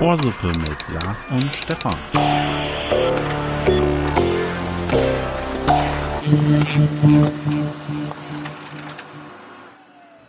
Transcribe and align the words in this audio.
Ohrsuppe 0.00 0.48
mit 0.48 1.02
Lars 1.02 1.26
und 1.30 1.54
Stefan. 1.54 1.94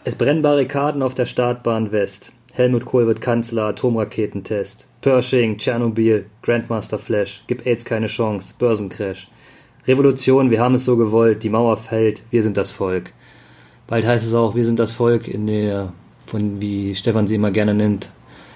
Es 0.04 0.16
brennen 0.16 0.42
Barrikaden 0.42 1.02
auf 1.02 1.16
der 1.16 1.26
Startbahn 1.26 1.92
West. 1.92 2.34
Helmut 2.54 2.86
Kohl 2.86 3.08
wird 3.08 3.20
Kanzler, 3.20 3.64
Atomraketentest. 3.64 4.88
Pershing, 5.02 5.58
Tschernobyl, 5.58 6.28
Grandmaster 6.44 7.00
Flash, 7.00 7.44
gib 7.48 7.66
AIDS 7.66 7.84
keine 7.84 8.06
Chance, 8.06 8.54
Börsencrash. 8.60 9.28
Revolution, 9.88 10.52
wir 10.52 10.62
haben 10.62 10.76
es 10.76 10.86
so 10.86 10.98
gewollt, 10.98 11.42
die 11.42 11.50
Mauer 11.50 11.78
fällt, 11.78 12.24
wir 12.30 12.44
sind 12.44 12.58
das 12.58 12.72
Volk. 12.72 13.12
Bald 13.88 14.06
heißt 14.06 14.26
es 14.26 14.34
auch, 14.34 14.56
wir 14.56 14.66
sind 14.66 14.80
das 14.80 14.92
Volk 14.92 15.28
in 15.28 15.48
der, 15.48 15.94
von 16.26 16.62
wie 16.62 16.96
Stefan 16.96 17.28
sie 17.28 17.36
immer 17.36 17.52
gerne 17.52 17.74
nennt, 17.74 18.10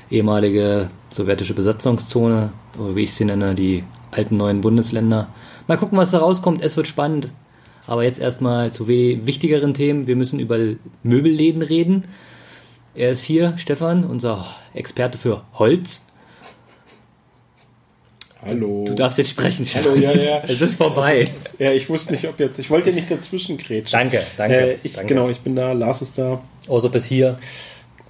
ehemalige 0.10 0.90
sowjetische 1.10 1.54
Besatzungszone, 1.54 2.52
oder 2.80 2.96
wie 2.96 3.04
ich 3.04 3.14
sie 3.14 3.26
nenne, 3.26 3.56
die 3.56 3.84
alten 4.12 4.38
neuen 4.38 4.62
Bundesländer. 4.62 5.28
Mal 5.68 5.78
gucken, 5.78 5.98
was 5.98 6.12
da 6.12 6.20
rauskommt, 6.20 6.64
es 6.64 6.78
wird 6.78 6.88
spannend. 6.88 7.32
Aber 7.88 8.04
jetzt 8.04 8.20
erstmal 8.20 8.72
zu 8.74 8.88
wichtigeren 8.88 9.74
Themen. 9.74 10.08
Wir 10.08 10.18
müssen 10.18 10.40
über 10.40 10.58
Möbelläden 11.04 11.62
reden. 11.62 12.04
Er 12.96 13.12
ist 13.12 13.24
hier, 13.24 13.54
Stefan, 13.58 14.04
unser 14.04 14.46
Experte 14.74 15.18
für 15.18 15.44
Holz. 15.54 16.02
Hallo. 18.46 18.86
Du 18.88 18.94
darfst 18.94 19.18
jetzt 19.18 19.32
sprechen, 19.32 19.66
Hallo, 19.74 19.96
ja, 19.96 20.12
ja. 20.14 20.42
Es 20.48 20.62
ist 20.62 20.76
vorbei. 20.76 21.28
Ja, 21.58 21.72
ich 21.72 21.90
wusste 21.90 22.14
nicht, 22.14 22.28
ob 22.28 22.40
jetzt. 22.40 22.60
Ich 22.60 22.70
wollte 22.70 22.92
nicht 22.94 23.10
dazwischen 23.10 23.58
grätschen. 23.58 23.98
Danke, 24.00 24.22
danke, 24.38 24.56
Äh, 24.56 24.78
ich, 24.84 24.94
danke. 24.94 25.14
Genau, 25.14 25.30
ich 25.30 25.40
bin 25.40 25.56
da, 25.56 25.72
Lars 25.74 26.02
ist 26.02 26.18
da. 26.18 26.42
Osup 26.68 26.96
ist 26.96 27.06
hier. 27.06 27.40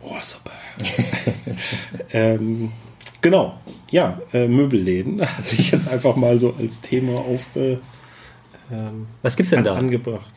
Oh, 0.04 0.12
super. 0.22 0.52
ähm, 2.14 2.72
genau, 3.22 3.58
ja, 3.90 4.22
äh, 4.34 4.48
Möbelläden 4.48 5.22
hatte 5.38 5.56
ich 5.56 5.72
jetzt 5.72 5.88
einfach 5.88 6.16
mal 6.16 6.38
so 6.40 6.54
als 6.58 6.82
Thema 6.82 7.20
auf, 7.20 7.46
äh, 7.56 7.78
Was 9.22 9.36
gibt's 9.38 9.50
denn 9.52 9.60
an, 9.60 9.66
da? 9.66 9.76
angebracht. 9.76 10.30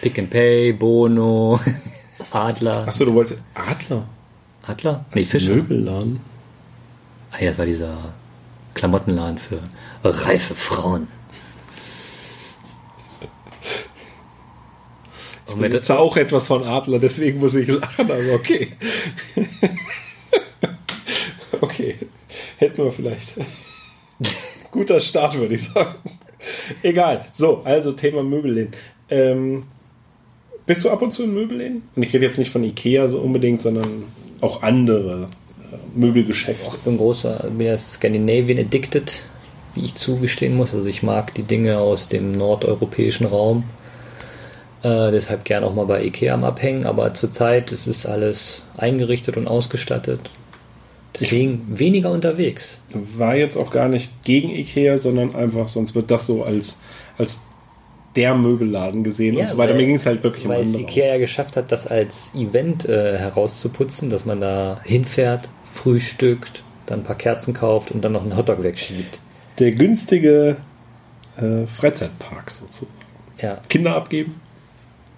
Pick 0.00 0.18
and 0.18 0.30
Pay, 0.30 0.72
Bono, 0.72 1.58
Adler. 2.30 2.86
Achso, 2.88 3.04
du 3.04 3.12
wolltest 3.14 3.40
Adler? 3.54 4.06
Adler? 4.62 5.04
Nee, 5.14 5.22
Fischer. 5.22 5.54
Möbelladen? 5.56 6.20
Ah, 7.32 7.36
ja, 7.40 7.48
das 7.50 7.58
war 7.58 7.66
dieser 7.66 8.14
Klamottenladen 8.74 9.38
für 9.38 9.60
reife 10.02 10.54
Frauen. 10.54 11.08
Ich 15.48 15.54
besitze 15.54 15.98
auch 15.98 16.16
etwas 16.16 16.46
von 16.46 16.64
Adler, 16.64 16.98
deswegen 16.98 17.38
muss 17.38 17.54
ich 17.54 17.68
lachen, 17.68 18.10
aber 18.10 18.34
okay. 18.34 18.72
okay, 21.60 21.96
hätten 22.56 22.84
wir 22.84 22.90
vielleicht. 22.90 23.34
Guter 24.70 24.98
Start, 24.98 25.38
würde 25.38 25.54
ich 25.54 25.64
sagen. 25.64 25.94
Egal. 26.82 27.26
So, 27.32 27.62
also 27.64 27.92
Thema 27.92 28.22
Möbelläden. 28.22 28.72
Ähm, 29.08 29.64
bist 30.66 30.84
du 30.84 30.90
ab 30.90 31.02
und 31.02 31.12
zu 31.12 31.24
in 31.24 31.34
Möbelläden? 31.34 31.82
Und 31.94 32.02
ich 32.02 32.12
rede 32.12 32.26
jetzt 32.26 32.38
nicht 32.38 32.50
von 32.50 32.64
Ikea 32.64 33.06
so 33.06 33.20
unbedingt, 33.20 33.62
sondern 33.62 34.04
auch 34.40 34.62
andere 34.62 35.28
Möbelgeschäfte. 35.94 36.68
ich 36.76 36.78
bin 36.82 36.96
großer, 36.96 37.50
bin 37.50 37.66
ja 37.66 37.76
Scandinavian 37.78 38.58
addicted, 38.58 39.22
wie 39.74 39.84
ich 39.84 39.94
zugestehen 39.94 40.54
muss. 40.56 40.72
Also 40.74 40.86
ich 40.86 41.02
mag 41.02 41.34
die 41.34 41.42
Dinge 41.42 41.78
aus 41.78 42.08
dem 42.08 42.32
nordeuropäischen 42.32 43.26
Raum. 43.26 43.64
Äh, 44.82 45.10
deshalb 45.12 45.44
gern 45.44 45.64
auch 45.64 45.74
mal 45.74 45.86
bei 45.86 46.04
Ikea 46.04 46.34
am 46.34 46.44
Abhängen, 46.44 46.84
aber 46.84 47.14
zurzeit 47.14 47.72
ist 47.72 47.86
es 47.86 48.04
alles 48.04 48.64
eingerichtet 48.76 49.36
und 49.36 49.48
ausgestattet. 49.48 50.20
Deswegen 51.18 51.62
weniger 51.78 52.10
unterwegs. 52.10 52.80
War 53.16 53.36
jetzt 53.36 53.56
auch 53.56 53.70
gar 53.70 53.88
nicht 53.88 54.10
gegen 54.24 54.50
Ikea, 54.50 54.98
sondern 54.98 55.34
einfach, 55.36 55.68
sonst 55.68 55.94
wird 55.94 56.10
das 56.10 56.26
so 56.26 56.42
als, 56.42 56.76
als 57.16 57.40
der 58.16 58.34
Möbelladen 58.34 59.04
gesehen 59.04 59.36
und 59.36 59.48
so 59.48 59.56
weiter. 59.56 59.70
weil- 59.70 59.80
Mir 59.80 59.86
ging 59.86 59.96
es 59.96 60.06
halt 60.06 60.22
wirklich 60.22 60.44
um 60.44 60.50
Weil 60.52 60.62
es. 60.62 60.74
Ikea 60.74 61.06
ja 61.14 61.18
geschafft 61.18 61.56
hat, 61.56 61.70
das 61.72 61.86
als 61.86 62.30
Event 62.34 62.88
äh, 62.88 63.16
herauszuputzen, 63.18 64.10
dass 64.10 64.24
man 64.24 64.40
da 64.40 64.80
hinfährt, 64.84 65.48
frühstückt, 65.74 66.62
dann 66.86 67.00
ein 67.00 67.04
paar 67.04 67.16
Kerzen 67.16 67.52
kauft 67.52 67.90
und 67.90 68.02
dann 68.02 68.12
noch 68.12 68.22
einen 68.22 68.36
Hotdog 68.36 68.62
wegschiebt. 68.62 69.18
Der 69.58 69.72
günstige 69.72 70.56
äh, 71.36 71.66
Freizeitpark 71.66 72.50
sozusagen. 72.50 72.92
Ja, 73.38 73.60
Kinder 73.68 73.94
abgeben? 73.94 74.40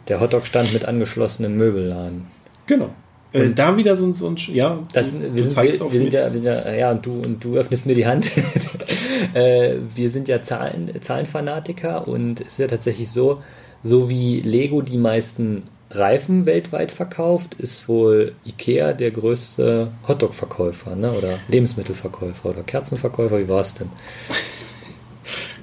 der 0.09 0.21
Hotdog-Stand 0.21 0.73
mit 0.73 0.85
angeschlossenem 0.85 1.57
Möbelladen. 1.57 2.27
Genau. 2.67 2.91
Äh, 3.33 3.51
da 3.51 3.77
wieder 3.77 3.97
so 3.97 4.07
ein, 4.07 4.15
so 4.15 4.29
ein 4.29 4.37
ja, 4.37 4.83
Das, 4.93 5.13
du, 5.13 5.35
wir, 5.35 5.43
sind, 5.43 5.57
wir, 5.57 5.93
wir 5.93 5.99
sind 5.99 6.13
ja, 6.13 6.33
wir 6.33 6.39
sind 6.39 6.47
ja, 6.47 6.75
ja, 6.75 6.91
und 6.93 7.05
du, 7.05 7.13
und 7.13 7.45
du 7.45 7.57
öffnest 7.57 7.87
mir 7.87 7.95
die 7.95 8.07
Hand. 8.07 8.31
äh, 9.35 9.77
wir 9.95 10.11
sind 10.11 10.29
ja 10.29 10.43
Zahlen, 10.43 10.91
Zahlenfanatiker 11.01 12.07
und 12.07 12.41
es 12.41 12.47
ist 12.49 12.59
ja 12.59 12.67
tatsächlich 12.67 13.11
so, 13.11 13.43
so 13.83 14.09
wie 14.09 14.41
Lego 14.41 14.81
die 14.81 14.99
meisten 14.99 15.65
Reifen 15.91 16.47
weltweit 16.47 16.91
verkauft, 16.91 17.55
ist 17.55 17.89
wohl 17.89 18.35
Ikea 18.45 18.93
der 18.93 19.13
größte 19.13 19.93
Hotdog-Verkäufer, 20.09 20.97
ne? 20.97 21.13
oder 21.13 21.39
Lebensmittelverkäufer 21.49 22.51
oder 22.51 22.63
Kerzenverkäufer, 22.63 23.39
wie 23.39 23.49
war 23.49 23.61
es 23.61 23.75
denn? 23.75 23.91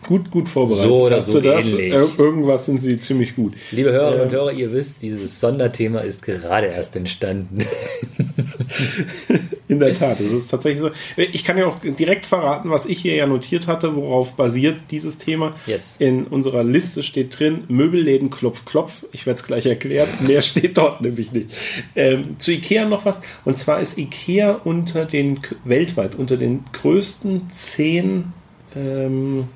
Gut, 0.04 0.30
gut 0.32 0.50
vorbereitet. 0.50 0.90
So 0.90 1.06
oder 1.06 1.18
Hast 1.18 1.28
so 1.32 1.40
du 1.40 1.50
das? 1.50 1.66
ähnlich. 1.66 1.94
Ir 1.94 2.08
irgendwas 2.18 2.66
sind 2.66 2.82
sie 2.82 3.00
ziemlich 3.00 3.36
gut. 3.36 3.54
Liebe 3.72 3.92
Hörerinnen 3.92 4.22
Ähm. 4.22 4.28
und 4.28 4.34
Hörer, 4.34 4.52
ihr 4.52 4.72
wisst, 4.74 5.02
dieses 5.02 5.40
Sonderthema 5.40 6.00
ist 6.00 6.22
gerade 6.24 6.68
erst 6.68 6.96
entstanden. 6.96 7.60
In 9.68 9.80
der 9.80 9.98
Tat, 9.98 10.20
es 10.20 10.32
ist 10.32 10.50
tatsächlich 10.50 10.82
so. 10.82 10.92
Ich 11.16 11.44
kann 11.44 11.58
ja 11.58 11.66
auch 11.68 11.78
direkt 11.82 12.26
verraten, 12.26 12.70
was 12.70 12.86
ich 12.86 13.00
hier 13.00 13.16
ja 13.16 13.26
notiert 13.28 13.68
hatte, 13.68 13.96
worauf 13.96 14.34
basiert 14.34 14.76
dieses 14.92 15.18
Thema. 15.18 15.56
Yes. 15.66 15.96
In 16.00 16.26
unserer 16.26 16.64
Liste 16.64 17.02
steht 17.02 17.40
drin, 17.40 17.64
Möbelläden 17.70 18.30
klopf 18.30 18.66
klopf. 18.66 19.06
Ich 19.12 19.26
werde 19.26 19.40
es 19.40 19.46
gleich 19.46 19.66
erklären. 19.66 20.10
Mehr 20.28 20.42
steht 20.42 20.78
dort 20.78 21.02
nämlich 21.02 21.32
nicht. 21.32 21.50
Ähm, 21.96 22.36
zu 22.40 22.52
Ikea 22.52 22.86
noch 22.86 23.06
was. 23.06 23.22
Und 23.46 23.58
zwar 23.58 23.80
ist 23.80 23.98
Ikea 23.98 24.62
unter 24.64 25.06
den, 25.06 25.40
weltweit 25.64 26.16
unter 26.16 26.38
den 26.38 26.66
größten 26.74 27.50
zehn, 27.52 28.34
ähm, 28.76 29.48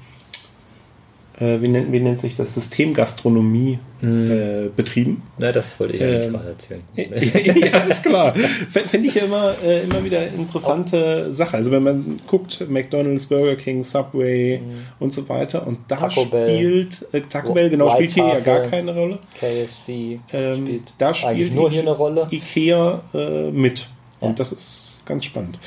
äh, 1.40 1.62
wie, 1.62 1.68
nennt, 1.68 1.92
wie 1.92 2.00
nennt 2.00 2.20
sich 2.20 2.36
das, 2.36 2.54
Systemgastronomie 2.56 3.80
äh, 4.02 4.70
betrieben. 4.76 5.22
Na, 5.38 5.52
das 5.52 5.80
wollte 5.80 5.94
ich 5.94 6.02
ja 6.02 6.08
nicht 6.08 6.24
Ähm, 6.26 6.34
gerade 6.34 6.50
erzählen. 6.50 6.84
ja, 7.72 7.78
ist 7.84 8.04
klar. 8.04 8.34
Finde 8.36 9.08
ich 9.08 9.16
ja 9.16 9.24
immer, 9.26 9.54
äh, 9.64 9.84
immer 9.84 10.04
wieder 10.04 10.28
interessante 10.28 11.32
Sache. 11.32 11.58
Also 11.58 11.72
wenn 11.72 11.84
man 11.84 12.20
guckt, 12.28 12.66
McDonalds, 12.70 13.28
Burger 13.28 13.56
King, 13.56 13.84
Subway 13.84 14.62
und 15.00 15.14
so 15.14 15.28
weiter 15.30 15.66
und 15.68 15.80
da. 15.88 15.98
Taco 15.98 16.26
Bell. 16.26 16.58
spielt 16.58 17.08
äh, 17.14 17.22
Taco 17.22 17.54
Bell 17.54 17.70
genau 17.70 17.86
White 17.88 17.96
spielt 17.96 18.14
hier 18.14 18.24
ja 18.24 18.30
Castle. 18.34 18.54
gar 18.54 18.62
keine 18.70 18.96
Rolle. 18.96 19.20
KFC 19.40 20.20
Ähm, 20.34 20.56
spielt 20.58 20.94
da 20.98 21.14
spielt 21.14 21.54
nur 21.54 21.70
hier 21.70 21.82
eine 21.82 21.92
Rolle. 21.96 22.28
Ikea 22.32 23.02
äh, 23.14 23.52
mit 23.52 23.88
Ja. 24.22 24.28
und 24.28 24.40
das 24.40 24.52
ist 24.52 25.02
ganz 25.06 25.26
spannend. 25.26 25.60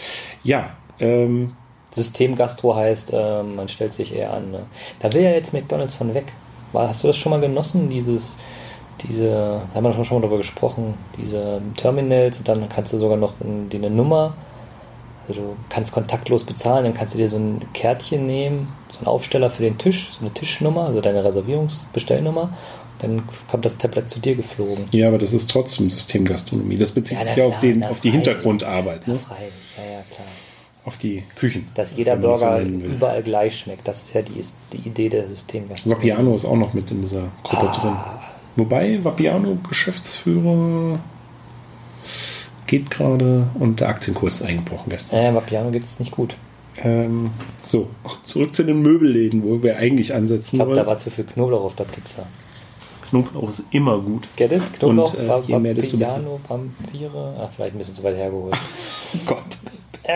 Ja, 0.42 0.76
ähm, 0.98 1.52
Systemgastro 1.92 2.74
heißt, 2.74 3.10
ähm, 3.12 3.56
man 3.56 3.68
stellt 3.68 3.92
sich 3.92 4.14
eher 4.14 4.32
an. 4.32 4.50
Ne? 4.50 4.60
Da 5.00 5.12
will 5.12 5.22
ja 5.22 5.30
jetzt 5.30 5.52
McDonalds 5.52 5.94
von 5.94 6.14
weg. 6.14 6.32
War, 6.72 6.88
hast 6.88 7.02
du 7.02 7.08
das 7.08 7.16
schon 7.16 7.30
mal 7.30 7.40
genossen? 7.40 7.90
Dieses, 7.90 8.36
diese, 9.08 9.28
da 9.30 9.62
haben 9.74 9.84
wir 9.84 9.92
schon 9.92 10.16
mal 10.18 10.20
darüber 10.22 10.38
gesprochen, 10.38 10.94
diese 11.18 11.60
Terminals 11.76 12.38
und 12.38 12.46
dann 12.48 12.68
kannst 12.68 12.92
du 12.92 12.98
sogar 12.98 13.16
noch 13.16 13.34
in, 13.40 13.68
eine 13.72 13.90
Nummer, 13.90 14.34
also 15.26 15.40
du 15.40 15.56
kannst 15.68 15.92
kontaktlos 15.92 16.44
bezahlen, 16.44 16.84
dann 16.84 16.94
kannst 16.94 17.14
du 17.14 17.18
dir 17.18 17.28
so 17.28 17.36
ein 17.36 17.62
Kärtchen 17.72 18.26
nehmen, 18.26 18.68
so 18.88 18.98
einen 18.98 19.06
Aufsteller 19.08 19.50
für 19.50 19.62
den 19.62 19.78
Tisch, 19.78 20.10
so 20.12 20.20
eine 20.20 20.32
Tischnummer, 20.34 20.86
also 20.86 21.00
deine 21.00 21.24
Reservierungsbestellnummer. 21.24 22.50
Dann 23.00 23.22
kommt 23.50 23.64
das 23.64 23.78
Tablet 23.78 24.10
zu 24.10 24.20
dir 24.20 24.34
geflogen. 24.36 24.84
ja, 24.92 25.08
aber 25.08 25.16
das 25.16 25.32
ist 25.32 25.50
trotzdem 25.50 25.88
Systemgastronomie. 25.90 26.76
Das 26.76 26.90
bezieht 26.90 27.19
Ja, 27.19 27.25
sich 27.25 27.36
ja 27.36 27.44
auf, 27.46 27.58
den, 27.58 27.78
na 27.78 27.88
auf 27.88 28.00
die. 28.00 28.10
Hintergrundarbeit, 28.10 29.06
Ja, 29.06 29.14
ne? 29.14 29.20
ja, 29.78 29.84
ja, 29.93 30.02
klar. 30.14 30.26
Auf 30.90 30.98
die 30.98 31.22
Küchen. 31.37 31.69
Dass 31.75 31.96
jeder 31.96 32.16
so 32.16 32.22
Burger 32.22 32.58
will. 32.58 32.84
überall 32.84 33.22
gleich 33.22 33.56
schmeckt, 33.60 33.87
das 33.87 34.02
ist 34.02 34.12
ja 34.12 34.22
die, 34.22 34.38
ist 34.40 34.56
die 34.72 34.78
Idee 34.88 35.08
der 35.08 35.28
Systemgastronomie. 35.28 35.96
Vapiano 36.10 36.34
ist 36.34 36.44
auch 36.44 36.56
noch 36.56 36.75
mit 36.75 36.90
in 36.90 37.00
dieser 37.02 37.28
Gruppe 37.44 37.69
Ah. 37.70 37.81
drin. 37.81 37.96
Wobei 38.56 38.98
Vapiano 39.04 39.56
Geschäftsführer 39.69 40.98
geht 42.66 42.90
gerade 42.90 43.46
und 43.58 43.78
der 43.81 43.88
Aktienkurs 43.88 44.40
ist 44.40 44.46
eingebrochen 44.46 44.90
gestern. 44.90 45.16
Äh, 45.19 45.34
Vapiano 45.34 45.70
gibt 45.70 45.87
es 45.87 45.98
nicht 46.00 46.10
gut. 46.10 46.34
Ähm, 46.78 47.31
so, 47.64 47.88
zurück 48.25 48.54
zu 48.54 48.64
den 48.64 48.82
Möbelläden, 48.82 49.43
wo 49.44 49.62
wir 49.62 49.76
eigentlich 49.76 50.08
Ich 50.10 50.14
ansetzen 50.14 50.56
glaube, 50.56 50.75
da 50.75 50.86
war 50.86 50.98
zu 50.98 51.10
viel 51.10 51.25
Knoblauch 51.25 51.62
auf 51.64 51.76
der 51.76 51.84
Pizza. 51.84 52.22
Knoblauch 53.10 53.48
ist 53.48 53.64
immer 53.70 53.98
gut. 53.98 54.28
Get 54.36 54.52
it? 54.52 54.62
Knoblauch, 54.78 55.14
Und, 55.14 55.20
äh, 55.20 55.40
je 55.46 55.58
mehr, 55.58 55.75
desto 55.75 55.96
besser. 55.96 56.20
Ah, 56.52 57.48
vielleicht 57.54 57.75
ein 57.75 57.78
bisschen 57.78 57.94
zu 57.94 58.02
weit 58.02 58.16
hergeholt. 58.16 58.56
Oh 59.12 59.19
Gott, 59.26 59.43
äh, 60.02 60.12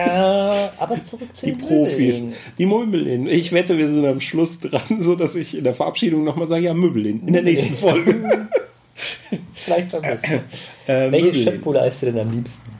aber 0.77 0.99
zurück 1.01 1.29
zu 1.35 1.45
die 1.45 1.53
den 1.53 1.59
Profis. 1.59 2.15
Möbeln. 2.19 2.33
Die 2.57 2.65
Möbelläden. 2.65 3.27
Ich 3.27 3.51
wette, 3.51 3.77
wir 3.77 3.89
sind 3.89 4.05
am 4.05 4.19
Schluss 4.21 4.59
dran, 4.59 4.81
so 5.01 5.15
dass 5.15 5.35
ich 5.35 5.57
in 5.57 5.63
der 5.63 5.73
Verabschiedung 5.73 6.23
nochmal 6.23 6.47
sage, 6.47 6.65
ja, 6.65 6.73
Möbelläden. 6.73 7.27
In 7.27 7.33
der 7.33 7.43
nächsten 7.43 7.75
Folge. 7.75 8.47
Vielleicht 9.53 9.91
beim 9.91 10.01
besten. 10.01 10.31
Äh, 10.87 11.11
Welche 11.11 11.27
Möbelläden. 11.27 11.43
Shampoo 11.43 11.73
isst 11.73 12.01
du 12.01 12.05
denn 12.07 12.19
am 12.19 12.31
liebsten? 12.31 12.71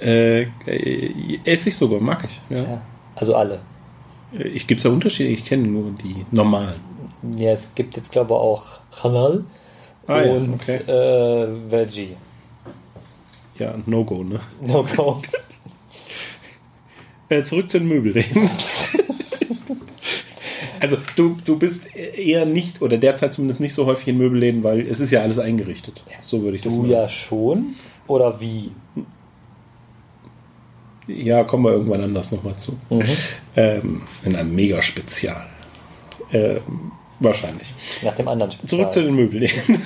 Äh, 0.00 0.42
äh, 0.66 1.38
Essig 1.44 1.74
sogar, 1.76 2.00
mag 2.00 2.24
ich. 2.24 2.40
Ja. 2.50 2.62
Ja. 2.62 2.82
Also 3.16 3.34
alle. 3.36 3.60
Äh, 4.36 4.48
Ich 4.48 4.66
gibt 4.66 4.80
es 4.80 4.82
da 4.84 4.90
Unterschiede, 4.90 5.28
ich 5.30 5.44
kenne 5.44 5.68
nur 5.68 5.92
die 6.02 6.26
normalen. 6.30 6.80
Ja, 7.36 7.52
es 7.52 7.68
gibt 7.74 7.96
jetzt 7.96 8.10
glaube 8.12 8.32
ich 8.34 8.38
auch 8.38 8.64
Halal 9.02 9.44
Ah, 10.06 10.20
ja, 10.20 10.32
und 10.32 10.54
okay. 10.54 10.76
äh, 10.86 11.70
Veggie. 11.70 12.16
Ja, 13.58 13.74
No-Go, 13.86 14.22
ne? 14.24 14.40
No 14.60 14.84
go. 14.96 15.22
Äh, 17.28 17.44
zurück 17.44 17.70
zu 17.70 17.78
den 17.78 17.88
Möbelläden. 17.88 18.50
also 20.80 20.96
du, 21.16 21.36
du 21.44 21.58
bist 21.58 21.86
eher 21.96 22.44
nicht, 22.46 22.82
oder 22.82 22.98
derzeit 22.98 23.32
zumindest 23.34 23.60
nicht 23.60 23.74
so 23.74 23.86
häufig 23.86 24.08
in 24.08 24.18
Möbelläden, 24.18 24.62
weil 24.62 24.80
es 24.86 25.00
ist 25.00 25.10
ja 25.10 25.22
alles 25.22 25.38
eingerichtet. 25.38 26.02
So 26.22 26.42
würde 26.42 26.56
ich 26.56 26.62
das 26.62 26.72
Du 26.72 26.82
mal- 26.82 26.90
ja 26.90 27.08
schon? 27.08 27.74
Oder 28.06 28.40
wie? 28.40 28.70
Ja, 31.06 31.44
kommen 31.44 31.64
wir 31.64 31.72
irgendwann 31.72 32.00
anders 32.02 32.30
nochmal 32.32 32.56
zu. 32.56 32.78
Ähm, 33.56 34.02
in 34.24 34.36
einem 34.36 34.54
Mega-Spezial. 34.54 35.46
Ähm, 36.32 36.92
wahrscheinlich. 37.20 37.68
Nach 38.02 38.14
dem 38.14 38.28
anderen 38.28 38.52
Spezial. 38.52 38.68
Zurück 38.80 38.92
zu 38.92 39.02
den 39.02 39.14
Möbelläden. 39.14 39.80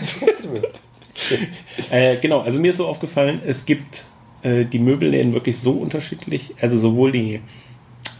äh, 1.90 2.16
genau, 2.18 2.40
also 2.40 2.60
mir 2.60 2.70
ist 2.70 2.76
so 2.76 2.86
aufgefallen, 2.86 3.40
es 3.46 3.64
gibt 3.64 4.04
äh, 4.42 4.64
die 4.64 4.78
Möbelläden 4.78 5.34
wirklich 5.34 5.58
so 5.58 5.72
unterschiedlich, 5.72 6.54
also 6.60 6.78
sowohl 6.78 7.12
die 7.12 7.40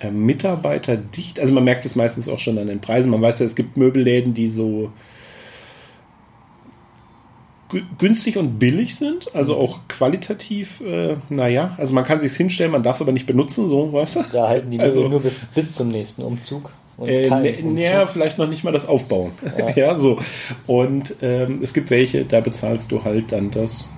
äh, 0.01 0.11
Mitarbeiter 0.11 0.97
dicht, 0.97 1.39
also 1.41 1.53
man 1.53 1.65
merkt 1.65 1.85
es 1.85 1.95
meistens 1.97 2.29
auch 2.29 2.39
schon 2.39 2.59
an 2.59 2.67
den 2.69 2.81
Preisen, 2.81 3.11
man 3.11 3.23
weiß 3.23 3.39
ja, 3.41 3.47
es 3.47 3.55
gibt 3.55 3.77
Möbelläden, 3.77 4.35
die 4.35 4.49
so 4.49 4.91
gü- 7.71 7.85
günstig 7.99 8.37
und 8.37 8.59
billig 8.59 8.97
sind, 8.97 9.35
also 9.35 9.57
auch 9.57 9.81
qualitativ, 9.89 10.81
äh, 10.81 11.17
naja, 11.29 11.75
also 11.79 11.93
man 11.95 12.05
kann 12.05 12.21
sich 12.21 12.33
hinstellen, 12.35 12.73
man 12.73 12.83
darf 12.83 12.97
es 12.97 13.03
aber 13.03 13.13
nicht 13.13 13.27
benutzen, 13.27 13.69
so, 13.69 13.93
weißt 13.93 14.17
du? 14.17 14.25
Da 14.33 14.49
halten 14.49 14.71
die 14.71 14.81
Also- 14.81 15.09
nur 15.09 15.21
bis, 15.21 15.47
bis 15.47 15.75
zum 15.75 15.89
nächsten 15.89 16.23
Umzug. 16.23 16.73
Und 16.97 17.09
Äh, 17.09 17.31
ne, 17.31 17.63
naja, 17.63 18.07
vielleicht 18.09 18.39
noch 18.39 18.49
nicht 18.49 18.65
mal 18.65 18.73
das 18.73 18.85
Aufbauen. 18.87 19.31
Ja, 19.57 19.71
Ja. 19.77 19.95
so. 19.99 20.19
Und 20.67 21.15
ähm, 21.23 21.61
es 21.63 21.73
gibt 21.73 21.91
welche, 21.91 22.25
da 22.25 22.41
bezahlst 22.41 22.91
du 22.91 23.05
halt 23.05 23.31
dann 23.31 23.53
das 23.53 23.89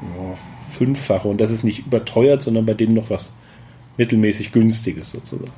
ja, 0.00 0.34
Fünffache. 0.76 1.28
Und 1.28 1.40
das 1.40 1.50
ist 1.50 1.64
nicht 1.64 1.86
überteuert, 1.86 2.42
sondern 2.42 2.66
bei 2.66 2.74
denen 2.74 2.94
noch 2.94 3.10
was 3.10 3.32
mittelmäßig 3.96 4.52
günstiges 4.52 5.12
sozusagen. 5.12 5.52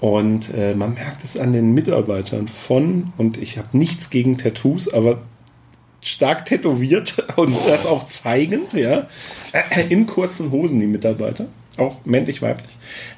Und 0.00 0.48
äh, 0.54 0.74
man 0.74 0.94
merkt 0.94 1.24
es 1.24 1.36
an 1.36 1.52
den 1.52 1.72
Mitarbeitern 1.74 2.48
von, 2.48 3.12
und 3.16 3.36
ich 3.36 3.58
habe 3.58 3.76
nichts 3.76 4.10
gegen 4.10 4.38
Tattoos, 4.38 4.92
aber 4.92 5.22
stark 6.00 6.46
tätowiert 6.46 7.16
und 7.36 7.54
das 7.66 7.86
auch 7.86 8.06
zeigend, 8.06 8.72
ja, 8.72 9.08
in 9.88 10.06
kurzen 10.06 10.50
Hosen 10.50 10.80
die 10.80 10.86
Mitarbeiter, 10.86 11.46
auch 11.76 12.04
männlich, 12.04 12.42
weiblich, 12.42 12.76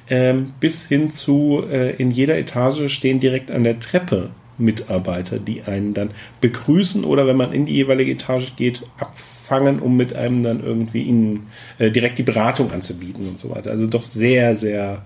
ähm, 0.09 0.53
bis 0.59 0.85
hin 0.87 1.11
zu 1.11 1.63
äh, 1.69 1.95
in 1.95 2.11
jeder 2.11 2.37
Etage 2.37 2.91
stehen 2.91 3.19
direkt 3.19 3.51
an 3.51 3.63
der 3.63 3.79
Treppe 3.79 4.31
Mitarbeiter, 4.57 5.39
die 5.39 5.63
einen 5.63 5.93
dann 5.93 6.11
begrüßen 6.39 7.03
oder 7.03 7.25
wenn 7.27 7.37
man 7.37 7.53
in 7.53 7.65
die 7.65 7.73
jeweilige 7.73 8.11
Etage 8.11 8.55
geht, 8.55 8.83
abfangen, 8.99 9.79
um 9.79 9.97
mit 9.97 10.13
einem 10.13 10.43
dann 10.43 10.63
irgendwie 10.63 11.03
ihnen 11.03 11.47
äh, 11.79 11.89
direkt 11.91 12.17
die 12.19 12.23
Beratung 12.23 12.71
anzubieten 12.71 13.27
und 13.27 13.39
so 13.39 13.49
weiter. 13.49 13.71
Also 13.71 13.87
doch 13.87 14.03
sehr, 14.03 14.55
sehr 14.55 15.03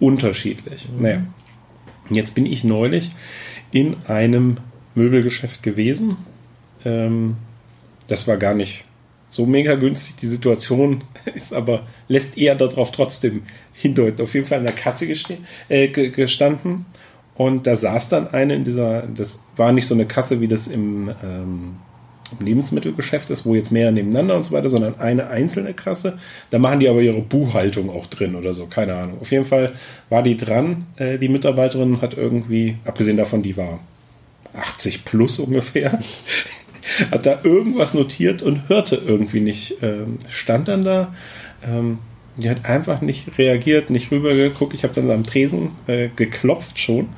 unterschiedlich. 0.00 0.88
Naja, 0.98 1.22
jetzt 2.10 2.34
bin 2.34 2.46
ich 2.46 2.64
neulich 2.64 3.10
in 3.70 3.96
einem 4.06 4.56
Möbelgeschäft 4.94 5.62
gewesen. 5.62 6.16
Ähm, 6.84 7.36
das 8.08 8.26
war 8.26 8.36
gar 8.36 8.54
nicht 8.54 8.84
so 9.28 9.46
mega 9.46 9.76
günstig. 9.76 10.16
Die 10.16 10.26
Situation 10.26 11.04
ist 11.34 11.54
aber, 11.54 11.86
lässt 12.08 12.36
eher 12.36 12.54
darauf 12.54 12.90
trotzdem 12.92 13.44
hindeuten. 13.72 14.22
Auf 14.22 14.34
jeden 14.34 14.46
Fall 14.46 14.58
an 14.58 14.66
der 14.66 14.74
Kasse 14.74 15.06
äh, 15.68 15.88
ge- 15.88 16.10
gestanden. 16.10 16.84
Und 17.34 17.66
da 17.66 17.76
saß 17.76 18.08
dann 18.08 18.28
eine 18.28 18.54
in 18.54 18.64
dieser, 18.64 19.02
das 19.02 19.40
war 19.56 19.72
nicht 19.72 19.86
so 19.86 19.94
eine 19.94 20.06
Kasse, 20.06 20.40
wie 20.40 20.48
das 20.48 20.66
im, 20.66 21.10
ähm, 21.22 21.76
im 22.38 22.46
Lebensmittelgeschäft 22.46 23.30
ist, 23.30 23.46
wo 23.46 23.54
jetzt 23.54 23.72
mehr 23.72 23.90
nebeneinander 23.90 24.36
und 24.36 24.44
so 24.44 24.52
weiter, 24.52 24.68
sondern 24.68 24.98
eine 25.00 25.28
einzelne 25.28 25.74
Kasse. 25.74 26.18
Da 26.50 26.58
machen 26.58 26.80
die 26.80 26.88
aber 26.88 27.00
ihre 27.00 27.20
Buchhaltung 27.20 27.90
auch 27.90 28.06
drin 28.06 28.34
oder 28.34 28.54
so, 28.54 28.66
keine 28.66 28.94
Ahnung. 28.94 29.18
Auf 29.20 29.30
jeden 29.30 29.46
Fall 29.46 29.72
war 30.08 30.22
die 30.22 30.36
dran. 30.36 30.86
Äh, 30.96 31.18
die 31.18 31.28
Mitarbeiterin 31.28 32.00
hat 32.02 32.14
irgendwie, 32.14 32.76
abgesehen 32.84 33.16
davon, 33.16 33.42
die 33.42 33.56
war 33.56 33.80
80 34.54 35.04
plus 35.04 35.38
ungefähr, 35.38 35.98
hat 37.10 37.26
da 37.26 37.40
irgendwas 37.42 37.94
notiert 37.94 38.42
und 38.42 38.68
hörte 38.68 38.96
irgendwie 38.96 39.40
nicht. 39.40 39.78
Ähm, 39.82 40.18
stand 40.28 40.68
dann 40.68 40.84
da, 40.84 41.14
ähm, 41.66 41.98
die 42.36 42.50
hat 42.50 42.64
einfach 42.64 43.00
nicht 43.00 43.38
reagiert, 43.38 43.90
nicht 43.90 44.10
rübergeguckt. 44.10 44.74
Ich 44.74 44.84
habe 44.84 44.94
dann 44.94 45.10
am 45.10 45.24
Tresen 45.24 45.70
äh, 45.86 46.08
geklopft 46.14 46.78
schon 46.78 47.10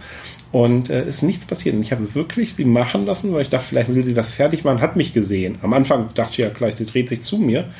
und 0.53 0.91
äh, 0.91 1.07
ist 1.07 1.23
nichts 1.23 1.47
passiert. 1.47 1.75
Und 1.75 1.83
ich 1.83 1.93
habe 1.93 2.15
wirklich 2.15 2.55
sie 2.55 2.65
machen 2.65 3.07
lassen, 3.07 3.33
weil 3.33 3.43
ich 3.43 3.51
dachte, 3.51 3.67
vielleicht 3.69 3.95
will 3.95 4.05
sie 4.05 4.17
was 4.17 4.31
fertig 4.31 4.65
machen, 4.65 4.81
hat 4.81 4.97
mich 4.97 5.13
gesehen. 5.13 5.59
Am 5.63 5.73
Anfang 5.73 6.11
dachte 6.15 6.33
ich 6.33 6.39
ja 6.39 6.49
gleich, 6.49 6.77
sie 6.77 6.87
dreht 6.87 7.09
sich 7.09 7.23
zu 7.23 7.39
mir. 7.39 7.71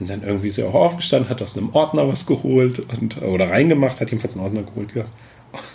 Und 0.00 0.10
dann 0.10 0.22
irgendwie 0.22 0.48
ist 0.48 0.56
sie 0.56 0.64
auch 0.64 0.74
aufgestanden, 0.74 1.28
hat 1.30 1.42
aus 1.42 1.56
einem 1.56 1.70
Ordner 1.74 2.08
was 2.08 2.26
geholt 2.26 2.80
und, 2.80 3.22
oder 3.22 3.50
reingemacht, 3.50 4.00
hat 4.00 4.10
jedenfalls 4.10 4.34
einen 4.34 4.44
Ordner 4.44 4.62
geholt, 4.62 4.88
ja. 4.94 5.04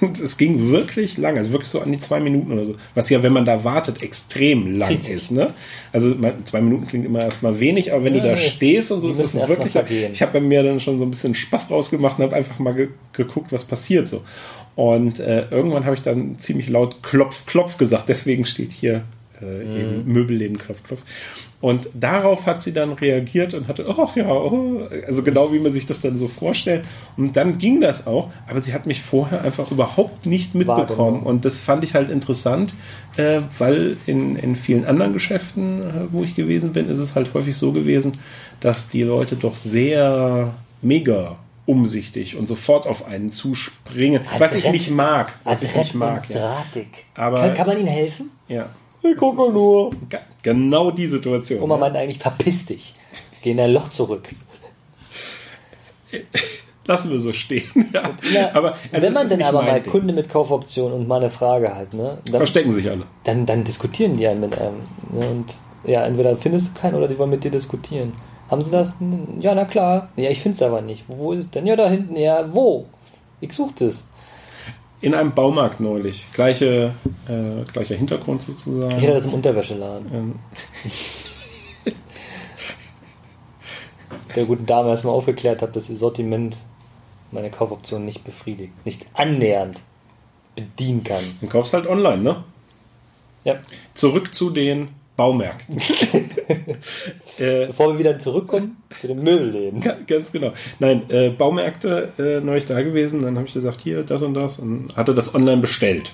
Und 0.01 0.19
es 0.19 0.37
ging 0.37 0.71
wirklich 0.71 1.17
lang, 1.17 1.37
also 1.37 1.51
wirklich 1.51 1.69
so 1.69 1.79
an 1.81 1.91
die 1.91 1.97
zwei 1.99 2.19
Minuten 2.19 2.51
oder 2.51 2.65
so. 2.65 2.75
Was 2.95 3.09
ja, 3.09 3.21
wenn 3.21 3.33
man 3.33 3.45
da 3.45 3.63
wartet, 3.63 4.01
extrem 4.01 4.75
lang 4.77 4.89
Zieht 4.89 5.07
ist, 5.09 5.31
ne? 5.31 5.53
Also 5.91 6.15
zwei 6.45 6.61
Minuten 6.61 6.87
klingt 6.87 7.05
immer 7.05 7.21
erstmal 7.21 7.59
wenig, 7.59 7.93
aber 7.93 8.03
wenn 8.03 8.15
Ja, 8.15 8.21
du 8.21 8.27
da 8.29 8.33
es- 8.35 8.43
stehst 8.43 8.91
und 8.91 9.01
so, 9.01 9.09
ist 9.11 9.35
mal 9.35 9.47
wirklich. 9.47 9.75
Ich 10.13 10.21
habe 10.21 10.33
bei 10.33 10.41
mir 10.41 10.63
dann 10.63 10.79
schon 10.79 10.97
so 10.99 11.05
ein 11.05 11.11
bisschen 11.11 11.35
Spaß 11.35 11.67
draus 11.67 11.91
gemacht 11.91 12.17
und 12.17 12.23
habe 12.25 12.35
einfach 12.35 12.57
mal 12.59 12.73
ge 12.73 12.89
geguckt, 13.13 13.51
was 13.51 13.63
passiert 13.65 14.09
so. 14.09 14.23
Und 14.75 15.19
äh, 15.19 15.47
irgendwann 15.49 15.85
habe 15.85 15.95
ich 15.95 16.01
dann 16.01 16.37
ziemlich 16.39 16.69
laut 16.69 17.01
Klopf, 17.03 17.45
Klopf 17.45 17.77
gesagt, 17.77 18.09
deswegen 18.09 18.45
steht 18.45 18.71
hier 18.71 19.03
äh, 19.41 19.45
Mhm. 19.45 19.79
eben 19.79 20.13
Möbelläden 20.13 20.57
Klopf, 20.57 20.83
Klopf. 20.83 21.01
Und 21.59 21.89
darauf 21.95 22.45
hat 22.45 22.61
sie 22.61 22.71
dann 22.71 22.93
reagiert 22.93 23.55
und 23.55 23.67
hatte, 23.67 23.85
ach 23.89 24.15
ja, 24.15 24.29
oh, 24.29 24.81
also 25.07 25.23
genau 25.23 25.51
wie 25.51 25.59
man 25.59 25.71
sich 25.71 25.87
das 25.87 25.99
dann 26.01 26.17
so 26.19 26.27
vorstellt. 26.27 26.85
Und 27.17 27.35
dann 27.35 27.57
ging 27.57 27.81
das 27.81 28.05
auch, 28.05 28.29
aber 28.47 28.61
sie 28.61 28.73
hat 28.73 28.85
mich 28.85 29.01
vorher 29.01 29.41
einfach 29.43 29.71
überhaupt 29.71 30.27
nicht 30.27 30.53
mitbekommen. 30.53 31.23
Und 31.23 31.45
das 31.45 31.59
fand 31.59 31.83
ich 31.83 31.95
halt 31.95 32.11
interessant, 32.11 32.75
äh, 33.17 33.41
weil 33.57 33.97
in, 34.05 34.35
in 34.35 34.55
vielen 34.55 34.85
anderen 34.85 35.13
Geschäften, 35.13 35.81
äh, 35.81 35.93
wo 36.11 36.23
ich 36.23 36.35
gewesen 36.35 36.73
bin, 36.73 36.89
ist 36.89 36.99
es 36.99 37.15
halt 37.15 37.33
häufig 37.33 37.57
so 37.57 37.71
gewesen, 37.71 38.19
dass 38.59 38.87
die 38.87 39.01
Leute 39.03 39.35
doch 39.35 39.55
sehr 39.55 40.53
mega 40.83 41.37
umsichtig 41.65 42.37
und 42.37 42.47
sofort 42.47 42.85
auf 42.85 43.07
einen 43.07 43.31
zuspringen, 43.31 44.21
was 44.37 44.53
ich 44.53 44.69
nicht 44.71 44.91
mag, 44.91 45.33
was 45.43 45.63
ich 45.63 45.69
Adrett 45.71 45.83
nicht 45.83 45.95
mag. 45.95 46.29
Ja. 46.29 46.63
Aber- 47.15 47.41
kann, 47.41 47.53
kann 47.55 47.67
man 47.67 47.77
Ihnen 47.77 47.87
helfen? 47.87 48.29
ja. 48.47 48.69
Ich 49.11 49.17
gucke 49.17 49.37
Das 49.37 49.47
ist- 49.47 49.53
nur. 49.53 49.91
Genau 50.41 50.91
die 50.91 51.07
Situation. 51.07 51.61
Oma 51.61 51.75
ja. 51.75 51.79
meint 51.81 51.95
eigentlich, 51.95 52.19
verpiss 52.19 52.65
dich. 52.65 52.93
Geh 53.41 53.51
in 53.51 53.57
dein 53.57 53.71
Loch 53.71 53.89
zurück. 53.89 54.29
Lassen 56.85 57.11
wir 57.11 57.19
so 57.19 57.33
stehen. 57.33 57.63
Ja. 57.93 58.03
Ja, 58.33 58.49
aber 58.55 58.75
wenn 58.91 59.11
man 59.13 59.27
denn 59.27 59.43
aber 59.43 59.61
mal 59.61 59.81
Ding. 59.81 59.91
Kunde 59.91 60.13
mit 60.13 60.29
Kaufoption 60.29 60.93
und 60.93 61.05
mal 61.07 61.17
eine 61.17 61.29
Frage 61.29 61.75
hat, 61.75 61.93
ne, 61.93 62.17
dann, 62.25 62.37
Verstecken 62.37 62.71
sich 62.71 62.89
alle. 62.89 63.03
dann, 63.25 63.45
dann 63.45 63.65
diskutieren 63.65 64.15
die 64.15 64.25
einen 64.25 64.39
mit 64.39 64.57
einem. 64.57 64.77
Ne, 65.11 65.29
und 65.29 65.45
ja, 65.85 66.05
entweder 66.05 66.37
findest 66.37 66.67
du 66.69 66.79
keinen 66.79 66.95
oder 66.95 67.09
die 67.09 67.17
wollen 67.19 67.29
mit 67.29 67.43
dir 67.43 67.51
diskutieren. 67.51 68.13
Haben 68.49 68.63
sie 68.63 68.71
das? 68.71 68.93
Ja, 69.41 69.53
na 69.53 69.65
klar. 69.65 70.09
Ja, 70.15 70.29
ich 70.29 70.39
finde 70.39 70.55
es 70.55 70.61
aber 70.61 70.81
nicht. 70.81 71.03
Wo 71.09 71.33
ist 71.33 71.39
es 71.41 71.51
denn? 71.51 71.67
Ja, 71.67 71.75
da 71.75 71.89
hinten. 71.89 72.15
Ja, 72.15 72.53
wo? 72.53 72.85
Ich 73.41 73.51
suche 73.51 73.83
es. 73.85 74.05
In 74.99 75.13
einem 75.13 75.33
Baumarkt 75.33 75.79
neulich. 75.79 76.25
Gleiche, 76.33 76.93
äh, 77.27 77.63
gleicher 77.71 77.95
Hintergrund 77.95 78.41
Ich 78.41 78.47
hatte 78.47 78.57
sozusagen. 78.59 79.05
das 79.07 79.25
im 79.25 79.33
Unterwäscheladen. 79.33 80.07
Ähm, 80.13 80.35
Der 84.35 84.45
guten 84.45 84.65
Dame 84.65 84.89
erstmal 84.89 85.13
aufgeklärt 85.13 85.61
habe, 85.61 85.71
dass 85.71 85.89
ihr 85.89 85.97
Sortiment 85.97 86.55
meine 87.31 87.49
Kaufoption 87.51 88.05
nicht 88.05 88.23
befriedigt. 88.23 88.73
Nicht 88.85 89.05
annähernd 89.13 89.81
bedienen 90.55 91.03
kann. 91.03 91.23
dann 91.41 91.49
kaufst 91.49 91.73
halt 91.73 91.87
online, 91.87 92.21
ne? 92.23 92.43
Ja. 93.43 93.55
Zurück 93.93 94.33
zu 94.33 94.49
den 94.49 94.89
Baumärkten. 95.17 95.77
äh, 97.39 97.65
Bevor 97.67 97.91
wir 97.93 97.99
wieder 97.99 98.19
zurückkommen 98.19 98.77
zu 98.97 99.07
den 99.07 99.21
Möbelläden. 99.23 99.81
Ga- 99.81 99.97
Ganz 100.07 100.31
genau. 100.31 100.53
Nein, 100.79 101.09
äh, 101.09 101.29
Baumärkte 101.31 102.09
äh, 102.19 102.39
neulich 102.39 102.65
da 102.65 102.81
gewesen, 102.81 103.21
dann 103.23 103.35
habe 103.37 103.47
ich 103.47 103.53
gesagt, 103.53 103.81
hier, 103.81 104.03
das 104.03 104.21
und 104.21 104.33
das 104.35 104.59
und 104.59 104.95
hatte 104.95 105.13
das 105.15 105.33
online 105.35 105.57
bestellt. 105.61 106.13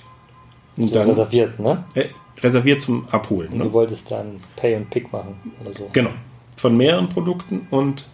Und 0.78 0.86
So 0.88 0.96
dann 0.96 1.10
reserviert, 1.10 1.60
ne? 1.60 1.84
äh, 1.96 2.06
reserviert 2.42 2.82
zum 2.82 3.08
Abholen. 3.12 3.50
Und 3.52 3.58
Ne? 3.60 3.64
du 3.66 3.74
wolltest 3.74 4.10
dann 4.10 4.38
Pay 4.56 4.76
and 4.76 4.90
Pick 4.90 5.12
machen 5.12 5.36
oder 5.64 5.76
so. 5.78 5.90
Genau. 5.94 6.10
Von 6.56 6.78
mehreren 6.78 7.10
Produkten 7.10 7.68
und 7.70 8.08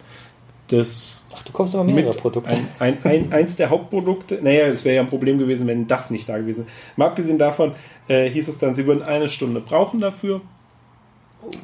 das 0.68 1.22
Ach, 1.34 1.42
du 1.44 1.52
kaufst 1.52 1.74
immer 1.74 1.84
mehrere 1.84 2.08
mit 2.12 2.18
Produkte. 2.18 2.50
ein, 2.50 2.66
ein, 2.80 2.98
ein, 3.04 3.32
eins 3.32 3.56
der 3.56 3.70
Hauptprodukte. 3.70 4.40
Naja, 4.42 4.66
es 4.66 4.84
wäre 4.84 4.96
ja 4.96 5.02
ein 5.02 5.08
Problem 5.08 5.38
gewesen, 5.38 5.66
wenn 5.66 5.86
das 5.86 6.10
nicht 6.10 6.28
da 6.28 6.36
gewesen 6.38 6.64
wäre. 6.66 6.74
Mal 6.96 7.06
abgesehen 7.06 7.38
davon 7.38 7.72
äh, 8.08 8.28
hieß 8.28 8.48
es 8.48 8.58
dann, 8.58 8.74
sie 8.74 8.86
würden 8.86 9.02
eine 9.02 9.28
Stunde 9.28 9.60
brauchen 9.60 10.00
dafür. 10.00 10.40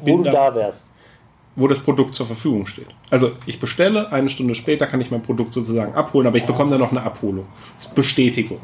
Wo 0.02 0.16
du 0.18 0.22
da- 0.24 0.30
da 0.50 0.54
wärst. 0.54 0.86
wo 1.58 1.66
das 1.68 1.78
Produkt 1.78 2.14
zur 2.14 2.26
Verfügung 2.26 2.66
steht. 2.66 2.88
Also 3.08 3.32
ich 3.46 3.58
bestelle, 3.58 4.12
eine 4.12 4.28
Stunde 4.28 4.54
später 4.54 4.86
kann 4.86 5.00
ich 5.00 5.10
mein 5.10 5.22
Produkt 5.22 5.54
sozusagen 5.54 5.94
abholen, 5.94 6.26
aber 6.26 6.36
ich 6.36 6.44
bekomme 6.44 6.70
dann 6.70 6.80
noch 6.80 6.90
eine 6.90 7.02
Abholung. 7.02 7.46
Bestätigung. 7.94 8.58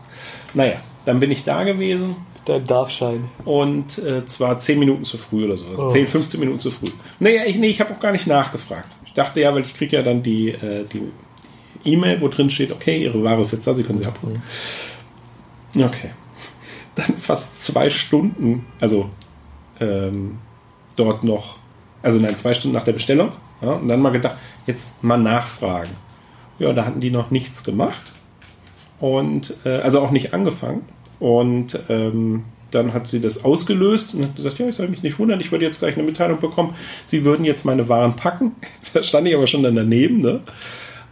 Naja, 0.52 0.74
dann 1.06 1.18
bin 1.18 1.30
ich 1.30 1.42
da 1.44 1.64
gewesen 1.64 2.16
Dein 2.44 2.66
Darfschein. 2.66 3.30
und 3.46 3.96
äh, 3.98 4.26
zwar 4.26 4.58
10 4.58 4.78
Minuten 4.78 5.04
zu 5.04 5.16
früh 5.16 5.44
oder 5.46 5.56
so. 5.56 5.66
Also 5.68 5.88
10, 5.88 6.06
15 6.06 6.38
Minuten 6.40 6.58
zu 6.58 6.70
früh. 6.70 6.88
Naja, 7.18 7.44
ich, 7.46 7.56
nee, 7.56 7.68
ich 7.68 7.80
habe 7.80 7.94
auch 7.94 8.00
gar 8.00 8.12
nicht 8.12 8.26
nachgefragt. 8.26 8.88
Ich 9.06 9.12
dachte 9.14 9.40
ja, 9.40 9.54
weil 9.54 9.62
ich 9.62 9.72
kriege 9.74 9.96
ja 9.96 10.02
dann 10.02 10.22
die 10.22 10.50
äh, 10.50 10.84
die 10.92 11.02
E-Mail, 11.84 12.20
wo 12.20 12.28
drin 12.28 12.50
steht, 12.50 12.72
okay, 12.72 13.02
Ihre 13.04 13.22
Ware 13.24 13.40
ist 13.40 13.52
jetzt 13.52 13.66
da, 13.66 13.72
Sie 13.74 13.84
können 13.84 13.98
sie 13.98 14.06
abholen. 14.06 14.42
Okay. 15.76 16.10
Dann 16.94 17.16
fast 17.16 17.64
zwei 17.64 17.88
Stunden, 17.88 18.66
also 18.80 19.08
ähm, 19.80 20.38
dort 20.94 21.24
noch, 21.24 21.56
also 22.02 22.18
nein, 22.18 22.36
zwei 22.36 22.54
Stunden 22.54 22.76
nach 22.76 22.84
der 22.84 22.92
Bestellung. 22.92 23.32
Ja, 23.60 23.72
und 23.72 23.88
dann 23.88 24.00
mal 24.00 24.10
gedacht, 24.10 24.36
jetzt 24.66 25.02
mal 25.04 25.18
nachfragen. 25.18 25.90
Ja, 26.58 26.72
da 26.72 26.84
hatten 26.84 27.00
die 27.00 27.10
noch 27.10 27.30
nichts 27.30 27.64
gemacht. 27.64 28.02
Und 28.98 29.56
äh, 29.64 29.78
also 29.78 30.00
auch 30.00 30.10
nicht 30.10 30.34
angefangen. 30.34 30.82
Und 31.18 31.78
ähm, 31.88 32.44
dann 32.72 32.94
hat 32.94 33.06
sie 33.06 33.20
das 33.20 33.44
ausgelöst 33.44 34.14
und 34.14 34.24
hat 34.24 34.36
gesagt, 34.36 34.58
ja, 34.58 34.68
ich 34.68 34.76
soll 34.76 34.88
mich 34.88 35.02
nicht 35.02 35.18
wundern, 35.18 35.40
ich 35.40 35.52
würde 35.52 35.64
jetzt 35.64 35.78
gleich 35.78 35.96
eine 35.96 36.04
Mitteilung 36.04 36.40
bekommen, 36.40 36.74
sie 37.06 37.24
würden 37.24 37.44
jetzt 37.44 37.64
meine 37.64 37.88
Waren 37.88 38.16
packen. 38.16 38.52
da 38.94 39.02
stand 39.02 39.28
ich 39.28 39.34
aber 39.34 39.46
schon 39.46 39.62
dann 39.62 39.76
daneben, 39.76 40.20
ne? 40.20 40.40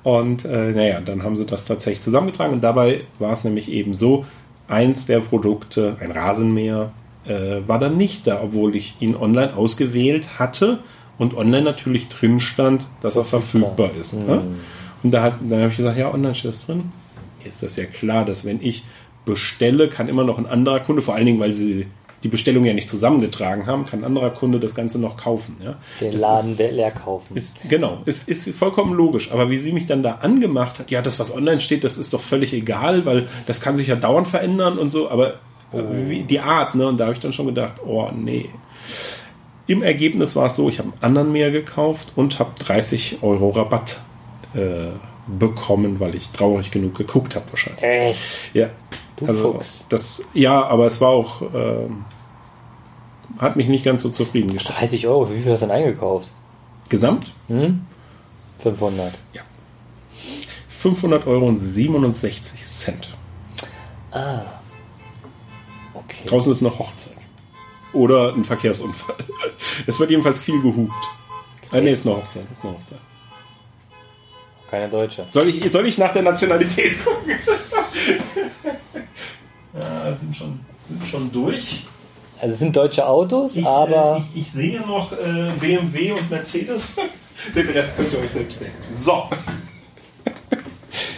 Und 0.02 0.46
äh, 0.46 0.72
naja, 0.72 1.00
dann 1.02 1.22
haben 1.22 1.36
sie 1.36 1.44
das 1.44 1.66
tatsächlich 1.66 2.00
zusammengetragen 2.00 2.54
und 2.54 2.62
dabei 2.62 3.02
war 3.18 3.34
es 3.34 3.44
nämlich 3.44 3.70
eben 3.70 3.92
so, 3.92 4.24
eins 4.66 5.04
der 5.04 5.20
Produkte, 5.20 5.96
ein 6.00 6.10
Rasenmäher, 6.10 6.92
äh, 7.26 7.60
war 7.66 7.78
dann 7.78 7.96
nicht 7.96 8.26
da, 8.26 8.42
obwohl 8.42 8.74
ich 8.76 8.96
ihn 9.00 9.14
online 9.16 9.54
ausgewählt 9.56 10.38
hatte 10.38 10.78
und 11.18 11.36
online 11.36 11.62
natürlich 11.62 12.08
drin 12.08 12.40
stand, 12.40 12.86
dass 13.02 13.16
er 13.16 13.24
Verfügbar. 13.24 13.90
ist. 13.98 14.14
Ne? 14.14 14.42
Und 15.02 15.10
da 15.12 15.22
hat, 15.22 15.34
dann 15.48 15.60
habe 15.60 15.70
ich 15.70 15.76
gesagt, 15.76 15.98
ja, 15.98 16.12
online 16.12 16.34
steht 16.34 16.52
das 16.52 16.66
drin. 16.66 16.92
Mir 17.42 17.48
ist 17.48 17.62
das 17.62 17.76
ja 17.76 17.84
klar, 17.84 18.24
dass 18.24 18.44
wenn 18.44 18.60
ich 18.62 18.84
bestelle, 19.24 19.88
kann 19.88 20.08
immer 20.08 20.24
noch 20.24 20.38
ein 20.38 20.46
anderer 20.46 20.80
Kunde, 20.80 21.02
vor 21.02 21.14
allen 21.14 21.26
Dingen, 21.26 21.40
weil 21.40 21.52
sie 21.52 21.86
die 22.22 22.28
Bestellung 22.28 22.66
ja 22.66 22.74
nicht 22.74 22.90
zusammengetragen 22.90 23.64
haben, 23.66 23.86
kann 23.86 24.00
ein 24.00 24.04
anderer 24.04 24.28
Kunde 24.30 24.60
das 24.60 24.74
Ganze 24.74 24.98
noch 24.98 25.16
kaufen. 25.16 25.56
Ja? 25.64 25.76
Den 26.02 26.12
Das 26.12 26.20
Laden 26.20 26.50
ist, 26.50 26.58
le- 26.58 26.70
leer 26.70 26.90
kaufen. 26.90 27.34
ist, 27.36 27.56
genau, 27.68 27.98
ist, 28.04 28.28
ist 28.28 28.50
vollkommen 28.50 28.92
logisch. 28.94 29.30
Aber 29.32 29.48
wie 29.48 29.56
sie 29.56 29.72
mich 29.72 29.86
dann 29.86 30.02
da 30.02 30.16
angemacht 30.16 30.78
hat, 30.78 30.90
ja, 30.90 31.00
das, 31.00 31.18
was 31.18 31.34
online 31.34 31.60
steht, 31.60 31.82
das 31.82 31.96
ist 31.96 32.12
doch 32.12 32.20
völlig 32.20 32.52
egal, 32.52 33.06
weil 33.06 33.26
das 33.46 33.62
kann 33.62 33.76
sich 33.78 33.86
ja 33.86 33.96
dauernd 33.96 34.28
verändern 34.28 34.78
und 34.78 34.90
so, 34.90 35.10
aber 35.10 35.34
äh, 35.72 35.82
wie, 36.08 36.22
die 36.24 36.40
Art, 36.40 36.74
ne? 36.74 36.86
Und 36.88 36.98
da 36.98 37.04
habe 37.04 37.14
ich 37.14 37.20
dann 37.20 37.32
schon 37.32 37.46
gedacht, 37.46 37.74
oh 37.84 38.08
nee. 38.14 38.48
Im 39.66 39.82
Ergebnis 39.82 40.34
war 40.34 40.46
es 40.46 40.56
so, 40.56 40.68
ich 40.68 40.78
habe 40.78 40.88
einen 40.92 41.02
anderen 41.02 41.32
mehr 41.32 41.50
gekauft 41.50 42.08
und 42.16 42.38
habe 42.38 42.50
30 42.58 43.18
Euro 43.22 43.50
Rabatt 43.50 44.00
äh, 44.54 44.88
bekommen, 45.26 46.00
weil 46.00 46.14
ich 46.16 46.30
traurig 46.30 46.70
genug 46.72 46.96
geguckt 46.96 47.36
habe 47.36 47.44
wahrscheinlich. 47.50 47.82
Echt? 47.82 48.20
Ja. 48.52 48.70
Du 49.16 49.26
also 49.26 49.52
Fuchs. 49.52 49.84
das, 49.88 50.24
ja, 50.34 50.64
aber 50.64 50.86
es 50.86 51.00
war 51.00 51.10
auch, 51.10 51.42
ähm, 51.54 52.04
hat 53.38 53.54
mich 53.56 53.68
nicht 53.68 53.84
ganz 53.84 54.02
so 54.02 54.08
zufriedengestellt. 54.10 54.80
30 54.80 55.06
Euro, 55.06 55.26
für 55.26 55.36
wie 55.36 55.40
viel 55.40 55.52
hast 55.52 55.60
du 55.62 55.66
denn 55.66 55.76
eingekauft? 55.76 56.30
Gesamt 56.88 57.32
Hm? 57.48 57.82
500. 58.60 59.12
500 60.68 61.26
Euro 61.26 61.46
und 61.46 61.58
67 61.58 62.66
Cent. 62.66 63.08
Ah. 64.10 64.40
Okay. 66.10 66.28
Draußen 66.28 66.52
ist 66.52 66.62
eine 66.62 66.76
Hochzeit. 66.78 67.16
Oder 67.92 68.34
ein 68.34 68.44
Verkehrsunfall. 68.44 69.16
Es 69.86 69.98
wird 69.98 70.10
jedenfalls 70.10 70.40
viel 70.40 70.60
gehupt. 70.60 70.94
Äh, 71.72 71.80
nee, 71.80 71.92
ist 71.92 72.06
eine 72.06 72.16
Hochzeit. 72.16 72.44
Ist 72.50 72.64
eine 72.64 72.74
Hochzeit. 72.74 72.98
Keine 74.70 74.88
Deutsche. 74.88 75.24
Soll 75.30 75.48
ich, 75.48 75.72
soll 75.72 75.86
ich 75.86 75.98
nach 75.98 76.12
der 76.12 76.22
Nationalität 76.22 77.04
gucken? 77.04 77.32
ja, 79.74 80.14
sind 80.14 80.36
schon, 80.36 80.60
sind 80.88 81.06
schon 81.08 81.32
durch. 81.32 81.84
Also 82.40 82.52
es 82.52 82.58
sind 82.58 82.76
deutsche 82.76 83.06
Autos, 83.06 83.56
Ich, 83.56 83.66
aber 83.66 84.24
äh, 84.34 84.38
ich, 84.38 84.46
ich 84.46 84.52
sehe 84.52 84.80
noch 84.80 85.12
äh, 85.12 85.52
BMW 85.58 86.12
und 86.12 86.30
Mercedes. 86.30 86.92
Den 87.54 87.68
Rest 87.68 87.96
könnt 87.96 88.12
ihr 88.12 88.18
euch 88.20 88.30
selbst 88.30 88.60
denken. 88.60 88.76
So. 88.94 89.28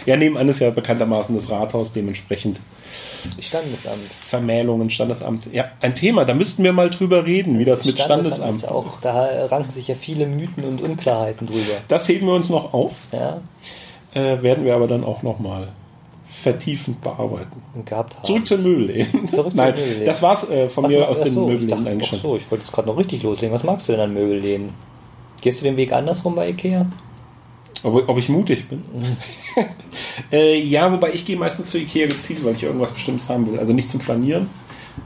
Ja, 0.05 0.17
nebenan 0.17 0.49
ist 0.49 0.59
ja 0.59 0.69
bekanntermaßen 0.69 1.35
das 1.35 1.49
Rathaus, 1.49 1.93
dementsprechend 1.93 2.59
Standesamt. 3.39 3.99
Vermählungen, 4.27 4.89
Standesamt. 4.89 5.47
Ja, 5.53 5.65
ein 5.81 5.95
Thema, 5.95 6.25
da 6.25 6.33
müssten 6.33 6.63
wir 6.63 6.73
mal 6.73 6.89
drüber 6.89 7.25
reden, 7.25 7.57
wie 7.57 7.65
das 7.65 7.85
mit 7.85 7.97
Standesamt. 7.99 8.55
ist 8.55 8.61
ja 8.63 8.71
auch, 8.71 8.99
da 9.01 9.45
ranken 9.45 9.71
sich 9.71 9.87
ja 9.87 9.95
viele 9.95 10.25
Mythen 10.25 10.65
und 10.65 10.81
Unklarheiten 10.81 11.47
drüber. 11.47 11.61
Das 11.87 12.07
heben 12.09 12.27
wir 12.27 12.33
uns 12.33 12.49
noch 12.49 12.73
auf, 12.73 12.91
Ja, 13.13 13.39
äh, 14.13 14.41
werden 14.43 14.65
wir 14.65 14.75
aber 14.75 14.87
dann 14.87 15.03
auch 15.05 15.23
noch 15.23 15.39
mal 15.39 15.69
vertiefend 16.27 16.99
bearbeiten. 17.01 17.63
gehabt 17.85 18.15
haben. 18.17 18.25
Zurück 18.25 18.45
zu 18.45 18.57
den 18.57 18.63
Möbelläden. 18.65 19.27
Zurück 19.33 19.51
zu 19.51 19.57
Nein, 19.57 19.73
den 19.73 19.79
Möbelläden. 19.83 20.05
das 20.05 20.21
war's 20.21 20.49
äh, 20.49 20.67
von 20.67 20.83
Was 20.83 20.91
mir 20.91 21.07
aus 21.07 21.21
den 21.21 21.33
so, 21.33 21.47
Möbelläden 21.47 21.87
eigentlich 21.87 22.03
ach 22.07 22.09
schon. 22.09 22.19
so, 22.19 22.35
ich 22.35 22.51
wollte 22.51 22.65
jetzt 22.65 22.73
gerade 22.73 22.89
noch 22.89 22.97
richtig 22.97 23.23
loslegen. 23.23 23.53
Was 23.53 23.63
magst 23.63 23.87
du 23.87 23.93
denn 23.93 24.01
an 24.01 24.13
Möbelläden? 24.13 24.71
Gehst 25.39 25.61
du 25.61 25.63
den 25.63 25.77
Weg 25.77 25.93
andersrum 25.93 26.35
bei 26.35 26.49
Ikea? 26.49 26.85
Ob, 27.83 28.07
ob 28.07 28.17
ich 28.17 28.29
mutig 28.29 28.69
bin? 28.69 28.83
Mhm. 28.93 29.17
äh, 30.31 30.59
ja, 30.59 30.91
wobei 30.91 31.11
ich 31.13 31.25
gehe 31.25 31.37
meistens 31.37 31.67
zu 31.67 31.77
Ikea 31.77 32.07
gezielt, 32.07 32.43
weil 32.45 32.53
ich 32.53 32.63
irgendwas 32.63 32.91
Bestimmtes 32.91 33.29
haben 33.29 33.51
will. 33.51 33.59
Also 33.59 33.73
nicht 33.73 33.89
zum 33.89 33.99
Flanieren, 33.99 34.49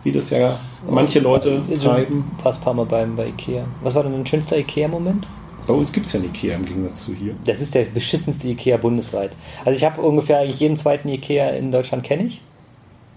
wie 0.03 0.11
das 0.11 0.29
ja 0.29 0.53
manche 0.89 1.19
Leute 1.19 1.63
treiben. 1.81 2.31
ein 2.43 2.61
paar 2.61 2.73
Mal 2.73 2.85
beim, 2.85 3.15
bei 3.15 3.27
Ikea. 3.29 3.65
Was 3.81 3.95
war 3.95 4.03
denn 4.03 4.11
dein 4.11 4.25
schönster 4.25 4.57
Ikea-Moment? 4.57 5.27
Bei 5.67 5.73
uns 5.73 5.91
gibt 5.91 6.05
es 6.05 6.13
ja 6.13 6.21
ein 6.21 6.25
Ikea 6.25 6.55
im 6.55 6.65
Gegensatz 6.65 7.03
zu 7.03 7.13
hier. 7.13 7.35
Das 7.43 7.61
ist 7.61 7.75
der 7.75 7.83
beschissenste 7.85 8.47
Ikea 8.47 8.77
bundesweit. 8.77 9.31
Also 9.65 9.77
ich 9.77 9.83
habe 9.83 10.01
ungefähr 10.01 10.39
eigentlich 10.39 10.61
jeden 10.61 10.77
zweiten 10.77 11.09
Ikea 11.09 11.49
in 11.49 11.73
Deutschland 11.73 12.03
kenne 12.03 12.23
ich. 12.23 12.41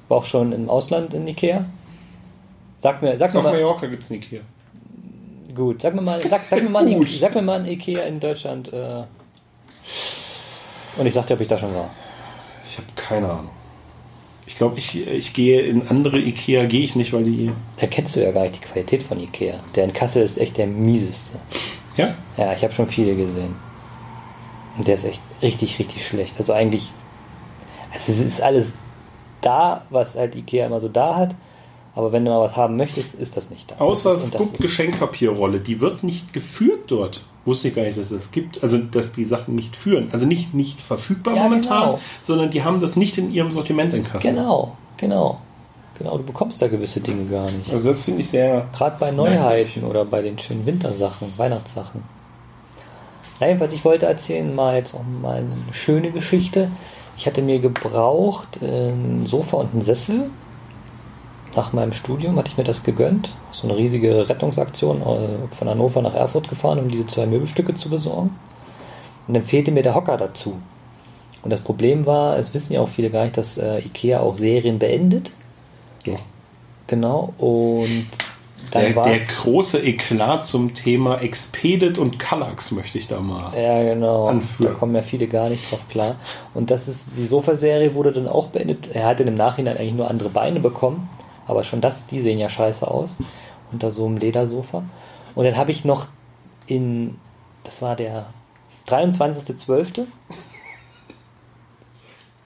War 0.08 0.18
auch 0.18 0.24
schon 0.24 0.52
im 0.52 0.68
Ausland 0.68 1.14
in 1.14 1.28
Ikea. 1.28 1.66
Sag 2.78 3.02
mir, 3.02 3.16
sag 3.18 3.32
mir 3.32 3.38
Auf 3.38 3.44
mal, 3.44 3.52
Mallorca 3.52 3.86
gibt 3.86 4.02
es 4.02 4.10
ein 4.10 4.14
Ikea. 4.14 4.40
gut, 5.54 5.80
sag 5.82 5.94
mir 5.94 6.02
mal, 6.02 6.20
sag, 6.26 6.42
sag 6.48 6.62
mir 6.62 6.70
mal, 6.70 6.88
ein, 6.88 7.06
sag 7.20 7.34
mir 7.36 7.42
mal 7.42 7.60
ein 7.60 7.66
Ikea 7.66 8.02
in 8.02 8.18
Deutschland. 8.18 8.72
Äh, 8.72 9.04
und 10.96 11.06
ich 11.06 11.14
sag 11.14 11.26
dir, 11.26 11.34
ob 11.34 11.40
ich 11.40 11.48
da 11.48 11.58
schon 11.58 11.74
war. 11.74 11.90
Ich 12.68 12.76
habe 12.78 12.88
keine 12.94 13.30
Ahnung. 13.30 13.50
Ich 14.46 14.56
glaube, 14.56 14.78
ich, 14.78 15.06
ich 15.06 15.32
gehe 15.32 15.62
in 15.62 15.88
andere 15.88 16.18
Ikea, 16.18 16.66
gehe 16.66 16.82
ich 16.82 16.96
nicht, 16.96 17.12
weil 17.12 17.24
die... 17.24 17.52
Da 17.78 17.86
kennst 17.86 18.16
du 18.16 18.20
ja 18.22 18.32
gar 18.32 18.42
nicht 18.42 18.56
die 18.56 18.66
Qualität 18.66 19.02
von 19.02 19.18
Ikea. 19.20 19.60
Der 19.74 19.84
in 19.84 19.92
Kassel 19.92 20.22
ist 20.22 20.38
echt 20.38 20.58
der 20.58 20.66
mieseste. 20.66 21.32
Ja? 21.96 22.14
Ja, 22.36 22.52
ich 22.52 22.62
habe 22.62 22.72
schon 22.72 22.88
viele 22.88 23.14
gesehen. 23.14 23.54
Und 24.76 24.88
der 24.88 24.96
ist 24.96 25.04
echt 25.04 25.20
richtig, 25.40 25.78
richtig 25.78 26.06
schlecht. 26.06 26.34
Also 26.38 26.52
eigentlich, 26.52 26.90
also 27.92 28.12
es 28.12 28.20
ist 28.20 28.40
alles 28.40 28.72
da, 29.40 29.84
was 29.90 30.16
halt 30.16 30.34
Ikea 30.34 30.66
immer 30.66 30.80
so 30.80 30.88
da 30.88 31.16
hat. 31.16 31.34
Aber 31.94 32.12
wenn 32.12 32.24
du 32.24 32.30
mal 32.30 32.40
was 32.40 32.56
haben 32.56 32.76
möchtest, 32.76 33.14
ist 33.14 33.36
das 33.36 33.50
nicht 33.50 33.70
da. 33.70 33.76
Außer 33.76 34.14
das 34.14 34.24
ist, 34.24 34.34
das 34.34 34.52
Geschenkpapierrolle. 34.54 35.60
Die 35.60 35.80
wird 35.80 36.02
nicht 36.02 36.32
geführt 36.32 36.84
dort. 36.88 37.24
Wusste 37.44 37.68
ich 37.68 37.74
gar 37.74 37.82
nicht, 37.82 37.96
dass 37.96 38.10
es 38.10 38.22
das 38.22 38.30
gibt. 38.30 38.62
Also, 38.62 38.78
dass 38.78 39.12
die 39.12 39.24
Sachen 39.24 39.54
nicht 39.54 39.74
führen. 39.76 40.08
Also 40.12 40.26
nicht, 40.26 40.52
nicht 40.54 40.80
verfügbar 40.80 41.34
Ja, 41.36 41.44
momentan, 41.44 41.80
genau. 41.80 42.00
sondern 42.22 42.50
die 42.50 42.62
haben 42.62 42.80
das 42.80 42.96
nicht 42.96 43.16
in 43.18 43.32
ihrem 43.32 43.50
Sortiment 43.52 43.94
in 43.94 44.04
Kassel. 44.04 44.32
Genau, 44.32 44.76
genau. 44.96 45.40
Genau, 45.98 46.16
du 46.16 46.24
bekommst 46.24 46.62
da 46.62 46.68
gewisse 46.68 47.00
Dinge 47.00 47.24
gar 47.26 47.50
nicht. 47.50 47.70
Also 47.70 47.90
das 47.90 48.04
finde 48.04 48.22
ich 48.22 48.30
sehr... 48.30 48.68
Gerade 48.74 48.96
bei 48.98 49.10
Neuheiten 49.10 49.84
oder 49.84 50.06
bei 50.06 50.22
den 50.22 50.38
schönen 50.38 50.64
Wintersachen, 50.64 51.32
Weihnachtssachen. 51.36 52.02
Na, 53.38 53.48
jedenfalls, 53.48 53.74
ich 53.74 53.84
wollte 53.84 54.06
erzählen 54.06 54.54
mal 54.54 54.76
jetzt 54.76 54.94
auch 54.94 55.02
mal 55.20 55.38
eine 55.38 55.56
schöne 55.72 56.10
Geschichte. 56.10 56.70
Ich 57.18 57.26
hatte 57.26 57.42
mir 57.42 57.58
gebraucht 57.58 58.62
äh, 58.62 58.90
ein 58.90 59.26
Sofa 59.26 59.58
und 59.58 59.72
einen 59.72 59.82
Sessel. 59.82 60.30
Nach 61.56 61.72
meinem 61.72 61.92
Studium 61.92 62.36
hatte 62.36 62.50
ich 62.50 62.56
mir 62.56 62.64
das 62.64 62.82
gegönnt. 62.82 63.32
So 63.50 63.66
eine 63.68 63.76
riesige 63.76 64.28
Rettungsaktion 64.28 65.02
äh, 65.02 65.54
von 65.54 65.68
Hannover 65.68 66.00
nach 66.00 66.14
Erfurt 66.14 66.48
gefahren, 66.48 66.78
um 66.78 66.88
diese 66.88 67.06
zwei 67.06 67.26
Möbelstücke 67.26 67.74
zu 67.74 67.90
besorgen. 67.90 68.36
Und 69.26 69.34
dann 69.34 69.42
fehlte 69.44 69.72
mir 69.72 69.82
der 69.82 69.94
Hocker 69.94 70.16
dazu. 70.16 70.56
Und 71.42 71.50
das 71.50 71.60
Problem 71.60 72.06
war, 72.06 72.38
es 72.38 72.54
wissen 72.54 72.74
ja 72.74 72.80
auch 72.80 72.88
viele 72.88 73.10
gar 73.10 73.24
nicht, 73.24 73.36
dass 73.36 73.58
äh, 73.58 73.78
Ikea 73.78 74.20
auch 74.20 74.36
Serien 74.36 74.78
beendet. 74.78 75.32
Ja. 76.04 76.16
Genau. 76.86 77.32
Und 77.38 78.06
dann 78.70 78.82
Der, 78.82 78.96
war 78.96 79.08
der 79.08 79.18
große 79.18 79.80
Eklat 79.80 80.46
zum 80.46 80.74
Thema 80.74 81.20
Expedit 81.20 81.98
und 81.98 82.18
Kallax 82.18 82.70
möchte 82.70 82.98
ich 82.98 83.08
da 83.08 83.20
mal. 83.20 83.52
Ja, 83.60 83.82
genau. 83.82 84.26
anführen. 84.26 84.72
Da 84.72 84.78
kommen 84.78 84.94
ja 84.94 85.02
viele 85.02 85.26
gar 85.26 85.48
nicht 85.48 85.70
drauf 85.70 85.80
klar. 85.88 86.16
Und 86.54 86.70
das 86.70 86.86
ist, 86.86 87.06
die 87.16 87.26
Sofa-Serie 87.26 87.94
wurde 87.94 88.12
dann 88.12 88.28
auch 88.28 88.48
beendet. 88.48 88.90
Er 88.92 89.06
hatte 89.06 89.24
im 89.24 89.34
Nachhinein 89.34 89.76
eigentlich 89.76 89.94
nur 89.94 90.08
andere 90.08 90.28
Beine 90.28 90.60
bekommen. 90.60 91.08
Aber 91.50 91.64
schon 91.64 91.80
das, 91.80 92.06
die 92.06 92.20
sehen 92.20 92.38
ja 92.38 92.48
scheiße 92.48 92.86
aus. 92.88 93.10
Unter 93.72 93.90
so 93.90 94.06
einem 94.06 94.16
Ledersofa. 94.16 94.82
Und 95.34 95.44
dann 95.44 95.56
habe 95.56 95.70
ich 95.70 95.84
noch 95.84 96.06
in, 96.66 97.18
das 97.64 97.82
war 97.82 97.96
der 97.96 98.26
23.12. 98.88 100.06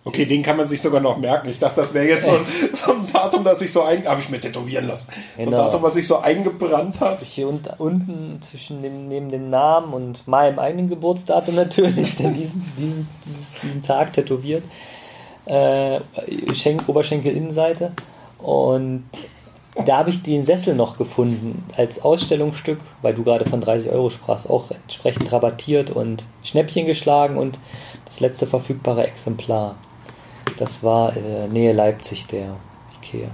Okay, 0.07 0.27
den 0.27 0.43
kann 0.43 0.59
man 0.59 0.69
sich 0.69 0.83
sogar 0.83 1.01
noch 1.01 1.17
merken. 1.17 1.49
Ich 1.49 1.59
dachte, 1.59 1.77
das 1.81 1.95
wäre 1.95 2.07
jetzt 2.07 2.27
so 2.27 2.33
ein, 2.33 2.45
so 2.75 2.93
ein 2.93 3.11
Datum, 3.11 3.43
das 3.43 3.61
sich 3.61 3.73
so 3.73 3.83
ein, 3.83 4.07
habe 4.07 4.21
ich 4.21 4.29
mir 4.29 4.39
tätowieren 4.39 4.87
lassen. 4.87 5.09
So 5.11 5.41
ein 5.41 5.45
Genau. 5.47 5.57
Datum, 5.65 5.83
was 5.83 5.95
sich 5.95 6.07
so 6.07 6.19
eingebrannt 6.19 7.01
hat. 7.01 7.23
Hier 7.23 7.49
unten, 7.49 7.71
unten 7.79 8.43
zwischen 8.43 8.83
dem, 8.83 9.09
neben 9.09 9.31
dem 9.31 9.49
Namen 9.49 9.95
und 9.95 10.29
meinem 10.29 10.59
eigenen 10.59 10.91
Geburtsdatum 10.91 11.55
natürlich, 11.55 12.17
dann 12.17 12.35
diesen, 12.35 12.71
diesen, 12.77 13.09
dieses, 13.25 13.53
diesen 13.63 13.83
Tag 13.83 14.13
tätowiert. 14.13 14.63
Äh, 15.47 16.01
Schenk, 16.53 16.87
Oberschenkel-Innenseite. 16.87 17.93
Und 18.45 19.05
da 19.87 19.97
habe 19.97 20.11
ich 20.11 20.23
den 20.23 20.45
Sessel 20.45 20.75
noch 20.75 20.99
gefunden 20.99 21.65
als 21.77 22.03
Ausstellungsstück, 22.05 22.79
weil 23.01 23.15
du 23.15 23.25
gerade 23.25 23.49
von 23.49 23.61
30 23.61 23.91
Euro 23.91 24.11
sprachst, 24.11 24.51
auch 24.51 24.71
entsprechend 24.71 25.33
rabattiert 25.33 25.91
und 25.91 26.25
Schnäppchen 26.43 26.87
geschlagen 26.87 27.39
und 27.39 27.59
das 28.05 28.21
letzte 28.21 28.47
verfügbare 28.47 29.07
Exemplar. 29.07 29.77
Das 30.59 30.83
war 30.83 31.17
äh, 31.17 31.49
Nähe 31.49 31.73
Leipzig, 31.73 32.27
der 32.27 32.55
Ikea. 32.99 33.31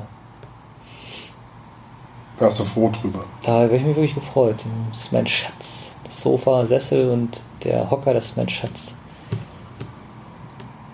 Warst 2.38 2.60
du 2.60 2.64
froh 2.64 2.90
drüber? 2.90 3.24
Da 3.42 3.52
habe 3.52 3.76
ich 3.76 3.82
mich 3.82 3.96
wirklich 3.96 4.14
gefreut. 4.14 4.64
Das 4.90 5.02
ist 5.02 5.12
mein 5.12 5.26
Schatz. 5.26 5.92
Das 6.04 6.20
Sofa, 6.22 6.64
Sessel 6.64 7.10
und 7.10 7.42
der 7.64 7.90
Hocker, 7.90 8.14
das 8.14 8.26
ist 8.26 8.36
mein 8.36 8.48
Schatz. 8.48 8.94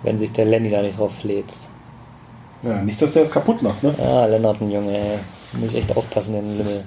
Wenn 0.02 0.18
sich 0.18 0.32
der 0.32 0.46
Lenny 0.46 0.70
da 0.70 0.80
nicht 0.80 0.99
drauf 0.99 1.14
fläzt. 1.14 1.65
Ja, 2.63 2.83
nicht, 2.83 3.01
dass 3.01 3.13
der 3.13 3.23
es 3.23 3.31
kaputt 3.31 3.63
macht, 3.63 3.83
ne? 3.83 3.95
Ah, 3.99 4.27
Lennart, 4.27 4.61
ein 4.61 4.71
Junge, 4.71 4.97
ey. 4.97 5.19
Muss 5.61 5.73
ich 5.73 5.79
echt 5.79 5.97
aufpassen, 5.97 6.35
den 6.35 6.59
Lümmel. 6.59 6.85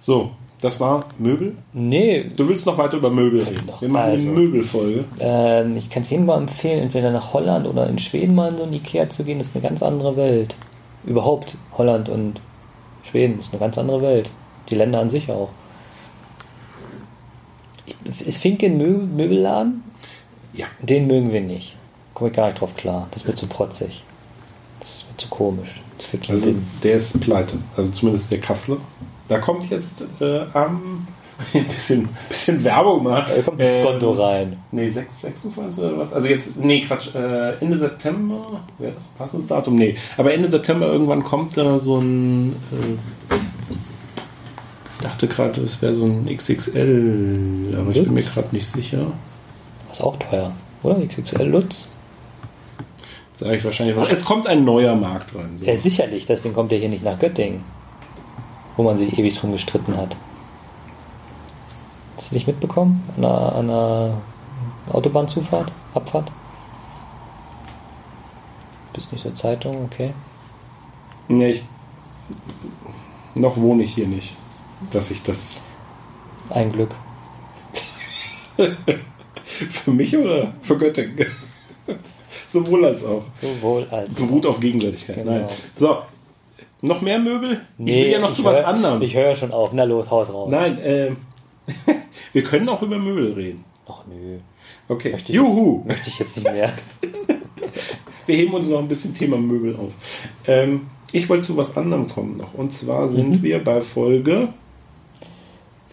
So, 0.00 0.30
das 0.60 0.80
war 0.80 1.04
Möbel. 1.18 1.56
Nee, 1.72 2.24
Du 2.36 2.48
willst 2.48 2.66
noch 2.66 2.76
weiter 2.78 2.96
über 2.96 3.10
Möbel 3.10 3.42
reden. 3.42 3.68
Wir 3.80 3.88
machen 3.88 4.10
also. 4.12 4.28
eine 4.28 4.38
Möbelfolge. 4.38 5.04
ähm, 5.20 5.76
ich 5.76 5.88
kann 5.90 6.02
es 6.02 6.10
jedem 6.10 6.26
mal 6.26 6.38
empfehlen, 6.38 6.80
entweder 6.80 7.10
nach 7.10 7.32
Holland 7.32 7.66
oder 7.66 7.86
in 7.88 7.98
Schweden 7.98 8.34
mal 8.34 8.50
in 8.50 8.58
so 8.58 8.64
ein 8.64 8.72
Ikea 8.72 9.08
zu 9.08 9.24
gehen. 9.24 9.38
Das 9.38 9.48
ist 9.48 9.56
eine 9.56 9.62
ganz 9.62 9.82
andere 9.82 10.16
Welt. 10.16 10.54
Überhaupt 11.04 11.56
Holland 11.76 12.08
und 12.08 12.40
Schweden 13.04 13.38
ist 13.38 13.52
eine 13.52 13.60
ganz 13.60 13.78
andere 13.78 14.02
Welt. 14.02 14.30
Die 14.68 14.74
Länder 14.74 15.00
an 15.00 15.10
sich 15.10 15.30
auch. 15.30 15.50
Ist 18.24 18.42
Finke 18.42 18.66
ein 18.66 18.76
Möbel 18.78 19.06
Möbelladen? 19.06 19.82
Ja. 20.52 20.66
Den 20.80 21.06
mögen 21.06 21.32
wir 21.32 21.40
nicht. 21.40 21.76
Komme 22.18 22.30
ich 22.30 22.36
gar 22.36 22.46
nicht 22.48 22.60
drauf 22.60 22.74
klar. 22.76 23.06
Das 23.12 23.24
wird 23.26 23.38
zu 23.38 23.46
protzig. 23.46 24.02
Das 24.80 25.04
wird 25.08 25.20
zu 25.20 25.28
komisch. 25.28 25.80
Also 26.28 26.46
den- 26.46 26.66
der 26.82 26.94
ist 26.94 27.20
pleite. 27.20 27.58
Also 27.76 27.90
zumindest 27.90 28.30
der 28.30 28.40
Kassler. 28.40 28.76
Da 29.28 29.38
kommt 29.38 29.70
jetzt 29.70 30.02
äh, 30.20 30.40
am 30.52 31.06
ein 31.54 31.68
bisschen, 31.68 32.08
bisschen 32.28 32.64
Werbung 32.64 33.04
mal. 33.04 33.24
da 33.28 33.42
kommt 33.42 33.60
das 33.60 33.76
Ähm, 33.76 33.84
Konto 33.84 34.10
rein. 34.12 34.56
Nee, 34.72 34.88
6, 34.88 35.20
26 35.20 35.84
oder 35.84 35.98
was? 35.98 36.12
Also 36.12 36.26
jetzt, 36.26 36.56
nee, 36.56 36.80
Quatsch, 36.80 37.14
äh, 37.14 37.52
Ende 37.60 37.78
September, 37.78 38.62
wäre 38.78 38.92
das 38.94 39.04
ein 39.04 39.16
passendes 39.16 39.46
Datum? 39.46 39.76
Nee, 39.76 39.94
aber 40.16 40.34
Ende 40.34 40.48
September 40.48 40.86
irgendwann 40.86 41.22
kommt 41.22 41.56
da 41.56 41.78
so 41.78 41.98
ein, 42.00 42.56
äh, 42.72 42.96
dachte 45.02 45.28
gerade, 45.28 45.60
es 45.60 45.80
wäre 45.80 45.94
so 45.94 46.06
ein 46.06 46.26
XXL, 46.26 47.76
aber 47.80 47.90
ich 47.90 48.02
bin 48.02 48.14
mir 48.14 48.20
Lutz? 48.20 48.34
gerade 48.34 48.48
nicht 48.50 48.66
sicher. 48.66 49.06
ist 49.92 50.02
auch 50.02 50.16
teuer, 50.16 50.52
oder? 50.82 50.96
XXL 51.06 51.44
Lutz? 51.44 51.88
Sage 53.38 53.54
ich 53.54 53.64
wahrscheinlich 53.64 53.96
was. 53.96 54.10
Es 54.10 54.24
kommt 54.24 54.48
ein 54.48 54.64
neuer 54.64 54.96
Markt 54.96 55.32
rein. 55.32 55.58
So. 55.58 55.64
Ja, 55.64 55.76
sicherlich, 55.76 56.26
deswegen 56.26 56.54
kommt 56.54 56.72
er 56.72 56.78
hier 56.78 56.88
nicht 56.88 57.04
nach 57.04 57.20
Göttingen, 57.20 57.62
wo 58.76 58.82
man 58.82 58.96
sich 58.96 59.16
ewig 59.16 59.38
drum 59.38 59.52
gestritten 59.52 59.96
hat. 59.96 60.16
Hast 62.16 62.32
du 62.32 62.34
nicht 62.34 62.48
mitbekommen? 62.48 63.00
An 63.16 63.24
einer, 63.24 63.52
an 63.54 63.70
einer 63.70 64.12
Autobahnzufahrt, 64.92 65.70
Abfahrt? 65.94 66.32
Bist 68.92 69.12
nicht 69.12 69.22
so 69.22 69.30
Zeitung, 69.30 69.84
okay. 69.84 70.12
Nee, 71.28 71.50
ich, 71.50 71.62
noch 73.36 73.56
wohne 73.56 73.84
ich 73.84 73.94
hier 73.94 74.08
nicht, 74.08 74.34
dass 74.90 75.12
ich 75.12 75.22
das 75.22 75.60
Ein 76.50 76.72
Glück. 76.72 76.90
für 79.70 79.92
mich 79.92 80.16
oder 80.16 80.54
für 80.60 80.76
Göttingen? 80.76 81.26
Sowohl 82.50 82.84
als 82.84 83.04
auch. 83.04 83.24
Sowohl 83.34 83.86
als. 83.90 84.14
Beruht 84.14 84.46
auf 84.46 84.60
Gegenseitigkeit. 84.60 85.16
Genau. 85.16 85.32
Nein. 85.32 85.44
So, 85.76 85.98
noch 86.80 87.00
mehr 87.02 87.18
Möbel? 87.18 87.60
ich 87.78 87.86
will 87.86 88.08
ja 88.08 88.18
noch 88.20 88.32
zu 88.32 88.44
hör, 88.44 88.52
was 88.52 88.64
anderem. 88.64 89.02
Ich 89.02 89.14
höre 89.14 89.34
schon 89.34 89.52
auf. 89.52 89.70
Na 89.72 89.84
los, 89.84 90.10
haus 90.10 90.32
raus. 90.32 90.48
Nein, 90.50 90.78
ähm, 90.82 91.16
wir 92.32 92.42
können 92.42 92.68
auch 92.68 92.82
über 92.82 92.98
Möbel 92.98 93.32
reden. 93.32 93.64
Ach 93.88 94.02
nö, 94.08 94.38
Okay. 94.88 95.12
Möchte 95.12 95.32
ich- 95.32 95.36
Juhu! 95.36 95.82
möchte 95.84 96.08
ich 96.08 96.18
jetzt 96.18 96.36
nicht 96.36 96.50
mehr. 96.50 96.72
Wir 98.26 98.36
heben 98.36 98.52
uns 98.52 98.68
noch 98.68 98.78
ein 98.78 98.88
bisschen 98.88 99.14
Thema 99.14 99.38
Möbel 99.38 99.74
auf. 99.76 99.92
Ähm, 100.46 100.86
ich 101.12 101.28
wollte 101.30 101.46
zu 101.46 101.56
was 101.56 101.74
anderem 101.78 102.08
kommen 102.08 102.36
noch. 102.36 102.52
Und 102.54 102.72
zwar 102.74 103.08
sind 103.08 103.30
Mhm. 103.30 103.42
wir 103.42 103.64
bei 103.64 103.80
Folge. 103.80 104.48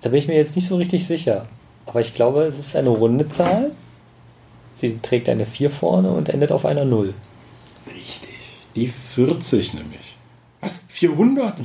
Da 0.02 0.10
bin 0.10 0.20
ich 0.20 0.28
mir 0.28 0.36
jetzt 0.36 0.56
nicht 0.56 0.68
so 0.68 0.76
richtig 0.76 1.06
sicher. 1.08 1.46
Aber 1.86 2.02
ich 2.02 2.14
glaube, 2.14 2.44
es 2.44 2.60
ist 2.60 2.76
eine 2.76 2.90
runde 2.90 3.30
Zahl. 3.30 3.72
Sie 4.76 5.00
trägt 5.02 5.30
eine 5.30 5.46
4 5.46 5.70
vorne 5.70 6.12
und 6.12 6.30
endet 6.30 6.52
auf 6.52 6.66
einer 6.66 6.86
0. 6.86 7.14
Richtig. 7.88 8.30
Die 8.76 8.88
40 8.88 9.74
nämlich. 9.74 10.16
Was? 10.60 10.82
400? 10.90 11.60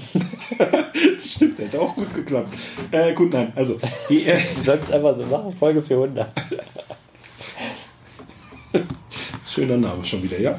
Stimmt, 1.24 1.58
hätte 1.58 1.80
auch 1.80 1.94
gut 1.94 2.14
geklappt. 2.14 2.54
Äh, 2.90 3.12
gut, 3.14 3.32
nein. 3.32 3.52
Also, 3.56 3.78
die, 4.08 4.26
äh, 4.26 4.38
Du 4.56 4.62
sollst 4.62 4.92
einfach 4.92 5.14
so 5.14 5.24
machen, 5.24 5.52
Folge 5.52 5.82
400. 5.82 6.28
schöner 9.46 9.76
Name 9.76 10.04
schon 10.04 10.22
wieder, 10.22 10.38
ja? 10.38 10.58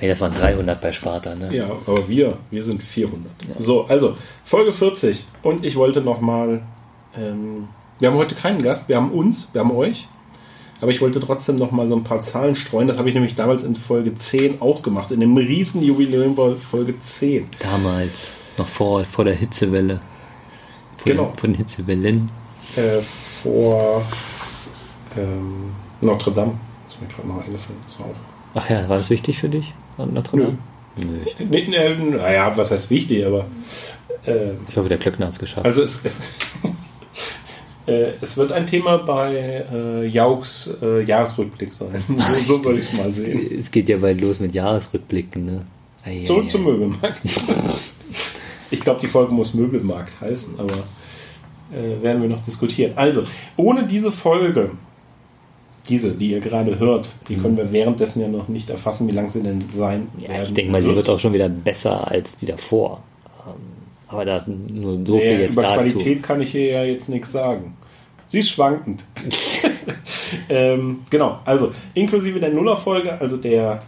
Nee, 0.00 0.08
das 0.08 0.20
waren 0.20 0.32
300 0.32 0.80
bei 0.80 0.92
Sparta, 0.92 1.34
ne? 1.34 1.54
Ja, 1.54 1.66
aber 1.86 2.08
wir, 2.08 2.38
wir 2.50 2.64
sind 2.64 2.82
400. 2.82 3.30
So, 3.58 3.84
also 3.86 4.16
Folge 4.44 4.72
40. 4.72 5.26
Und 5.42 5.64
ich 5.64 5.76
wollte 5.76 6.00
nochmal, 6.00 6.62
ähm, 7.16 7.68
wir 7.98 8.08
haben 8.08 8.16
heute 8.16 8.34
keinen 8.34 8.62
Gast, 8.62 8.88
wir 8.88 8.96
haben 8.96 9.12
uns, 9.12 9.50
wir 9.52 9.60
haben 9.60 9.70
euch. 9.72 10.08
Aber 10.80 10.90
ich 10.92 11.00
wollte 11.00 11.18
trotzdem 11.20 11.56
nochmal 11.56 11.88
so 11.88 11.96
ein 11.96 12.04
paar 12.04 12.22
Zahlen 12.22 12.54
streuen. 12.54 12.86
Das 12.86 12.98
habe 12.98 13.08
ich 13.08 13.14
nämlich 13.14 13.34
damals 13.34 13.62
in 13.64 13.74
Folge 13.74 14.14
10 14.14 14.60
auch 14.62 14.82
gemat. 14.82 15.10
In 15.10 15.20
dem 15.20 15.36
riesen 15.36 15.82
Jubiläum 15.82 16.34
bei 16.36 16.54
Folge 16.56 16.94
10. 17.00 17.46
Damals, 17.58 18.32
noch 18.56 18.68
vor, 18.68 19.04
vor 19.04 19.24
der 19.24 19.34
Hitzewelle. 19.34 20.00
Vor 20.96 21.12
Genau. 21.12 21.24
Den, 21.26 21.36
vor 21.38 21.48
den 21.48 21.54
Hitzewellen. 21.56 22.30
Äh, 22.76 23.00
vor 23.02 24.04
ähm, 25.16 25.72
Notre 26.00 26.32
Dame. 26.32 26.52
Das 26.86 26.94
ist 26.94 27.00
mir 27.00 27.08
gerade 27.08 27.28
noch 27.28 27.44
eingefallen. 27.44 27.78
Ach 28.54 28.70
ja, 28.70 28.88
war 28.88 28.98
das 28.98 29.10
wichtig 29.10 29.38
für 29.38 29.48
dich? 29.48 29.74
Notre 29.96 30.38
Dame? 30.38 30.58
Nö. 30.96 31.18
ich- 31.24 31.38
Nee, 31.48 31.66
nee, 31.68 32.16
naja, 32.16 32.52
was 32.56 32.70
heißt 32.70 32.90
wichtig, 32.90 33.24
aber 33.26 33.46
äh, 34.26 34.52
Ich 34.68 34.76
hoffe, 34.76 34.88
der 34.88 34.98
Klöckner 34.98 35.26
hat 35.26 35.32
es 35.34 35.38
geschafft. 35.38 35.64
also 35.66 35.82
es, 35.82 36.00
es, 36.04 36.20
äh, 37.88 38.12
es 38.20 38.36
wird 38.36 38.52
ein 38.52 38.66
Thema 38.66 38.98
bei 38.98 39.64
äh, 39.72 40.06
Jauchs 40.06 40.70
äh, 40.82 41.02
Jahresrückblick 41.02 41.72
sein. 41.72 42.02
So, 42.46 42.56
so 42.56 42.64
würde 42.64 42.78
ich 42.78 42.86
es 42.86 42.92
mal 42.92 43.12
sehen. 43.12 43.58
es 43.58 43.70
geht 43.70 43.88
ja 43.88 43.96
bald 43.96 44.20
los 44.20 44.40
mit 44.40 44.54
Jahresrückblicken, 44.54 45.44
ne? 45.44 45.66
Zurück 46.24 46.50
zum 46.50 46.64
Möbelmarkt. 46.64 47.20
Ich 48.70 48.80
glaube, 48.80 49.00
die 49.00 49.06
Folge 49.06 49.32
muss 49.32 49.54
Möbelmarkt 49.54 50.20
heißen, 50.20 50.60
aber 50.60 50.74
äh, 51.72 52.02
werden 52.02 52.20
wir 52.20 52.28
noch 52.28 52.44
diskutieren. 52.44 52.92
Also, 52.96 53.22
ohne 53.56 53.86
diese 53.86 54.12
Folge, 54.12 54.72
diese, 55.88 56.12
die 56.12 56.32
ihr 56.32 56.40
gerade 56.40 56.78
hört, 56.78 57.10
die 57.28 57.36
können 57.36 57.56
wir 57.56 57.72
währenddessen 57.72 58.20
ja 58.20 58.28
noch 58.28 58.48
nicht 58.48 58.68
erfassen, 58.68 59.08
wie 59.08 59.12
lang 59.12 59.30
sie 59.30 59.42
denn 59.42 59.64
sein 59.74 60.08
Ja, 60.18 60.28
werden 60.28 60.42
ich 60.44 60.52
denke 60.52 60.70
mal, 60.70 60.82
sie 60.82 60.94
wird 60.94 61.08
auch 61.08 61.18
schon 61.18 61.32
wieder 61.32 61.48
besser 61.48 62.08
als 62.08 62.36
die 62.36 62.44
davor. 62.44 63.02
Aber 64.08 64.24
da 64.24 64.44
nur 64.46 64.98
so 65.06 65.18
viel 65.18 65.36
Nee, 65.36 65.42
jetzt 65.42 65.52
über 65.52 65.62
dazu. 65.62 65.92
Qualität 65.92 66.22
kann 66.22 66.40
ich 66.40 66.50
hier 66.50 66.66
ja 66.70 66.84
jetzt 66.84 67.08
nichts 67.08 67.32
sagen. 67.32 67.76
Sie 68.28 68.40
ist 68.40 68.50
schwankend. 68.50 69.04
ähm, 70.48 71.00
genau, 71.10 71.38
also 71.44 71.72
inklusive 71.94 72.40
der 72.40 72.50
Nullerfolge, 72.50 73.18
also 73.20 73.36
der 73.36 73.82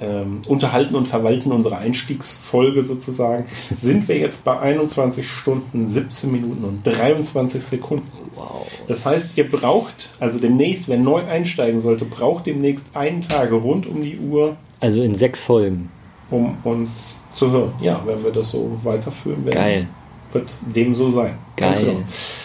ähm, 0.00 0.40
Unterhalten 0.48 0.94
und 0.94 1.06
Verwalten 1.06 1.52
unserer 1.52 1.78
Einstiegsfolge 1.78 2.84
sozusagen, 2.84 3.46
sind 3.80 4.08
wir 4.08 4.18
jetzt 4.18 4.44
bei 4.44 4.58
21 4.58 5.30
Stunden, 5.30 5.86
17 5.86 6.32
Minuten 6.32 6.64
und 6.64 6.86
23 6.86 7.62
Sekunden. 7.62 8.10
Wow. 8.34 8.66
Das 8.88 9.04
heißt, 9.04 9.36
ihr 9.38 9.50
braucht, 9.50 10.10
also 10.18 10.38
demnächst, 10.38 10.88
wer 10.88 10.98
neu 10.98 11.22
einsteigen 11.24 11.80
sollte, 11.80 12.04
braucht 12.04 12.46
demnächst 12.46 12.84
einen 12.94 13.20
Tag 13.20 13.52
rund 13.52 13.86
um 13.86 14.02
die 14.02 14.18
Uhr, 14.18 14.56
Also 14.80 15.02
in 15.02 15.14
sechs 15.14 15.40
Folgen. 15.40 15.90
um 16.30 16.56
uns 16.64 16.90
zu 17.34 17.50
hören. 17.50 17.72
Ja, 17.80 18.02
wenn 18.04 18.22
wir 18.24 18.30
das 18.30 18.50
so 18.50 18.78
weiterführen 18.82 19.44
werden, 19.44 19.54
Geil. 19.54 19.88
wird 20.32 20.48
dem 20.74 20.94
so 20.94 21.10
sein. 21.10 21.38
Ganz 21.56 21.78
Geil. 21.78 21.86
genau. 21.86 22.00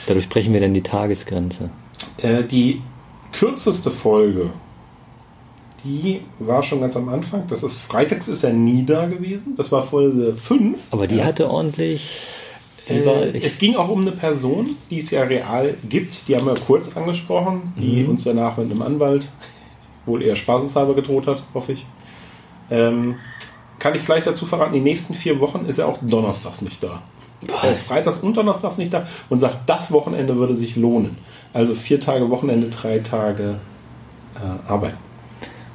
Dadurch 0.07 0.29
brechen 0.29 0.53
wir 0.53 0.61
dann 0.61 0.73
die 0.73 0.83
Tagesgrenze. 0.83 1.69
Äh, 2.17 2.43
die 2.43 2.81
kürzeste 3.33 3.91
Folge, 3.91 4.49
die 5.83 6.21
war 6.39 6.63
schon 6.63 6.81
ganz 6.81 6.95
am 6.95 7.09
Anfang. 7.09 7.43
Das 7.47 7.63
ist 7.63 7.79
Freitags 7.79 8.27
ist 8.27 8.43
er 8.43 8.53
nie 8.53 8.85
da 8.85 9.05
gewesen. 9.05 9.55
Das 9.55 9.71
war 9.71 9.83
Folge 9.83 10.35
5. 10.35 10.79
Aber 10.91 11.07
die 11.07 11.17
ja. 11.17 11.25
hatte 11.25 11.49
ordentlich. 11.49 12.21
Äh, 12.89 13.37
es 13.37 13.59
ging 13.59 13.75
auch 13.75 13.89
um 13.89 14.01
eine 14.01 14.11
Person, 14.13 14.69
die 14.89 14.99
es 14.99 15.11
ja 15.11 15.23
real 15.23 15.75
gibt. 15.89 16.27
Die 16.27 16.35
haben 16.35 16.45
wir 16.45 16.55
kurz 16.55 16.95
angesprochen, 16.95 17.73
die 17.77 18.03
Mhm. 18.03 18.09
uns 18.11 18.23
danach 18.23 18.57
mit 18.57 18.71
einem 18.71 18.81
Anwalt 18.81 19.27
wohl 20.05 20.21
eher 20.23 20.37
spaßeshalber 20.37 20.95
gedroht 20.95 21.27
hat, 21.27 21.43
hoffe 21.53 21.73
ich. 21.73 21.85
Ähm, 22.71 23.15
kann 23.79 23.95
ich 23.95 24.03
gleich 24.03 24.23
dazu 24.23 24.45
verraten, 24.45 24.73
die 24.73 24.79
nächsten 24.79 25.13
vier 25.13 25.39
Wochen 25.39 25.65
ist 25.65 25.77
er 25.77 25.87
auch 25.87 25.99
donnerstags 26.01 26.61
nicht 26.61 26.83
da. 26.83 27.01
Er 27.63 27.71
ist 27.71 27.87
freitags 27.87 28.17
und 28.17 28.35
donnerstags 28.35 28.77
nicht 28.77 28.93
da 28.93 29.07
und 29.29 29.39
sagt, 29.39 29.69
das 29.69 29.91
Wochenende 29.91 30.37
würde 30.37 30.55
sich 30.55 30.75
lohnen. 30.75 31.17
Also 31.53 31.75
vier 31.75 31.99
Tage 31.99 32.29
Wochenende, 32.29 32.69
drei 32.69 32.99
Tage 32.99 33.59
äh, 34.35 34.69
Arbeit. 34.69 34.95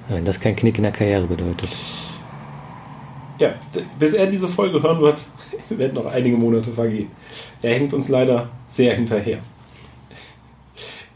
Wenn 0.08 0.24
das 0.24 0.40
kein 0.40 0.56
Knick 0.56 0.78
in 0.78 0.82
der 0.82 0.92
Karriere 0.92 1.26
bedeutet. 1.26 1.70
Ja, 3.38 3.54
bis 3.98 4.12
er 4.12 4.26
diese 4.26 4.48
Folge 4.48 4.82
hören 4.82 5.00
wird, 5.00 5.24
werden 5.68 5.94
noch 5.94 6.06
einige 6.06 6.36
Monate 6.36 6.72
vergehen. 6.72 7.10
Er 7.62 7.74
hängt 7.74 7.94
uns 7.94 8.08
leider 8.08 8.50
sehr 8.66 8.94
hinterher. 8.94 9.38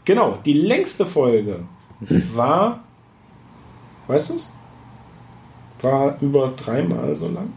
Genau, 0.05 0.37
die 0.45 0.53
längste 0.53 1.05
Folge 1.05 1.65
war, 2.33 2.79
weißt 4.07 4.29
du 4.29 4.33
es? 4.35 4.49
War 5.81 6.17
über 6.21 6.53
dreimal 6.57 7.15
so 7.15 7.27
lang. 7.27 7.53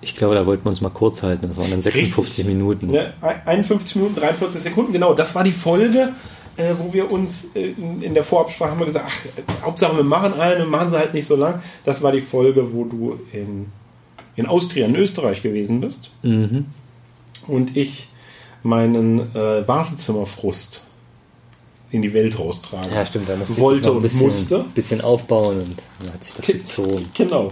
Ich 0.00 0.14
glaube, 0.14 0.34
da 0.34 0.46
wollten 0.46 0.64
wir 0.64 0.70
uns 0.70 0.80
mal 0.80 0.90
kurz 0.90 1.22
halten. 1.22 1.48
Das 1.48 1.56
waren 1.56 1.70
dann 1.70 1.82
56 1.82 2.46
Minuten. 2.46 2.92
Ja, 2.92 3.12
51 3.44 3.96
Minuten, 3.96 4.14
43 4.16 4.62
Sekunden, 4.62 4.92
genau. 4.92 5.12
Das 5.12 5.34
war 5.34 5.42
die 5.42 5.52
Folge, 5.52 6.10
äh, 6.56 6.74
wo 6.78 6.92
wir 6.92 7.10
uns 7.10 7.48
äh, 7.54 7.70
in, 7.70 8.02
in 8.02 8.14
der 8.14 8.24
Vorabsprache 8.24 8.70
haben 8.70 8.78
wir 8.78 8.86
gesagt, 8.86 9.06
ach, 9.08 9.24
äh, 9.24 9.64
Hauptsache 9.64 9.96
wir 9.96 10.04
machen 10.04 10.34
eine, 10.38 10.64
machen 10.66 10.90
sie 10.90 10.98
halt 10.98 11.14
nicht 11.14 11.26
so 11.26 11.36
lang. 11.36 11.62
Das 11.84 12.02
war 12.02 12.12
die 12.12 12.20
Folge, 12.20 12.72
wo 12.72 12.84
du 12.84 13.18
in, 13.32 13.66
in 14.36 14.46
Austria, 14.46 14.86
in 14.86 14.96
Österreich 14.96 15.42
gewesen 15.42 15.80
bist. 15.80 16.10
Mhm. 16.22 16.66
Und 17.46 17.76
ich 17.76 18.08
meinen 18.62 19.34
äh, 19.34 19.66
Wartezimmerfrust 19.66 20.87
in 21.90 22.02
die 22.02 22.12
Welt 22.12 22.38
raustragen. 22.38 22.90
Ja, 22.92 23.04
stimmt. 23.06 23.28
Da 23.28 23.36
musste 23.36 23.54
ich 23.54 23.60
Wollte 23.60 23.92
und 23.92 24.02
bisschen, 24.02 24.26
musste. 24.26 24.64
bisschen 24.74 25.00
aufbauen 25.00 25.60
und 25.60 25.82
dann 26.00 26.12
hat 26.12 26.24
sich 26.24 26.34
das 26.34 26.46
gezogen. 26.46 27.06
Genau. 27.14 27.48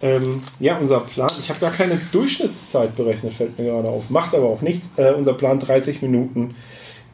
Ähm, 0.00 0.42
ja, 0.60 0.76
unser 0.78 1.00
Plan, 1.00 1.30
ich 1.40 1.48
habe 1.48 1.60
gar 1.60 1.70
keine 1.70 1.98
Durchschnittszeit 2.12 2.94
berechnet, 2.96 3.32
fällt 3.32 3.58
mir 3.58 3.66
gerade 3.66 3.88
auf. 3.88 4.10
Macht 4.10 4.34
aber 4.34 4.48
auch 4.48 4.60
nichts. 4.60 4.90
Äh, 4.96 5.12
unser 5.12 5.34
Plan 5.34 5.60
30 5.60 6.02
Minuten. 6.02 6.54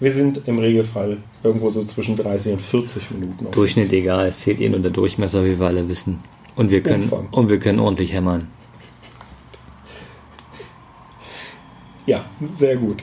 Wir 0.00 0.12
sind 0.12 0.42
im 0.46 0.58
Regelfall 0.58 1.18
irgendwo 1.42 1.70
so 1.70 1.84
zwischen 1.84 2.16
30 2.16 2.54
und 2.54 2.62
40 2.62 3.10
Minuten. 3.10 3.50
Durchschnitt 3.50 3.92
egal, 3.92 4.28
es 4.28 4.40
zählt 4.40 4.60
eh 4.60 4.68
nur 4.68 4.80
der 4.80 4.90
Durchmesser, 4.90 5.44
wie 5.44 5.58
wir 5.60 5.66
alle 5.66 5.88
wissen. 5.88 6.20
Und 6.56 6.70
wir 6.70 6.82
können, 6.82 7.04
Umfang. 7.04 7.28
und 7.30 7.48
wir 7.48 7.58
können 7.58 7.78
ordentlich 7.78 8.12
hämmern. 8.12 8.48
Ja, 12.06 12.24
sehr 12.54 12.76
gut. 12.76 13.02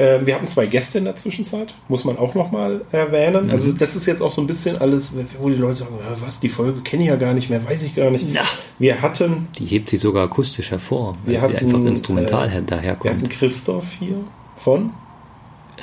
Ähm, 0.00 0.26
wir 0.26 0.34
hatten 0.36 0.46
zwei 0.46 0.66
Gäste 0.66 0.98
in 0.98 1.04
der 1.04 1.16
Zwischenzeit, 1.16 1.74
muss 1.88 2.04
man 2.04 2.16
auch 2.18 2.34
nochmal 2.34 2.82
erwähnen. 2.92 3.46
Mhm. 3.46 3.50
Also 3.50 3.72
das 3.72 3.96
ist 3.96 4.06
jetzt 4.06 4.22
auch 4.22 4.30
so 4.30 4.40
ein 4.40 4.46
bisschen 4.46 4.78
alles, 4.78 5.12
wo 5.40 5.48
die 5.48 5.56
Leute 5.56 5.74
sagen, 5.76 5.94
"Ja, 5.98 6.16
was, 6.24 6.38
die 6.38 6.48
Folge 6.48 6.80
kenne 6.82 7.02
ich 7.02 7.08
ja 7.08 7.16
gar 7.16 7.34
nicht 7.34 7.50
mehr, 7.50 7.64
weiß 7.68 7.82
ich 7.82 7.94
gar 7.96 8.10
nicht. 8.10 8.24
Na. 8.32 8.42
Wir 8.78 9.02
hatten 9.02 9.48
Die 9.58 9.66
hebt 9.66 9.88
sich 9.90 9.98
sogar 10.00 10.24
akustisch 10.24 10.70
hervor, 10.70 11.16
weil 11.24 11.32
Wir 11.34 11.40
sie 11.40 11.46
hatten, 11.46 11.56
einfach 11.66 11.84
instrumental 11.84 12.46
äh, 12.46 12.50
her- 12.50 12.50
Wir 12.50 12.56
hatten 12.58 12.66
daherkommt. 12.68 13.30
Christoph 13.30 13.92
hier 13.98 14.20
von 14.56 14.90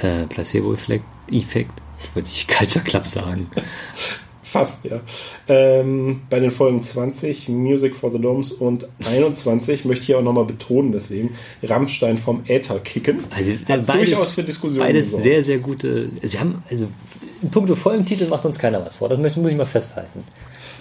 Äh, 0.01 0.28
Placebo-Effekt, 0.28 1.04
Effekt, 1.32 1.73
würde 2.13 2.28
ich 2.32 2.47
Culture 2.47 2.84
Club 2.86 3.06
sagen. 3.06 3.49
Fast, 4.55 4.85
ja. 4.85 5.01
Ähm, 5.49 6.21
bei 6.29 6.39
den 6.39 6.49
Folgen 6.49 6.81
20, 6.81 7.49
Music 7.49 7.93
for 7.93 8.09
the 8.09 8.19
Doms 8.19 8.53
und 8.53 8.87
21 9.05 9.83
möchte 9.83 10.03
ich 10.05 10.15
auch 10.15 10.23
nochmal 10.23 10.45
betonen, 10.45 10.93
deswegen 10.93 11.35
Rammstein 11.61 12.17
vom 12.17 12.43
Äther 12.47 12.79
kicken. 12.79 13.23
Also 13.35 13.51
Hat 13.67 13.89
durchaus 13.89 14.33
für 14.33 14.43
Diskussionen 14.43 14.85
Beides 14.85 15.07
gesorgt. 15.07 15.23
sehr, 15.23 15.43
sehr 15.43 15.59
gute. 15.59 16.09
Also 16.21 16.33
wir 16.33 16.39
haben, 16.39 16.63
also 16.69 16.87
in 17.41 17.51
puncto 17.51 17.75
Folgentitel 17.75 18.27
macht 18.27 18.45
uns 18.45 18.57
keiner 18.57 18.85
was 18.85 18.95
vor. 18.95 19.09
Das 19.09 19.19
muss, 19.19 19.35
muss 19.35 19.51
ich 19.51 19.57
mal 19.57 19.65
festhalten. 19.65 20.23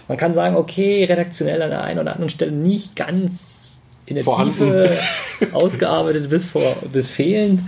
Man 0.07 0.19
kann 0.19 0.35
sagen, 0.35 0.55
okay, 0.55 1.03
redaktionell 1.05 1.61
an 1.61 1.71
der 1.71 1.83
einen 1.83 1.99
oder 1.99 2.13
anderen 2.13 2.31
Stelle 2.31 2.53
nicht 2.53 2.95
ganz 2.95 3.77
in 4.07 4.15
der 4.15 4.25
Vorhanden. 4.25 4.55
Tiefe 4.55 4.99
ausgearbeitet 5.53 6.31
bis, 6.31 6.47
vor, 6.47 6.77
bis 6.93 7.11
fehlend. 7.11 7.61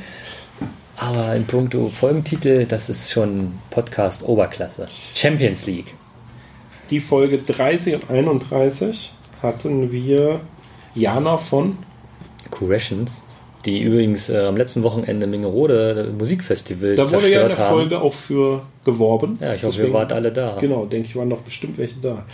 Aber 0.96 1.34
in 1.34 1.46
puncto 1.46 1.88
Folgentitel, 1.88 2.64
das 2.64 2.88
ist 2.88 3.10
schon 3.10 3.52
Podcast 3.70 4.22
Oberklasse. 4.26 4.86
Champions 5.14 5.66
League. 5.66 5.94
Die 6.90 7.00
Folge 7.00 7.38
30 7.38 7.94
und 7.96 8.10
31 8.10 9.12
hatten 9.42 9.92
wir 9.92 10.40
Jana 10.94 11.36
von 11.36 11.76
Curations, 12.50 13.20
die 13.66 13.82
übrigens 13.82 14.28
äh, 14.30 14.38
am 14.38 14.56
letzten 14.56 14.82
Wochenende 14.84 15.26
Mingerode 15.26 16.14
Musikfestival 16.16 16.94
Da 16.94 17.10
wurde 17.12 17.30
ja 17.30 17.42
in 17.42 17.48
der 17.48 17.58
haben. 17.58 17.68
Folge 17.74 18.00
auch 18.00 18.14
für 18.14 18.62
geworben. 18.84 19.38
Ja, 19.40 19.52
ich 19.54 19.64
hoffe, 19.64 19.72
Deswegen- 19.76 19.88
ihr 19.88 19.94
wart 19.98 20.12
alle 20.12 20.32
da. 20.32 20.56
Genau, 20.58 20.86
denke 20.86 21.08
ich, 21.08 21.16
waren 21.16 21.28
noch 21.28 21.40
bestimmt 21.42 21.76
welche 21.76 21.96
da. 22.00 22.24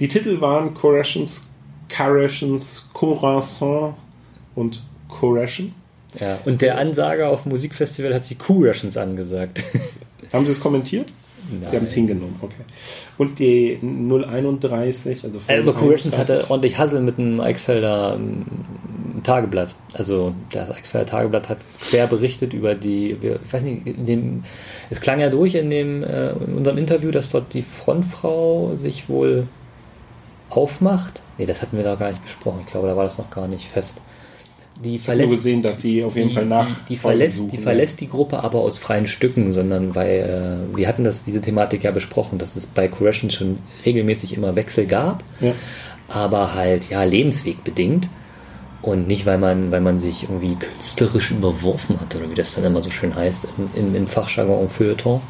Die 0.00 0.08
Titel 0.08 0.40
waren 0.40 0.72
Corrections, 0.72 1.42
Corrections, 1.94 2.88
Corazon 2.94 3.94
und 4.54 4.82
Correction. 5.08 5.74
Ja, 6.20 6.38
und 6.44 6.62
der 6.62 6.78
Ansager 6.78 7.30
auf 7.30 7.42
dem 7.42 7.50
Musikfestival 7.50 8.14
hat 8.14 8.24
sie 8.24 8.36
Q-Rations 8.36 8.96
angesagt. 8.96 9.62
Haben 10.32 10.46
Sie 10.46 10.52
es 10.52 10.60
kommentiert? 10.60 11.12
Nein. 11.48 11.70
Sie 11.70 11.76
haben 11.76 11.84
es 11.84 11.92
hingenommen, 11.92 12.36
okay. 12.40 12.62
Und 13.18 13.38
die 13.38 13.78
031, 13.80 15.22
also 15.22 15.38
über 15.38 15.74
Q-Rations 15.74 16.14
31. 16.14 16.18
hatte 16.18 16.50
ordentlich 16.50 16.76
Hassel 16.78 17.00
mit 17.00 17.18
dem 17.18 17.40
Eichsfelder 17.40 18.14
ähm, 18.16 18.44
Tageblatt. 19.22 19.74
Also 19.94 20.34
das 20.50 20.70
Eichsfelder 20.70 21.06
Tageblatt 21.06 21.48
hat 21.48 21.58
quer 21.80 22.06
berichtet 22.06 22.52
über 22.52 22.74
die, 22.74 23.16
ich 23.20 23.52
weiß 23.52 23.62
nicht, 23.62 23.86
in 23.86 24.06
dem, 24.06 24.44
es 24.90 25.00
klang 25.00 25.20
ja 25.20 25.28
durch 25.28 25.54
in, 25.54 25.70
dem, 25.70 26.02
äh, 26.02 26.30
in 26.32 26.54
unserem 26.56 26.78
Interview, 26.78 27.10
dass 27.10 27.30
dort 27.30 27.54
die 27.54 27.62
Frontfrau 27.62 28.72
sich 28.76 29.08
wohl 29.08 29.46
aufmacht. 30.50 31.22
Nee, 31.38 31.46
das 31.46 31.62
hatten 31.62 31.76
wir 31.76 31.84
da 31.84 31.94
gar 31.94 32.10
nicht 32.10 32.22
besprochen. 32.22 32.60
Ich 32.64 32.72
glaube, 32.72 32.88
da 32.88 32.96
war 32.96 33.04
das 33.04 33.18
noch 33.18 33.30
gar 33.30 33.48
nicht 33.48 33.68
fest. 33.68 34.00
Die 34.84 34.90
nur 34.92 35.00
verlässt 35.00 35.34
gesehen, 35.36 35.62
dass 35.62 35.80
sie 35.80 36.04
auf 36.04 36.16
jeden 36.16 36.28
die, 36.28 36.34
Fall 36.34 36.46
nach 36.46 36.66
die, 36.66 36.94
die, 36.94 36.96
verlässt, 36.96 37.38
suchen. 37.38 37.50
die 37.50 37.58
verlässt 37.58 38.00
die 38.00 38.08
Gruppe 38.08 38.42
aber 38.44 38.60
aus 38.60 38.78
freien 38.78 39.06
Stücken, 39.06 39.52
sondern 39.52 39.94
weil 39.94 40.68
äh, 40.72 40.76
wir 40.76 40.86
hatten 40.88 41.04
das, 41.04 41.24
diese 41.24 41.40
Thematik 41.40 41.84
ja 41.84 41.90
besprochen, 41.90 42.38
dass 42.38 42.56
es 42.56 42.66
bei 42.66 42.88
Correction 42.88 43.30
schon 43.30 43.58
regelmäßig 43.84 44.34
immer 44.36 44.54
Wechsel 44.54 44.86
gab, 44.86 45.24
Ja. 45.40 45.52
aber 46.08 46.54
halt 46.54 46.90
ja 46.90 47.02
lebenswegbedingt 47.04 48.08
und 48.82 49.08
nicht, 49.08 49.24
weil 49.26 49.38
man, 49.38 49.70
weil 49.70 49.80
man 49.80 49.98
sich 49.98 50.24
irgendwie 50.24 50.56
künstlerisch 50.56 51.30
überworfen 51.30 51.98
hat 52.00 52.14
oder 52.14 52.30
wie 52.30 52.34
das 52.34 52.54
dann 52.54 52.64
immer 52.64 52.82
so 52.82 52.90
schön 52.90 53.14
heißt 53.14 53.48
im, 53.56 53.70
im, 53.74 53.94
im 53.94 54.06
Fachjargon 54.06 54.60
und 54.60 54.70
Feuilleton. 54.72 55.20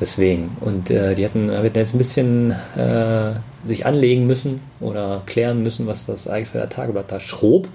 Deswegen. 0.00 0.56
Und 0.60 0.90
äh, 0.90 1.14
die 1.16 1.24
hatten, 1.24 1.50
hatten 1.50 1.76
jetzt 1.76 1.94
ein 1.94 1.98
bisschen 1.98 2.52
äh, 2.76 3.32
sich 3.64 3.84
anlegen 3.84 4.26
müssen 4.28 4.60
oder 4.78 5.22
klären 5.26 5.62
müssen, 5.62 5.88
was 5.88 6.06
das 6.06 6.28
Eichsfelder 6.28 6.68
Tageblatt 6.68 7.10
da 7.10 7.18
schrob 7.18 7.66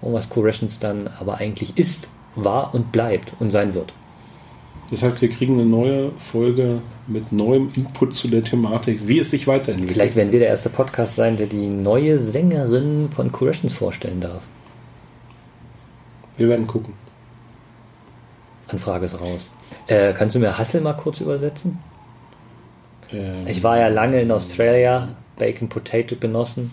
und 0.00 0.12
was 0.12 0.28
Corrections 0.28 0.78
dann 0.78 1.08
aber 1.20 1.38
eigentlich 1.38 1.76
ist, 1.76 2.08
war 2.36 2.74
und 2.74 2.92
bleibt 2.92 3.32
und 3.40 3.50
sein 3.50 3.74
wird. 3.74 3.92
Das 4.90 5.02
heißt, 5.02 5.22
wir 5.22 5.30
kriegen 5.30 5.54
eine 5.54 5.64
neue 5.68 6.10
Folge 6.18 6.82
mit 7.06 7.32
neuem 7.32 7.70
Input 7.74 8.12
zu 8.12 8.28
der 8.28 8.42
Thematik, 8.42 9.08
wie 9.08 9.18
es 9.18 9.30
sich 9.30 9.46
weiterentwickelt. 9.46 9.92
Vielleicht 9.92 10.16
werden 10.16 10.32
wir 10.32 10.40
der 10.40 10.48
erste 10.48 10.68
Podcast 10.68 11.16
sein, 11.16 11.36
der 11.36 11.46
die 11.46 11.68
neue 11.68 12.18
Sängerin 12.18 13.08
von 13.10 13.32
Corrections 13.32 13.72
vorstellen 13.72 14.20
darf. 14.20 14.42
Wir 16.36 16.48
werden 16.48 16.66
gucken. 16.66 16.94
Anfrage 18.68 19.06
ist 19.06 19.20
raus. 19.20 19.50
Äh, 19.86 20.12
kannst 20.12 20.34
du 20.34 20.40
mir 20.40 20.58
Hassel 20.58 20.80
mal 20.80 20.94
kurz 20.94 21.20
übersetzen? 21.20 21.78
Ähm, 23.12 23.46
Ich 23.46 23.62
war 23.62 23.78
ja 23.78 23.88
lange 23.88 24.20
in 24.20 24.30
Australia, 24.30 25.08
Bacon 25.36 25.68
Potato 25.68 26.16
genossen. 26.16 26.70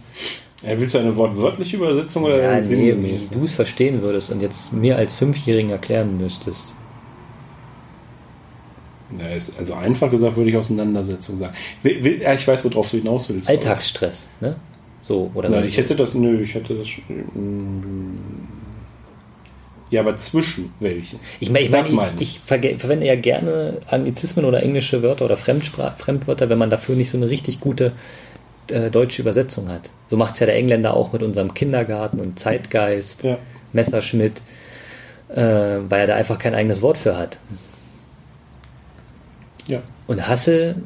Äh, 0.64 0.78
willst 0.78 0.94
du 0.96 1.00
eine 1.00 1.16
wortwörtliche 1.16 1.78
Übersetzung 1.78 2.24
oder 2.24 2.42
Ja, 2.42 2.62
nee, 2.62 2.96
wie 2.98 3.20
du 3.34 3.44
es 3.46 3.54
verstehen 3.54 4.02
würdest 4.02 4.30
und 4.32 4.42
jetzt 4.42 4.72
mir 4.74 4.98
als 4.98 5.14
Fünfjährigen 5.14 5.72
erklären 5.72 6.18
müsstest. 6.18 6.74
Ja, 9.20 9.28
ist- 9.36 9.54
also 9.60 9.74
einfach 9.74 10.10
gesagt 10.10 10.38
würde 10.38 10.50
ich 10.50 10.56
Auseinandersetzung 10.58 11.38
sagen. 11.38 11.54
Ja, 11.84 12.34
Ich 12.34 12.48
weiß, 12.48 12.64
worauf 12.64 12.90
du 12.92 12.98
hinaus 12.98 13.28
willst. 13.30 13.50
Alltagsstress, 13.50 14.28
ne? 14.40 14.56
So, 15.02 15.32
oder 15.34 15.50
Na, 15.50 15.60
so. 15.60 15.66
ich 15.66 15.78
hätte 15.78 15.96
das, 15.96 16.14
nö, 16.14 16.42
ich 16.42 16.54
hätte 16.54 16.76
das. 16.76 16.88
mm, 17.10 18.16
Ja, 19.90 20.02
aber 20.02 20.16
zwischen 20.16 20.72
welchen? 20.80 21.20
Ich 21.42 21.50
meine, 21.50 21.66
ich, 21.66 21.72
mein, 21.72 21.96
meine 21.96 22.12
ich, 22.22 22.38
ich 22.38 22.42
verge- 22.50 22.78
verwende 22.80 23.06
ja 23.08 23.16
gerne 23.16 23.80
Anglizismen 23.90 24.46
oder 24.46 24.64
englische 24.64 25.02
Wörter 25.04 25.26
oder 25.26 25.36
Fremdspra 25.36 25.96
Fremdwörter, 25.98 26.50
wenn 26.50 26.60
man 26.60 26.70
dafür 26.70 26.96
nicht 26.96 27.10
so 27.10 27.18
eine 27.18 27.30
richtig 27.30 27.60
gute 27.60 27.92
äh, 28.72 28.90
deutsche 28.90 29.22
Übersetzung 29.22 29.70
hat. 29.70 29.90
So 30.08 30.18
macht 30.18 30.34
es 30.34 30.40
ja 30.40 30.46
der 30.46 30.56
Engländer 30.56 30.96
auch 30.96 31.14
mit 31.14 31.24
unserem 31.24 31.54
Kindergarten 31.54 32.20
und 32.20 32.40
Zeitgeist, 32.40 33.24
Ja. 33.24 33.38
Messerschmidt, 33.74 34.42
äh, 35.30 35.42
weil 35.42 36.02
er 36.02 36.08
da 36.08 36.16
einfach 36.16 36.38
kein 36.40 36.56
eigenes 36.56 36.82
Wort 36.82 36.98
für 36.98 37.18
hat. 37.18 37.38
Ja. 39.68 39.82
Und 40.08 40.28
Hassel, 40.28 40.84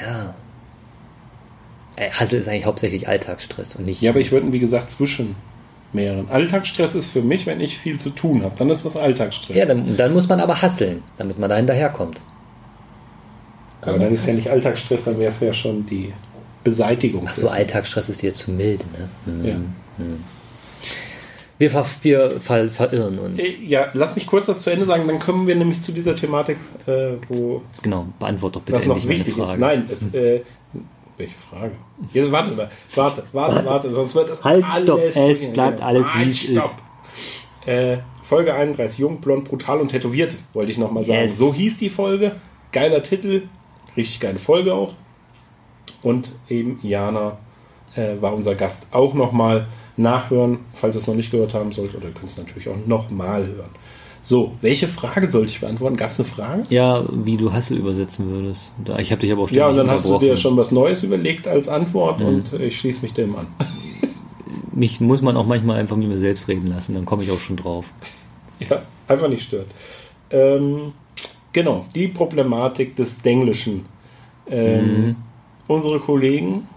ja. 0.00 0.34
Hassel 2.12 2.40
ist 2.40 2.48
eigentlich 2.48 2.66
hauptsächlich 2.66 3.08
Alltagsstress 3.08 3.76
und 3.76 3.86
nicht. 3.86 4.02
Ja, 4.02 4.10
aber 4.10 4.20
ich 4.20 4.32
würde, 4.32 4.52
wie 4.52 4.58
gesagt, 4.58 4.90
zwischen 4.90 5.36
mehreren. 5.92 6.28
Alltagsstress 6.28 6.94
ist 6.94 7.10
für 7.10 7.22
mich, 7.22 7.46
wenn 7.46 7.60
ich 7.60 7.78
viel 7.78 7.98
zu 7.98 8.10
tun 8.10 8.42
habe. 8.42 8.54
Dann 8.58 8.68
ist 8.70 8.84
das 8.84 8.96
Alltagsstress. 8.96 9.56
Ja, 9.56 9.64
dann, 9.64 9.96
dann 9.96 10.12
muss 10.12 10.28
man 10.28 10.40
aber 10.40 10.60
hasseln, 10.60 11.02
damit 11.16 11.38
man 11.38 11.48
da 11.48 11.56
hinterherkommt. 11.56 12.20
Aber 13.86 13.98
dann 13.98 14.14
ist 14.14 14.26
ja 14.26 14.34
nicht 14.34 14.48
Alltagsstress, 14.48 15.04
dann 15.04 15.18
wäre 15.18 15.32
es 15.32 15.40
ja 15.40 15.52
schon 15.52 15.86
die 15.86 16.12
Beseitigung. 16.62 17.26
Ach 17.28 17.34
so. 17.34 17.48
Alltagsstress 17.48 18.08
ist 18.08 18.22
dir 18.22 18.32
zu 18.34 18.50
mild, 18.50 18.84
ne? 18.92 19.08
Hm. 19.26 19.44
Ja. 19.44 19.56
Wir, 21.58 21.70
ver 21.70 21.86
wir 22.02 22.40
ver 22.40 22.68
verirren 22.68 23.18
uns. 23.18 23.38
Äh, 23.38 23.58
Ja, 23.64 23.88
lass 23.92 24.16
mich 24.16 24.26
kurz 24.26 24.46
das 24.46 24.62
zu 24.62 24.70
Ende 24.70 24.86
sagen, 24.86 25.06
dann 25.06 25.20
kommen 25.20 25.46
wir 25.46 25.54
nämlich 25.54 25.82
zu 25.82 25.92
dieser 25.92 26.16
Thematik, 26.16 26.56
äh, 26.86 27.12
wo 27.28 27.62
Genau, 27.82 28.06
beantwort 28.18 28.56
doch 28.56 28.62
bitte 28.62 28.78
was 28.78 28.86
noch 28.86 29.08
wichtig 29.08 29.28
ist. 29.38 29.44
Frage. 29.44 29.60
Nein, 29.60 29.88
es, 29.90 30.12
äh, 30.14 30.40
welche 31.16 31.34
Frage? 31.34 31.72
Jetzt 32.12 32.32
warte 32.32 32.50
mal, 32.52 32.70
warte, 32.96 33.22
warte, 33.32 33.64
warte, 33.64 33.92
sonst 33.92 34.14
wird 34.16 34.30
das 34.30 34.42
Halt, 34.42 34.64
alles... 34.64 34.82
stopp, 34.82 35.00
es 35.00 35.52
bleibt 35.52 35.80
alles, 35.80 36.06
wie 36.06 36.10
Halt, 36.10 36.28
es 36.30 36.38
stopp. 36.40 36.76
Äh, 37.66 37.98
Folge 38.22 38.52
31, 38.54 38.98
Jung, 38.98 39.20
Blond, 39.20 39.44
Brutal 39.44 39.80
und 39.80 39.88
Tätowiert, 39.88 40.34
wollte 40.54 40.72
ich 40.72 40.78
nochmal 40.78 41.04
sagen. 41.04 41.20
Yes. 41.20 41.38
So 41.38 41.54
hieß 41.54 41.78
die 41.78 41.90
Folge, 41.90 42.32
geiler 42.72 43.02
Titel, 43.02 43.42
richtig 43.96 44.20
geile 44.20 44.38
Folge 44.38 44.74
auch. 44.74 44.92
Und 46.02 46.30
eben 46.48 46.78
Jana 46.82 47.38
äh, 47.96 48.20
war 48.20 48.34
unser 48.34 48.54
Gast. 48.54 48.86
Auch 48.92 49.14
nochmal 49.14 49.66
nachhören, 49.96 50.58
falls 50.74 50.96
ihr 50.96 51.00
es 51.00 51.06
noch 51.06 51.14
nicht 51.14 51.30
gehört 51.30 51.54
haben 51.54 51.72
sollt, 51.72 51.94
oder 51.94 52.06
ihr 52.08 52.12
könnt 52.14 52.30
es 52.30 52.36
natürlich 52.36 52.68
auch 52.68 52.86
nochmal 52.86 53.46
hören. 53.46 53.70
So, 54.20 54.52
welche 54.62 54.88
Frage 54.88 55.30
sollte 55.30 55.50
ich 55.50 55.60
beantworten? 55.60 55.96
Gab 55.96 56.08
es 56.08 56.18
eine 56.18 56.26
Frage? 56.26 56.62
Ja, 56.70 57.04
wie 57.10 57.36
du 57.36 57.52
Hassel 57.52 57.76
übersetzen 57.76 58.30
würdest. 58.30 58.72
Ich 58.98 59.10
habe 59.12 59.20
dich 59.20 59.30
aber 59.30 59.42
auch 59.42 59.50
Ja, 59.50 59.68
und 59.68 59.76
dann 59.76 59.90
hast 59.90 60.06
du 60.08 60.18
dir 60.18 60.36
schon 60.36 60.56
was 60.56 60.70
Neues 60.72 61.02
überlegt 61.02 61.46
als 61.46 61.68
Antwort 61.68 62.20
Mhm. 62.20 62.26
und 62.26 62.52
ich 62.54 62.78
schließe 62.78 63.02
mich 63.02 63.12
dem 63.12 63.36
an. 63.36 63.46
Mich 64.72 65.00
muss 65.00 65.22
man 65.22 65.36
auch 65.36 65.46
manchmal 65.46 65.78
einfach 65.78 65.94
mit 65.96 66.08
mir 66.08 66.18
selbst 66.18 66.48
reden 66.48 66.66
lassen, 66.66 66.94
dann 66.94 67.04
komme 67.04 67.22
ich 67.22 67.30
auch 67.30 67.38
schon 67.38 67.56
drauf. 67.56 67.84
ja, 68.68 68.82
einfach 69.06 69.28
nicht 69.28 69.44
stört. 69.44 69.66
Ähm, 70.30 70.92
genau, 71.54 71.86
die 71.94 72.08
Problematik 72.08 72.94
des 72.96 73.22
Denglischen. 73.22 73.86
Ähm, 74.50 75.06
Mhm. 75.06 75.16
Unsere 75.66 75.98
Kollegen 75.98 76.68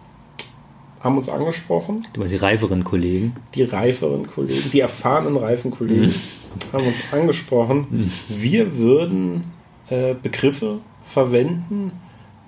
haben 1.01 1.17
uns 1.17 1.27
angesprochen, 1.27 2.07
Du 2.13 2.21
meinst 2.21 2.33
die 2.33 2.37
reiferen 2.39 2.83
Kollegen. 2.85 3.35
die 3.53 3.63
reiferen 3.63 4.25
Kollegen, 4.27 4.71
die 4.71 4.79
erfahrenen 4.79 5.35
reifen 5.35 5.71
Kollegen 5.71 6.03
Mhm. 6.05 6.73
haben 6.73 6.87
uns 6.87 6.95
angesprochen, 7.11 8.09
wir 8.29 8.77
würden 8.77 9.43
äh, 9.89 10.15
Begriffe 10.21 10.79
verwenden, 11.03 11.91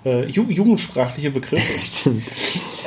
äh, 0.04 0.26
ju 0.26 0.44
jugendsprachliche 0.48 1.30
Begriffe. 1.30 1.78
Stimmt. 1.78 2.22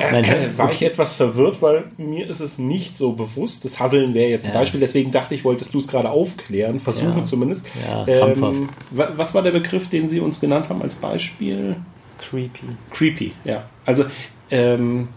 Äh, 0.00 0.20
äh, 0.46 0.58
war 0.58 0.72
ich 0.72 0.82
etwas 0.82 1.12
verwirrt, 1.14 1.62
weil 1.62 1.84
mir 1.96 2.26
ist 2.28 2.40
es 2.40 2.58
nicht 2.58 2.96
so 2.96 3.12
bewusst. 3.12 3.64
Das 3.64 3.78
Hasseln 3.78 4.14
wäre 4.14 4.30
jetzt 4.30 4.46
ein 4.46 4.52
Ja. 4.52 4.58
Beispiel, 4.58 4.80
deswegen 4.80 5.10
dachte 5.10 5.34
ich, 5.34 5.44
wolltest 5.44 5.72
du 5.74 5.78
es 5.78 5.86
gerade 5.88 6.10
aufklären, 6.10 6.80
versuchen 6.80 7.18
Ja. 7.18 7.24
zumindest. 7.24 7.66
Ja, 7.88 8.04
krampfhaft. 8.04 8.62
wa- 8.90 9.12
was 9.16 9.34
war 9.34 9.42
der 9.42 9.52
Begriff, 9.52 9.88
den 9.88 10.08
Sie 10.08 10.20
uns 10.20 10.40
genannt 10.40 10.68
haben 10.68 10.82
als 10.82 10.94
Beispiel? 10.96 11.76
Creepy. 12.18 12.66
Creepy, 12.90 13.32
ja. 13.44 13.64
Also 13.84 14.04
ähm, 14.50 15.08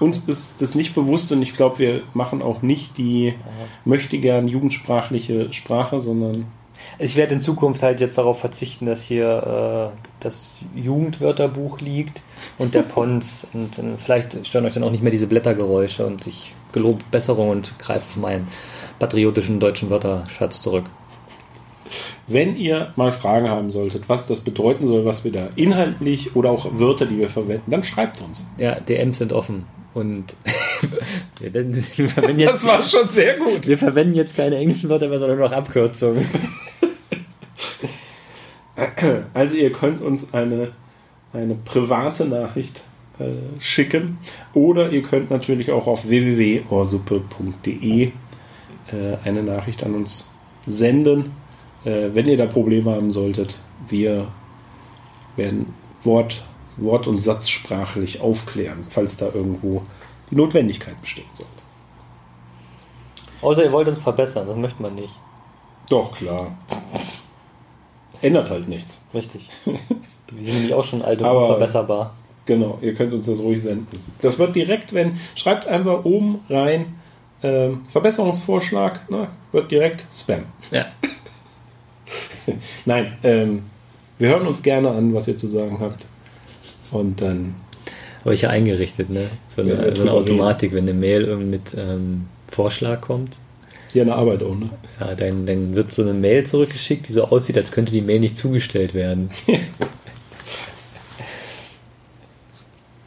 uns 0.00 0.22
ist 0.26 0.60
das 0.60 0.74
nicht 0.74 0.94
bewusst 0.94 1.30
und 1.30 1.40
ich 1.42 1.54
glaube, 1.54 1.78
wir 1.78 2.02
machen 2.14 2.42
auch 2.42 2.62
nicht 2.62 2.98
die 2.98 3.34
möchte 3.84 4.18
gern 4.18 4.48
jugendsprachliche 4.48 5.52
Sprache, 5.52 6.00
sondern 6.00 6.46
Ich 6.98 7.16
werde 7.16 7.34
in 7.34 7.40
Zukunft 7.40 7.82
halt 7.82 8.00
jetzt 8.00 8.18
darauf 8.18 8.38
verzichten, 8.40 8.86
dass 8.86 9.02
hier 9.02 9.92
äh, 9.94 9.98
das 10.20 10.52
Jugendwörterbuch 10.74 11.80
liegt 11.80 12.22
und 12.58 12.74
der 12.74 12.82
Pons. 12.82 13.46
Und 13.52 13.78
äh, 13.78 13.82
vielleicht 13.98 14.46
stören 14.46 14.64
euch 14.66 14.74
dann 14.74 14.84
auch 14.84 14.90
nicht 14.90 15.02
mehr 15.02 15.10
diese 15.12 15.26
Blättergeräusche 15.26 16.06
und 16.06 16.26
ich 16.26 16.52
gelobe 16.72 17.02
Besserung 17.10 17.48
und 17.50 17.78
greife 17.78 18.04
auf 18.08 18.16
meinen 18.16 18.48
patriotischen 18.98 19.60
deutschen 19.60 19.90
Wörterschatz 19.90 20.60
zurück. 20.60 20.84
wenn 22.26 22.56
ihr 22.56 22.92
mal 22.96 23.12
Fragen 23.12 23.48
haben 23.48 23.70
solltet, 23.70 24.08
was 24.08 24.26
das 24.26 24.40
bedeuten 24.40 24.86
soll, 24.86 25.04
was 25.04 25.24
wir 25.24 25.32
da 25.32 25.48
inhaltlich 25.56 26.34
oder 26.36 26.50
auch 26.50 26.66
Wörter, 26.72 27.06
die 27.06 27.18
wir 27.18 27.28
verwenden, 27.28 27.70
dann 27.70 27.84
schreibt 27.84 28.20
uns. 28.22 28.46
Ja, 28.58 28.80
DMs 28.80 29.18
sind 29.18 29.32
offen. 29.32 29.66
Und 29.94 30.34
wir, 31.40 32.08
verwenden 32.08 32.40
jetzt, 32.40 32.52
Das 32.52 32.66
war 32.66 32.82
schon 32.82 33.08
sehr 33.08 33.36
gut. 33.38 33.66
wir 33.66 33.78
verwenden 33.78 34.14
jetzt 34.14 34.36
keine 34.36 34.56
englischen 34.56 34.88
Wörter 34.88 35.08
mehr, 35.08 35.20
sondern 35.20 35.38
nur 35.38 35.48
noch 35.48 35.56
Abkürzungen. 35.56 36.26
Also 39.34 39.54
ihr 39.54 39.72
könnt 39.72 40.00
uns 40.00 40.32
eine, 40.32 40.72
eine 41.32 41.54
private 41.54 42.24
Nachricht 42.24 42.84
äh, 43.18 43.60
schicken 43.60 44.18
oder 44.52 44.90
ihr 44.90 45.02
könnt 45.02 45.30
natürlich 45.30 45.70
auch 45.70 45.86
auf 45.86 46.08
www.ohrsuppe.de 46.08 48.02
äh, 48.04 48.10
eine 49.24 49.42
Nachricht 49.42 49.84
an 49.84 49.94
uns 49.94 50.28
senden, 50.66 51.32
äh, 51.84 52.10
wenn 52.12 52.26
ihr 52.26 52.36
da 52.36 52.46
Probleme 52.46 52.90
haben 52.92 53.10
solltet. 53.10 53.58
Wir 53.88 54.28
werden 55.36 55.74
Wort, 56.02 56.44
Wort- 56.76 57.06
und 57.06 57.20
Satzsprachlich 57.20 58.20
aufklären, 58.20 58.84
falls 58.88 59.16
da 59.16 59.26
irgendwo 59.26 59.82
die 60.30 60.36
Notwendigkeit 60.36 61.00
bestehen 61.00 61.28
sollte. 61.32 61.52
Außer 63.40 63.64
ihr 63.64 63.72
wollt 63.72 63.88
uns 63.88 64.00
verbessern, 64.00 64.46
das 64.46 64.56
möchte 64.56 64.82
man 64.82 64.94
nicht. 64.94 65.14
Doch, 65.88 66.16
klar. 66.16 66.56
Ändert 68.24 68.50
halt 68.50 68.68
nichts. 68.68 69.00
Richtig. 69.12 69.50
Wir 69.64 70.44
sind 70.44 70.54
nämlich 70.54 70.74
auch 70.74 70.84
schon 70.84 71.02
alt 71.02 71.20
und 71.20 71.26
Aber- 71.26 71.42
unverbesserbar. 71.42 72.14
Genau, 72.46 72.78
ihr 72.82 72.94
könnt 72.94 73.12
uns 73.14 73.26
das 73.26 73.38
ruhig 73.38 73.62
senden. 73.62 73.86
Das 74.20 74.38
wird 74.38 74.54
direkt, 74.54 74.92
wenn, 74.92 75.18
schreibt 75.34 75.66
einfach 75.66 76.04
oben 76.04 76.40
rein, 76.50 76.94
ähm, 77.42 77.82
Verbesserungsvorschlag, 77.88 79.10
ne, 79.10 79.28
wird 79.52 79.70
direkt 79.70 80.04
Spam. 80.14 80.42
Ja. 80.70 80.84
Nein, 82.84 83.16
ähm, 83.22 83.62
wir 84.18 84.28
hören 84.28 84.46
uns 84.46 84.62
gerne 84.62 84.90
an, 84.90 85.14
was 85.14 85.26
ihr 85.28 85.38
zu 85.38 85.48
sagen 85.48 85.78
habt. 85.80 86.06
Und 86.90 87.20
dann, 87.22 87.54
Habe 88.20 88.34
ich 88.34 88.42
ja 88.42 88.50
eingerichtet, 88.50 89.08
ne? 89.10 89.28
So 89.48 89.62
eine, 89.62 89.94
so 89.96 90.02
eine 90.02 90.12
Automatik, 90.12 90.72
wenn 90.74 90.84
eine 90.84 90.94
Mail 90.94 91.36
mit 91.36 91.74
ähm, 91.76 92.26
Vorschlag 92.50 93.00
kommt, 93.00 93.36
hier 93.94 94.02
eine 94.02 94.14
Arbeit 94.16 94.42
auch, 94.42 94.56
ne? 94.56 94.68
ja, 95.00 95.14
dann, 95.14 95.46
dann 95.46 95.74
wird 95.76 95.92
so 95.92 96.02
eine 96.02 96.12
Mail 96.12 96.44
zurückgeschickt, 96.44 97.08
die 97.08 97.12
so 97.12 97.24
aussieht, 97.24 97.56
als 97.56 97.70
könnte 97.70 97.92
die 97.92 98.00
Mail 98.00 98.18
nicht 98.20 98.36
zugestellt 98.36 98.92
werden. 98.92 99.30
ich 99.46 99.54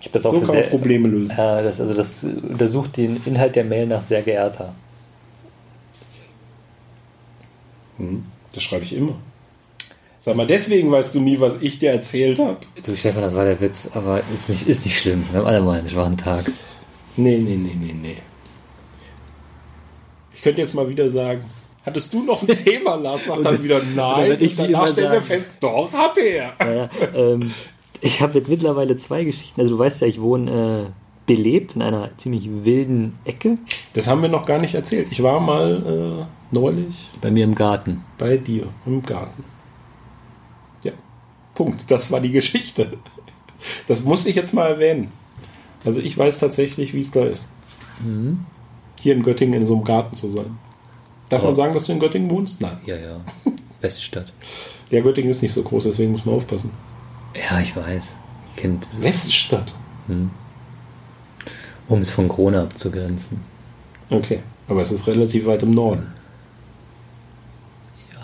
habe 0.05 0.13
das 0.13 0.25
auch 0.25 0.33
So 0.33 0.39
für 0.39 0.45
sehr, 0.47 0.63
Probleme 0.63 1.09
lösen. 1.09 1.33
Ja, 1.37 1.61
das, 1.61 1.81
also 1.81 1.93
das 1.93 2.23
untersucht 2.23 2.95
den 2.95 3.21
Inhalt 3.25 3.57
der 3.57 3.65
Mail 3.65 3.85
nach 3.85 4.01
sehr 4.01 4.21
geehrter. 4.21 4.73
Hm, 7.97 8.23
das 8.53 8.63
schreibe 8.63 8.85
ich 8.85 8.95
immer. 8.95 9.15
Sag 10.19 10.37
mal, 10.37 10.47
deswegen 10.47 10.89
weißt 10.89 11.13
du 11.13 11.19
nie, 11.19 11.37
was 11.39 11.61
ich 11.61 11.79
dir 11.79 11.91
erzählt 11.91 12.39
habe. 12.39 12.59
Du 12.81 12.95
Stefan, 12.95 13.23
das 13.23 13.35
war 13.35 13.43
der 13.43 13.59
Witz, 13.59 13.89
aber 13.93 14.21
ist 14.33 14.47
nicht, 14.47 14.67
ist 14.69 14.85
nicht 14.85 14.97
schlimm. 14.97 15.25
Wir 15.31 15.39
haben 15.39 15.47
alle 15.47 15.61
mal 15.61 15.79
einen 15.79 15.89
schwachen 15.89 16.15
Tag. 16.15 16.49
Nee, 17.17 17.37
nee, 17.37 17.57
nee, 17.57 17.75
nee, 17.77 17.93
nee. 17.93 18.17
Ich 20.47 20.49
könnte 20.49 20.61
jetzt 20.61 20.75
mal 20.75 20.87
wieder 20.87 21.09
sagen, 21.09 21.41
hattest 21.85 22.13
du 22.13 22.23
noch 22.23 22.41
ein 22.41 22.47
Thema, 22.65 22.95
Lars? 22.95 23.25
Sagt 23.25 23.45
dann 23.45 23.61
wieder 23.61 23.81
nein. 23.83 24.29
wenn 24.29 24.41
ich 24.41 24.57
Und 24.57 24.71
danach 24.71 24.87
stellen 24.87 25.11
wir 25.11 25.21
fest, 25.21 25.49
doch, 25.59 25.91
hatte 25.91 26.21
er. 26.21 26.53
Naja, 26.57 26.89
ähm, 27.13 27.51
ich 27.99 28.21
habe 28.21 28.37
jetzt 28.37 28.47
mittlerweile 28.47 28.95
zwei 28.95 29.25
Geschichten. 29.25 29.59
Also 29.59 29.75
du 29.75 29.79
weißt 29.79 29.99
ja, 29.99 30.07
ich 30.07 30.21
wohne 30.21 30.87
äh, 30.87 30.91
belebt 31.25 31.75
in 31.75 31.81
einer 31.81 32.11
ziemlich 32.15 32.63
wilden 32.63 33.19
Ecke 33.25 33.57
Das 33.93 34.07
haben 34.07 34.21
wir 34.21 34.29
noch 34.29 34.45
gar 34.45 34.57
nicht 34.57 34.73
erzählt. 34.73 35.07
Ich 35.11 35.21
war 35.21 35.41
mal 35.41 36.23
äh, 36.23 36.55
neulich 36.55 37.09
bei 37.19 37.29
mir 37.29 37.43
im 37.43 37.53
Garten. 37.53 38.05
bei 38.17 38.37
dir 38.37 38.67
im 38.85 39.03
Garten. 39.03 39.43
Ja, 40.81 40.93
Punkt. 41.55 41.91
Das 41.91 42.09
war 42.09 42.21
die 42.21 42.31
Geschichte. 42.31 42.93
Das 43.89 44.01
musste 44.01 44.29
ich 44.29 44.37
jetzt 44.37 44.53
mal 44.53 44.67
erwähnen. 44.67 45.11
Also 45.83 45.99
ich 45.99 46.17
weiß 46.17 46.39
tatsächlich, 46.39 46.93
wie 46.93 47.01
es 47.01 47.11
da 47.11 47.25
ist. 47.25 47.49
Mhm. 47.99 48.45
Hier 49.07 49.15
in 49.15 49.23
Göttingen 49.23 49.61
in 49.61 49.65
so 49.65 49.73
einem 49.73 49.85
Garten 49.85 50.17
zu 50.17 50.29
sein. 50.29 50.57
Darf 51.29 51.39
Aber- 51.39 51.51
man 51.51 51.55
sagen, 51.55 51.73
dass 51.73 51.85
du 51.85 51.93
in 51.93 51.99
Göttingen 52.01 52.29
wohnst? 52.29 52.59
Nein. 52.59 52.77
Ja, 52.85 52.97
ja. 52.97 53.21
Weststadt. 53.79 54.33
Ja, 54.91 54.99
Göttingen 54.99 55.31
ist 55.31 55.41
nicht 55.41 55.53
so 55.53 55.63
groß, 55.63 55.85
deswegen 55.85 56.11
muss 56.11 56.25
man 56.25 56.35
aufpassen. 56.35 56.71
Ja, 57.33 57.61
ich 57.61 57.73
weiß. 57.73 58.03
Kind, 58.57 58.85
Weststadt. 58.99 59.73
um 61.87 62.01
es 62.01 62.11
von 62.11 62.27
Krone 62.27 62.59
abzugrenzen. 62.63 63.39
Okay, 64.09 64.39
aber 64.67 64.81
es 64.81 64.91
ist 64.91 65.07
relativ 65.07 65.45
weit 65.45 65.63
im 65.63 65.71
Norden. 65.71 66.07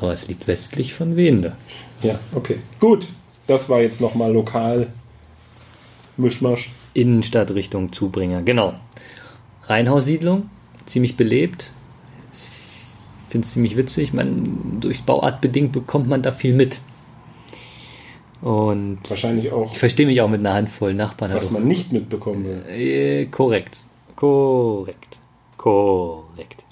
Aber 0.02 0.12
es 0.12 0.28
liegt 0.28 0.48
westlich 0.48 0.94
von 0.94 1.16
Wende. 1.16 1.56
Ja, 2.02 2.20
okay. 2.36 2.60
Gut, 2.82 3.08
das 3.48 3.70
war 3.70 3.80
jetzt 3.80 4.02
nochmal 4.02 4.34
lokal. 4.34 4.88
Mischmasch. 6.18 6.72
Innenstadt 6.94 7.52
Richtung 7.52 7.94
Zubringer, 7.94 8.42
genau. 8.42 8.74
Reihenhaussiedlung, 9.68 10.50
ziemlich 10.86 11.18
belebt. 11.18 11.72
Ich 12.32 13.30
finde 13.30 13.46
es 13.46 13.54
ziemlich 13.54 13.78
witzig. 13.78 14.14
Man, 14.14 14.78
durch 14.80 15.04
Bauart 15.04 15.42
bedingt 15.42 15.72
bekommt 15.72 16.08
man 16.08 16.22
da 16.22 16.32
viel 16.32 16.54
mit. 16.54 16.80
Und 18.42 19.00
Wahrscheinlich 19.10 19.52
auch, 19.52 19.72
ich 19.72 19.80
verstehe 19.80 20.06
mich 20.06 20.20
auch 20.22 20.28
mit 20.30 20.42
einer 20.42 20.54
Handvoll 20.54 20.94
Nachbarn. 20.94 21.32
was 21.32 21.44
Also, 21.44 21.54
man 21.54 21.64
nicht 21.66 21.92
mitbekommen 21.94 22.44
will. 22.44 22.64
äh, 22.68 23.26
korrekt. 23.28 23.78
Korrekt. 24.16 25.20
Korrekt. 25.58 26.64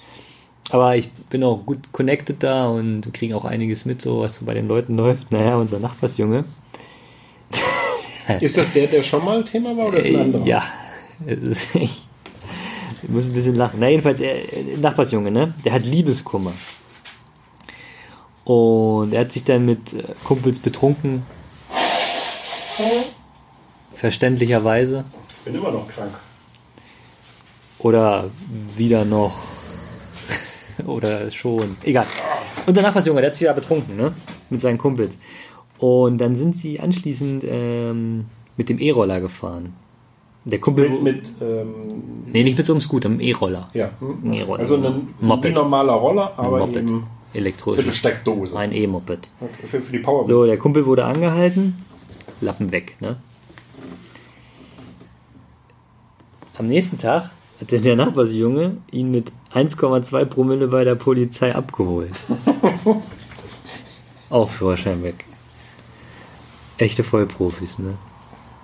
Aber 0.70 0.96
ich 0.96 1.10
bin 1.10 1.42
auch 1.44 1.64
gut 1.64 1.90
connected 1.92 2.42
da 2.42 2.68
und 2.68 3.12
kriege 3.14 3.36
auch 3.36 3.44
einiges 3.46 3.84
mit, 3.86 4.00
so 4.02 4.20
was 4.20 4.36
so 4.36 4.44
bei 4.44 4.54
den 4.54 4.68
Leuten 4.68 4.96
läuft. 4.96 5.32
Naja, 5.32 5.56
unser 5.56 5.78
Nachbarsjunge, 5.80 6.44
Ist 8.40 8.56
das 8.56 8.72
der, 8.72 8.86
der 8.86 9.02
schon 9.02 9.24
mal 9.24 9.42
Thema 9.44 9.76
war 9.76 9.88
oder 9.88 9.98
ist 9.98 10.06
ein 10.06 10.14
Äh, 10.14 10.20
anderer? 10.20 10.46
Ja, 10.46 10.62
es 11.26 11.38
ist, 11.38 11.68
ich, 13.02 13.08
muss 13.08 13.26
ein 13.26 13.32
bisschen 13.32 13.56
lachen. 13.56 13.78
Na, 13.80 13.88
jedenfalls, 13.88 14.20
er, 14.20 14.36
Nachbarsjunge, 14.78 15.30
ne? 15.30 15.54
Der 15.64 15.72
hat 15.72 15.86
Liebeskummer. 15.86 16.52
Und 18.44 19.12
er 19.12 19.20
hat 19.20 19.32
sich 19.32 19.44
dann 19.44 19.64
mit 19.64 19.92
äh, 19.92 20.02
Kumpels 20.24 20.58
betrunken. 20.58 21.22
Verständlicherweise. 23.94 25.04
Ich 25.28 25.36
bin 25.44 25.54
immer 25.54 25.70
noch 25.70 25.86
krank. 25.86 26.12
Oder 27.78 28.30
wieder 28.76 29.04
noch. 29.04 29.38
Oder 30.86 31.30
schon. 31.30 31.76
Egal. 31.82 32.06
Unser 32.66 32.82
Nachbarsjunge, 32.82 33.20
der 33.20 33.30
hat 33.30 33.36
sich 33.36 33.46
da 33.46 33.52
betrunken, 33.52 33.96
ne? 33.96 34.12
Mit 34.50 34.60
seinen 34.60 34.78
Kumpels. 34.78 35.18
Und 35.78 36.18
dann 36.18 36.36
sind 36.36 36.58
sie 36.58 36.78
anschließend 36.78 37.44
ähm, 37.46 38.26
mit 38.56 38.68
dem 38.68 38.78
E-Roller 38.78 39.20
gefahren. 39.20 39.74
Der 40.44 40.58
Kumpel. 40.60 40.88
Mit, 40.90 41.02
mit 41.02 41.32
ähm, 41.40 42.24
nee, 42.26 42.42
nicht 42.42 42.56
mit 42.56 42.66
so 42.66 42.72
einem 42.72 42.80
Scooter, 42.80 43.08
einem 43.08 43.20
E-Roller. 43.20 43.68
ja. 43.74 43.90
Ein 44.00 44.32
E-Roller. 44.32 44.60
also 44.60 44.76
ein 44.76 45.14
Moped. 45.20 45.50
wie 45.50 45.54
normaler 45.54 45.92
Roller, 45.92 46.32
Ein 46.38 46.46
aber 46.46 46.58
Moped. 46.66 46.76
eben 46.82 47.06
Elektrisch. 47.32 47.76
für 47.76 47.82
die 47.84 47.92
Steckdose. 47.92 48.56
Ein 48.58 48.72
E-Moped. 48.72 49.28
Okay, 49.40 49.66
Für, 49.66 49.80
für 49.80 49.92
die 49.92 50.00
Power. 50.00 50.26
So, 50.26 50.44
der 50.44 50.58
Kumpel 50.58 50.84
wurde 50.84 51.04
angehalten. 51.04 51.76
Lappen 52.40 52.72
weg, 52.72 52.96
ne? 53.00 53.16
Am 56.58 56.66
nächsten 56.66 56.98
Tag 56.98 57.30
hat 57.60 57.70
der- 57.70 57.96
Nachbarsjunge 57.96 58.78
ihn 58.90 59.10
mit 59.10 59.32
1,2 59.54 60.24
Promille 60.24 60.68
bei 60.68 60.84
der 60.84 60.94
Polizei 60.96 61.54
abgeholt. 61.54 62.12
Auch 64.30 64.48
Führerschein 64.48 65.02
weg. 65.02 65.24
Echte 66.78 67.04
Vollprofis, 67.04 67.78
ne? 67.78 67.94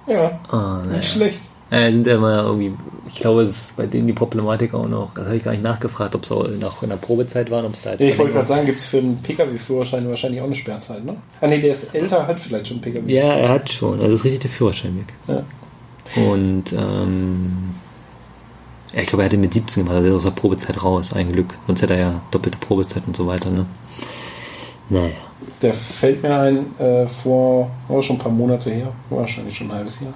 Ja, 0.06 0.40
Ah, 0.50 0.82
naja. 0.84 0.96
nicht 0.98 1.10
schlecht. 1.12 1.42
Äh, 1.70 1.92
sind 1.92 2.07
ja 2.07 2.14
immer 2.14 2.44
irgendwie, 2.44 2.72
ich 3.09 3.20
glaube, 3.20 3.42
es 3.42 3.50
ist 3.50 3.76
bei 3.76 3.87
denen 3.87 4.07
die 4.07 4.14
Problematik 4.14 4.72
auch 4.72 4.88
noch, 4.88 5.12
das 5.14 5.26
habe 5.26 5.37
ich 5.37 5.44
gar 5.44 5.50
nicht 5.50 5.62
nachgefragt, 5.62 6.14
ob 6.14 6.24
es 6.24 6.33
auch 6.33 6.48
noch 6.48 6.83
in 6.83 6.88
der 6.88 6.96
Probezeit 6.96 7.50
waren, 7.50 7.66
ob 7.66 7.74
es 7.74 7.83
da 7.83 7.90
jetzt 7.90 8.00
Nee, 8.00 8.11
ich 8.11 8.18
wollte 8.18 8.33
gerade 8.33 8.48
sagen, 8.48 8.64
gibt 8.64 8.81
es 8.81 8.87
für 8.87 8.98
einen 8.98 9.18
Pkw-Führerschein 9.18 10.09
wahrscheinlich 10.09 10.40
auch 10.40 10.46
eine 10.46 10.54
Sperrzeit, 10.54 11.04
ne? 11.04 11.16
Ah, 11.40 11.46
nee, 11.46 11.61
der 11.61 11.72
ist 11.72 11.94
älter, 11.94 12.26
hat 12.26 12.40
vielleicht 12.40 12.68
schon 12.68 12.81
Pkw. 12.81 13.12
Ja, 13.12 13.35
er 13.35 13.48
hat 13.50 13.70
schon, 13.70 14.00
also 14.00 14.14
ist 14.14 14.24
richtig 14.24 14.40
der 14.40 14.50
Führerschein 14.50 14.98
weg. 14.98 15.12
Ja. 15.26 15.44
Und 16.16 16.72
ähm, 16.72 17.74
ja, 18.94 19.02
ich 19.02 19.07
glaube, 19.07 19.22
er 19.22 19.26
hatte 19.26 19.37
mit 19.37 19.52
17 19.52 19.85
gemacht, 19.85 20.02
also 20.02 20.16
aus 20.16 20.24
der 20.24 20.31
Probezeit 20.31 20.83
raus, 20.83 21.12
ein 21.12 21.33
Glück. 21.33 21.54
Sonst 21.66 21.83
hätte 21.83 21.94
er 21.94 22.00
ja 22.00 22.20
doppelte 22.31 22.59
Probezeit 22.59 23.02
und 23.07 23.14
so 23.14 23.26
weiter, 23.26 23.50
ne? 23.50 23.66
Naja. 24.88 25.11
Der 25.61 25.74
fällt 25.74 26.22
mir 26.22 26.38
ein, 26.38 26.78
äh, 26.78 27.07
vor 27.07 27.70
oh, 27.88 28.00
schon 28.00 28.16
ein 28.16 28.18
paar 28.20 28.33
Monate 28.33 28.70
her, 28.70 28.92
wahrscheinlich 29.11 29.57
schon 29.57 29.70
ein 29.70 29.76
halbes 29.76 30.00
Jahr, 30.00 30.14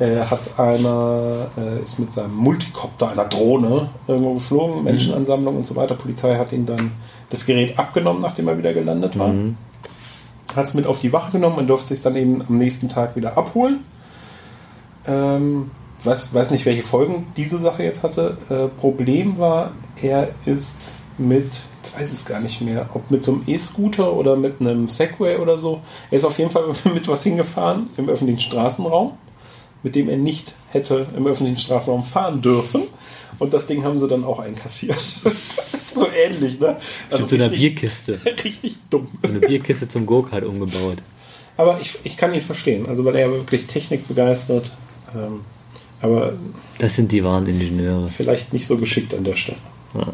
äh, 0.00 0.20
hat 0.20 0.58
einer, 0.58 1.48
äh, 1.56 1.82
ist 1.82 1.98
mit 1.98 2.12
seinem 2.12 2.34
Multicopter, 2.34 3.10
einer 3.10 3.26
Drohne, 3.26 3.90
irgendwo 4.08 4.34
geflogen, 4.34 4.82
Menschenansammlung 4.82 5.58
und 5.58 5.66
so 5.66 5.76
weiter. 5.76 5.94
Polizei 5.94 6.36
hat 6.36 6.52
ihn 6.52 6.66
dann 6.66 6.92
das 7.28 7.46
Gerät 7.46 7.78
abgenommen, 7.78 8.22
nachdem 8.22 8.48
er 8.48 8.58
wieder 8.58 8.72
gelandet 8.72 9.18
war. 9.18 9.28
Mhm. 9.28 9.56
Hat 10.56 10.64
es 10.66 10.74
mit 10.74 10.86
auf 10.86 10.98
die 11.00 11.12
Wache 11.12 11.32
genommen 11.32 11.58
und 11.58 11.68
durfte 11.68 11.88
sich 11.88 12.02
dann 12.02 12.16
eben 12.16 12.42
am 12.48 12.56
nächsten 12.56 12.88
Tag 12.88 13.14
wieder 13.14 13.36
abholen. 13.36 13.84
Ähm, 15.06 15.70
weiß, 16.02 16.34
weiß 16.34 16.50
nicht, 16.50 16.66
welche 16.66 16.82
Folgen 16.82 17.26
diese 17.36 17.58
Sache 17.58 17.82
jetzt 17.82 18.02
hatte. 18.02 18.38
Äh, 18.48 18.68
Problem 18.80 19.38
war, 19.38 19.72
er 20.00 20.30
ist 20.46 20.92
mit, 21.18 21.64
jetzt 21.82 21.96
weiß 21.96 22.12
ich 22.12 22.18
es 22.20 22.24
gar 22.24 22.40
nicht 22.40 22.62
mehr, 22.62 22.88
ob 22.94 23.10
mit 23.10 23.22
so 23.22 23.32
einem 23.32 23.42
E-Scooter 23.46 24.14
oder 24.14 24.36
mit 24.36 24.60
einem 24.60 24.88
Segway 24.88 25.36
oder 25.36 25.58
so. 25.58 25.82
Er 26.10 26.16
ist 26.16 26.24
auf 26.24 26.38
jeden 26.38 26.50
Fall 26.50 26.64
mit 26.94 27.06
was 27.06 27.22
hingefahren 27.22 27.90
im 27.96 28.08
öffentlichen 28.08 28.40
Straßenraum, 28.40 29.12
mit 29.82 29.94
dem 29.94 30.08
er 30.08 30.16
nicht 30.16 30.54
hätte 30.70 31.06
im 31.16 31.26
öffentlichen 31.26 31.58
Straßenraum 31.58 32.04
fahren 32.04 32.42
dürfen. 32.42 32.82
Und 33.38 33.54
das 33.54 33.66
Ding 33.66 33.82
haben 33.84 33.98
sie 33.98 34.06
dann 34.08 34.24
auch 34.24 34.38
einkassiert. 34.38 35.00
so 35.94 36.06
ähnlich, 36.26 36.60
ne? 36.60 36.76
Also 37.10 37.22
Mit 37.22 37.30
so 37.30 37.36
einer 37.36 37.50
richtig- 37.50 37.60
Bierkiste. 37.74 38.20
Richtig 38.44 38.76
dumm. 38.90 39.08
So 39.22 39.28
eine 39.30 39.40
Bierkiste 39.40 39.88
zum 39.88 40.04
Go-Kart 40.06 40.44
umgebaut. 40.44 40.98
Aber 41.56 41.78
ich, 41.80 41.98
ich 42.04 42.16
kann 42.16 42.34
ihn 42.34 42.40
verstehen, 42.40 42.86
also 42.86 43.04
weil 43.04 43.16
er 43.16 43.30
wirklich 43.30 43.66
Technik 43.66 44.06
begeistert, 44.08 44.72
ähm, 45.14 45.40
aber 46.00 46.34
Das 46.78 46.96
sind 46.96 47.12
die 47.12 47.22
wahren 47.24 47.46
Ingenieure. 47.46 48.08
vielleicht 48.08 48.52
nicht 48.54 48.66
so 48.66 48.76
geschickt 48.76 49.12
an 49.14 49.24
der 49.24 49.36
Stelle. 49.36 49.58
Ja. 49.94 50.12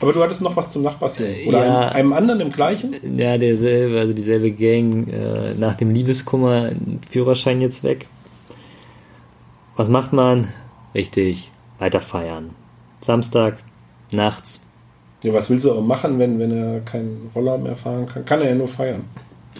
Aber 0.00 0.12
du 0.12 0.22
hattest 0.22 0.40
noch 0.40 0.56
was 0.56 0.70
zum 0.70 0.82
Nachbarsjungen. 0.82 1.34
Äh, 1.34 1.46
Oder 1.48 1.64
ja. 1.66 1.78
einem, 1.88 1.92
einem 1.94 2.12
anderen 2.12 2.40
im 2.40 2.50
gleichen? 2.52 2.94
Ja, 3.18 3.38
derselbe, 3.38 4.00
also 4.00 4.12
dieselbe 4.12 4.50
Gang, 4.50 5.06
äh, 5.08 5.54
nach 5.54 5.74
dem 5.74 5.90
Liebeskummer 5.90 6.70
Führerschein 7.10 7.60
jetzt 7.60 7.84
weg. 7.84 8.06
Was 9.76 9.88
macht 9.88 10.12
man? 10.12 10.48
Richtig, 10.94 11.50
weiter 11.78 12.00
feiern. 12.00 12.50
Samstag, 13.00 13.58
nachts, 14.12 14.60
Ja, 15.22 15.32
was 15.32 15.48
willst 15.48 15.64
du 15.64 15.72
auch 15.72 15.82
machen, 15.82 16.18
wenn, 16.18 16.38
wenn 16.38 16.52
er 16.52 16.80
keinen 16.80 17.30
Roller 17.34 17.56
mehr 17.56 17.76
fahren 17.76 18.06
kann? 18.06 18.24
Kann 18.24 18.42
er 18.42 18.50
ja 18.50 18.54
nur 18.54 18.68
feiern. 18.68 19.04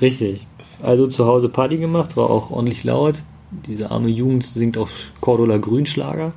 Richtig. 0.01 0.47
Also 0.83 1.07
zu 1.07 1.27
Hause 1.27 1.49
Party 1.49 1.79
gemacht, 1.79 2.17
war 2.17 2.29
auch 2.29 2.51
ordentlich 2.51 2.85
laut. 2.85 3.23
Diese 3.67 3.91
arme 3.91 4.09
Jugend 4.09 4.45
singt 4.45 4.77
auch 4.77 4.89
Cordula 5.21 5.59
Grünschlager. 5.59 6.33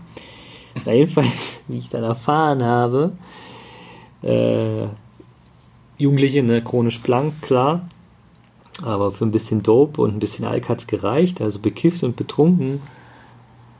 Na 0.85 0.93
jedenfalls, 0.93 1.55
wie 1.67 1.77
ich 1.77 1.89
dann 1.89 2.03
erfahren 2.03 2.63
habe, 2.63 3.11
äh, 4.21 4.87
Jugendliche, 5.97 6.43
ne, 6.43 6.61
chronisch 6.63 7.01
blank, 7.01 7.41
klar. 7.41 7.87
Aber 8.83 9.11
für 9.11 9.25
ein 9.25 9.31
bisschen 9.31 9.63
Dope 9.63 10.01
und 10.01 10.15
ein 10.15 10.19
bisschen 10.19 10.45
Alk 10.45 10.67
hat's 10.69 10.87
gereicht. 10.87 11.41
Also 11.41 11.59
bekifft 11.59 12.03
und 12.03 12.15
betrunken 12.15 12.81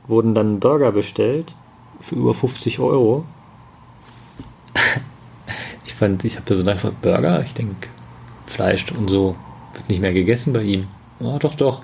wurden 0.08 0.34
dann 0.34 0.60
Burger 0.60 0.92
bestellt 0.92 1.54
für 2.00 2.14
über 2.14 2.34
50 2.34 2.78
Euro. 2.78 3.24
ich 5.86 5.94
fand, 5.94 6.24
ich 6.24 6.36
habe 6.36 6.46
da 6.46 6.56
so 6.56 6.70
einfach 6.70 6.92
Burger, 6.92 7.42
ich 7.42 7.54
denke, 7.54 7.88
Fleisch 8.46 8.90
und 8.92 9.08
so 9.08 9.36
wird 9.72 9.88
nicht 9.88 10.00
mehr 10.00 10.12
gegessen 10.12 10.52
bei 10.52 10.62
ihm. 10.62 10.86
Ja, 11.20 11.38
doch, 11.38 11.54
doch. 11.54 11.82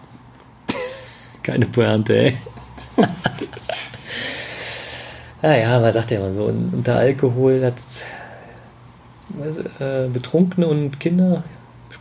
Keine 1.42 1.66
Pointe, 1.66 2.14
ey. 2.16 2.38
naja, 5.42 5.80
man 5.80 5.92
sagt 5.92 6.10
ja 6.10 6.18
immer 6.18 6.32
so, 6.32 6.44
unter 6.44 6.96
Alkohol 6.96 7.64
hat 7.64 7.74
äh, 9.80 10.08
Betrunkene 10.08 10.66
und 10.66 11.00
Kinder 11.00 11.42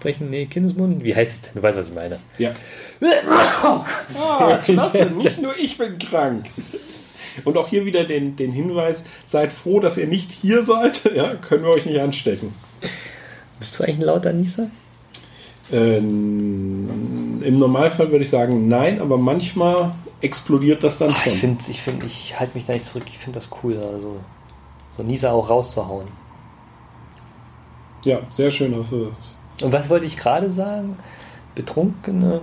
sprechen, 0.01 0.31
nee, 0.31 0.47
Kindesmund. 0.47 1.03
Wie 1.03 1.15
heißt 1.15 1.31
es 1.31 1.41
denn? 1.41 1.51
Du 1.53 1.61
weißt, 1.61 1.77
was 1.77 1.89
ich 1.89 1.93
meine. 1.93 2.19
Ja. 2.39 2.53
ah, 3.29 4.57
klasse, 4.65 5.11
nicht 5.15 5.39
nur 5.39 5.53
ich 5.55 5.77
bin 5.77 5.99
krank. 5.99 6.45
Und 7.45 7.55
auch 7.55 7.67
hier 7.67 7.85
wieder 7.85 8.03
den, 8.03 8.35
den 8.35 8.51
Hinweis, 8.51 9.03
seid 9.25 9.53
froh, 9.53 9.79
dass 9.79 9.97
ihr 9.97 10.07
nicht 10.07 10.31
hier 10.31 10.63
seid, 10.63 11.03
ja, 11.15 11.35
können 11.35 11.63
wir 11.63 11.69
euch 11.69 11.85
nicht 11.85 11.99
anstecken. 11.99 12.53
Bist 13.59 13.77
du 13.77 13.83
eigentlich 13.83 13.99
ein 13.99 14.05
lauter 14.05 14.33
Nieser? 14.33 14.71
Ähm, 15.71 17.41
Im 17.43 17.57
Normalfall 17.57 18.11
würde 18.11 18.23
ich 18.23 18.29
sagen 18.31 18.67
nein, 18.67 18.99
aber 18.99 19.17
manchmal 19.17 19.93
explodiert 20.19 20.83
das 20.83 20.97
dann 20.97 21.11
Ach, 21.13 21.25
ich 21.27 21.33
schon. 21.33 21.39
finde, 21.41 21.63
ich, 21.69 21.81
find, 21.81 22.03
ich 22.03 22.39
halte 22.39 22.55
mich 22.55 22.65
da 22.65 22.73
nicht 22.73 22.85
zurück. 22.85 23.03
Ich 23.05 23.19
finde 23.19 23.39
das 23.39 23.49
cool, 23.63 23.77
also 23.77 24.17
so 24.97 25.03
Nieser 25.03 25.31
auch 25.31 25.47
rauszuhauen. 25.49 26.07
Ja, 28.03 28.21
sehr 28.31 28.49
schön, 28.49 28.75
dass 28.75 28.89
du 28.89 29.05
das. 29.05 29.37
Und 29.63 29.71
was 29.71 29.89
wollte 29.89 30.05
ich 30.05 30.17
gerade 30.17 30.49
sagen? 30.49 30.97
Betrunkene 31.55 32.41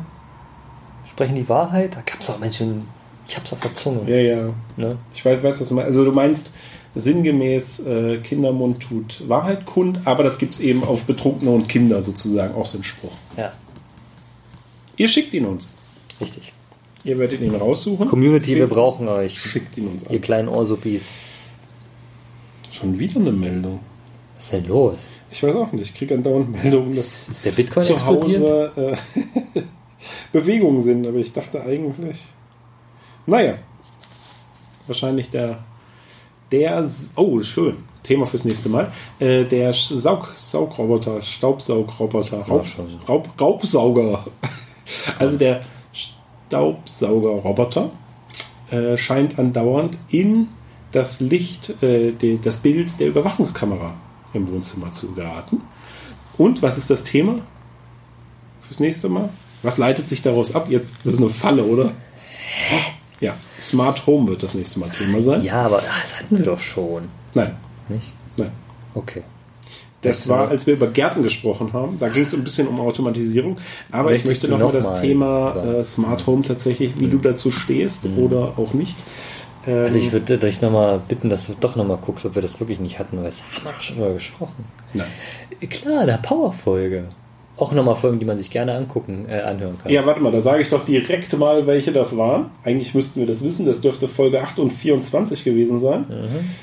sprechen 1.10 1.34
die 1.36 1.48
Wahrheit. 1.48 1.94
Da 1.96 2.00
gab 2.02 2.20
es 2.20 2.30
auch 2.30 2.38
Menschen, 2.38 2.84
ich 3.26 3.36
hab's 3.36 3.52
auf 3.52 3.60
der 3.60 3.74
Zunge. 3.74 4.02
Ja, 4.10 4.16
ja. 4.16 4.48
Ne? 4.76 4.98
Ich 5.14 5.24
weiß, 5.24 5.42
weiß, 5.42 5.60
was 5.60 5.68
du 5.68 5.74
meinst. 5.74 5.88
Also 5.88 6.04
du 6.04 6.12
meinst 6.12 6.50
sinngemäß, 6.94 7.80
äh, 7.80 8.18
Kindermund 8.18 8.80
tut 8.82 9.28
Wahrheit 9.28 9.66
kund, 9.66 10.00
aber 10.04 10.22
das 10.24 10.38
gibt 10.38 10.54
es 10.54 10.60
eben 10.60 10.82
auf 10.84 11.04
Betrunkene 11.04 11.50
und 11.50 11.68
Kinder 11.68 12.02
sozusagen, 12.02 12.54
auch 12.54 12.66
so 12.66 12.78
ein 12.78 12.84
Spruch. 12.84 13.12
Ja, 13.36 13.52
Ihr 14.96 15.06
schickt 15.08 15.32
ihn 15.34 15.44
uns. 15.46 15.68
richtig. 16.20 16.52
Ihr 17.04 17.16
werdet 17.18 17.40
ihn 17.40 17.54
raussuchen. 17.54 18.08
Community, 18.08 18.48
wir 18.48 18.56
Findet- 18.56 18.70
brauchen 18.70 19.06
euch. 19.08 19.38
Schickt 19.40 19.78
ihn 19.78 19.86
uns 19.86 20.02
Ihr 20.04 20.10
an. 20.16 20.20
kleinen 20.20 20.48
Orsupis. 20.48 21.10
Schon 22.72 22.98
wieder 22.98 23.20
eine 23.20 23.30
Meldung. 23.32 23.80
Was 24.34 24.44
ist 24.44 24.52
denn 24.52 24.66
los? 24.66 25.08
Ich 25.30 25.42
weiß 25.42 25.54
auch 25.56 25.72
nicht. 25.72 25.90
Ich 25.90 25.94
kriege 25.94 26.14
andauernd 26.14 26.50
Meldungen, 26.50 26.94
dass 26.94 27.28
Ist, 27.28 27.44
der 27.44 27.52
Bitcoin 27.52 27.84
zu? 27.84 28.06
Hause 28.06 28.72
äh, 28.76 29.62
Bewegungen 30.32 30.82
sind, 30.82 31.06
aber 31.06 31.18
ich 31.18 31.32
dachte 31.32 31.62
eigentlich. 31.62 32.24
Naja. 33.26 33.58
Wahrscheinlich 34.86 35.30
der. 35.30 35.58
Der. 36.50 36.90
Oh, 37.14 37.42
schön. 37.42 37.76
Thema 38.02 38.24
fürs 38.24 38.44
nächste 38.44 38.70
Mal. 38.70 38.90
Äh, 39.18 39.44
der 39.44 39.74
Saug, 39.74 40.32
Saugroboter, 40.36 41.20
Staubsaugroboter, 41.20 42.38
Raub. 42.38 42.64
Raub, 43.08 43.28
Raubsauger. 43.40 44.24
Also 45.18 45.36
der 45.36 45.66
Staubsaugerroboter 45.92 47.90
äh, 48.70 48.96
scheint 48.96 49.38
andauernd 49.38 49.98
in 50.08 50.48
das 50.92 51.20
Licht, 51.20 51.82
äh, 51.82 52.12
die, 52.12 52.40
das 52.40 52.56
Bild 52.56 52.98
der 52.98 53.08
Überwachungskamera 53.08 53.92
im 54.34 54.48
Wohnzimmer 54.48 54.92
zu 54.92 55.12
geraten. 55.12 55.60
Und 56.36 56.62
was 56.62 56.78
ist 56.78 56.90
das 56.90 57.02
Thema 57.04 57.40
fürs 58.62 58.80
nächste 58.80 59.08
Mal? 59.08 59.30
Was 59.62 59.78
leitet 59.78 60.08
sich 60.08 60.22
daraus 60.22 60.54
ab? 60.54 60.68
Jetzt, 60.70 60.98
das 61.04 61.14
ist 61.14 61.20
eine 61.20 61.30
Falle, 61.30 61.64
oder? 61.64 61.92
Ja, 63.20 63.34
Smart 63.60 64.06
Home 64.06 64.28
wird 64.28 64.42
das 64.42 64.54
nächste 64.54 64.78
Mal 64.78 64.90
Thema 64.90 65.20
sein. 65.20 65.42
Ja, 65.42 65.62
aber 65.62 65.78
ah, 65.78 66.00
das 66.02 66.18
hatten 66.20 66.38
wir 66.38 66.44
doch 66.44 66.60
schon. 66.60 67.08
Nein, 67.34 67.56
Nicht? 67.88 68.12
nein. 68.36 68.50
Okay. 68.94 69.22
Das 70.02 70.28
war, 70.28 70.46
als 70.48 70.64
wir 70.68 70.74
über 70.74 70.86
Gärten 70.86 71.24
gesprochen 71.24 71.72
haben. 71.72 71.98
Da 71.98 72.08
ging 72.08 72.24
es 72.24 72.32
ein 72.32 72.44
bisschen 72.44 72.68
um 72.68 72.78
Automatisierung. 72.78 73.58
Aber 73.90 74.12
ich 74.12 74.24
Möchtest 74.24 74.44
möchte 74.44 74.56
du 74.56 74.64
noch 74.64 74.72
das 74.72 74.84
mal 74.84 75.00
Thema 75.00 75.54
Mhm. 75.54 75.74
äh, 75.74 75.84
Smart 75.84 76.24
Home 76.28 76.42
tatsächlich, 76.42 77.00
wie 77.00 77.08
du 77.08 77.18
dazu 77.18 77.50
stehst 77.50 78.04
oder 78.16 78.52
auch 78.56 78.74
nicht. 78.74 78.94
Ähm, 79.68 79.84
Also 79.84 79.98
ich 79.98 80.12
würde 80.12 80.38
dich 80.38 80.60
nochmal 80.62 81.00
bitten, 81.06 81.28
dass 81.30 81.46
du 81.46 81.54
doch 81.58 81.76
nochmal 81.76 81.98
guckst, 82.04 82.24
ob 82.26 82.34
wir 82.34 82.42
das 82.42 82.58
wirklich 82.60 82.80
nicht 82.80 82.98
hatten, 82.98 83.18
weil 83.18 83.24
das 83.24 83.42
haben 83.42 83.64
wir 83.66 83.72
doch 83.72 83.80
schon 83.80 83.96
drüber 83.96 84.14
gesprochen. 84.14 84.64
nein. 84.94 85.08
Klar, 85.68 86.06
der 86.06 86.18
Power-Folge. 86.18 87.04
Auch 87.56 87.72
nochmal 87.72 87.96
Folgen, 87.96 88.20
die 88.20 88.24
man 88.24 88.36
sich 88.36 88.50
gerne 88.52 88.72
angucken, 88.76 89.26
äh, 89.28 89.40
anhören 89.40 89.76
kann. 89.82 89.90
Ja, 89.90 90.06
warte 90.06 90.22
mal, 90.22 90.30
da 90.30 90.40
sage 90.42 90.62
ich 90.62 90.68
doch 90.70 90.84
direkt 90.84 91.36
mal, 91.36 91.66
welche 91.66 91.90
das 91.90 92.16
waren. 92.16 92.50
Eigentlich 92.62 92.94
müssten 92.94 93.18
wir 93.18 93.26
das 93.26 93.42
wissen. 93.42 93.66
Das 93.66 93.80
dürfte 93.80 94.06
Folge 94.06 94.40
8 94.40 94.60
und 94.60 94.72
24 94.72 95.42
gewesen 95.42 95.80
sein. 95.80 96.06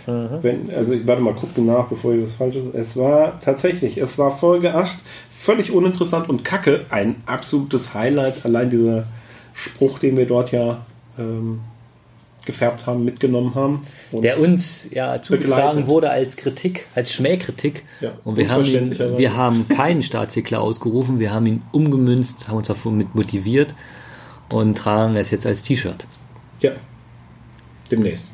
Mhm, 0.07 0.41
Wenn, 0.41 0.71
also, 0.73 0.95
warte 1.05 1.21
mal, 1.21 1.35
guck 1.37 1.53
du 1.53 1.63
nach, 1.63 1.87
bevor 1.87 2.13
ich 2.13 2.21
das 2.21 2.35
falsch 2.35 2.55
ist. 2.55 2.73
Es 2.73 2.95
war 2.95 3.41
tatsächlich, 3.41 3.97
es 3.97 4.17
war 4.17 4.31
Folge 4.31 4.73
8, 4.73 4.97
völlig 5.29 5.73
uninteressant 5.73 6.29
und 6.29 6.45
kacke. 6.45 6.85
Ein 6.89 7.17
absolutes 7.25 7.93
Highlight. 7.93 8.45
Allein 8.45 8.69
dieser 8.69 9.03
Spruch, 9.53 9.99
den 9.99 10.15
wir 10.15 10.27
dort 10.27 10.53
ja 10.53 10.85
ähm, 11.19 11.59
gefärbt 12.45 12.85
haben, 12.87 13.03
mitgenommen 13.03 13.55
haben. 13.55 13.81
Der 14.11 14.39
uns 14.39 14.87
ja 14.91 15.21
zugetragen 15.21 15.67
Begleitet. 15.69 15.87
wurde 15.87 16.09
als 16.09 16.37
Kritik, 16.37 16.85
als 16.95 17.13
Schmähkritik. 17.13 17.83
Ja, 18.01 18.13
und 18.23 18.37
wir 18.37 18.49
haben, 18.49 18.65
ihn, 18.65 18.97
wir 19.17 19.35
haben 19.35 19.67
keinen 19.67 20.03
Staatssekler 20.03 20.61
ausgerufen, 20.61 21.19
wir 21.19 21.33
haben 21.33 21.45
ihn 21.45 21.61
umgemünzt, 21.71 22.47
haben 22.47 22.57
uns 22.57 22.67
davon 22.67 22.97
mit 22.97 23.15
motiviert 23.15 23.73
und 24.51 24.77
tragen 24.77 25.15
es 25.15 25.31
jetzt 25.31 25.45
als 25.45 25.61
T-Shirt 25.63 26.05
ja, 26.65 26.71
demnächst. 27.91 28.29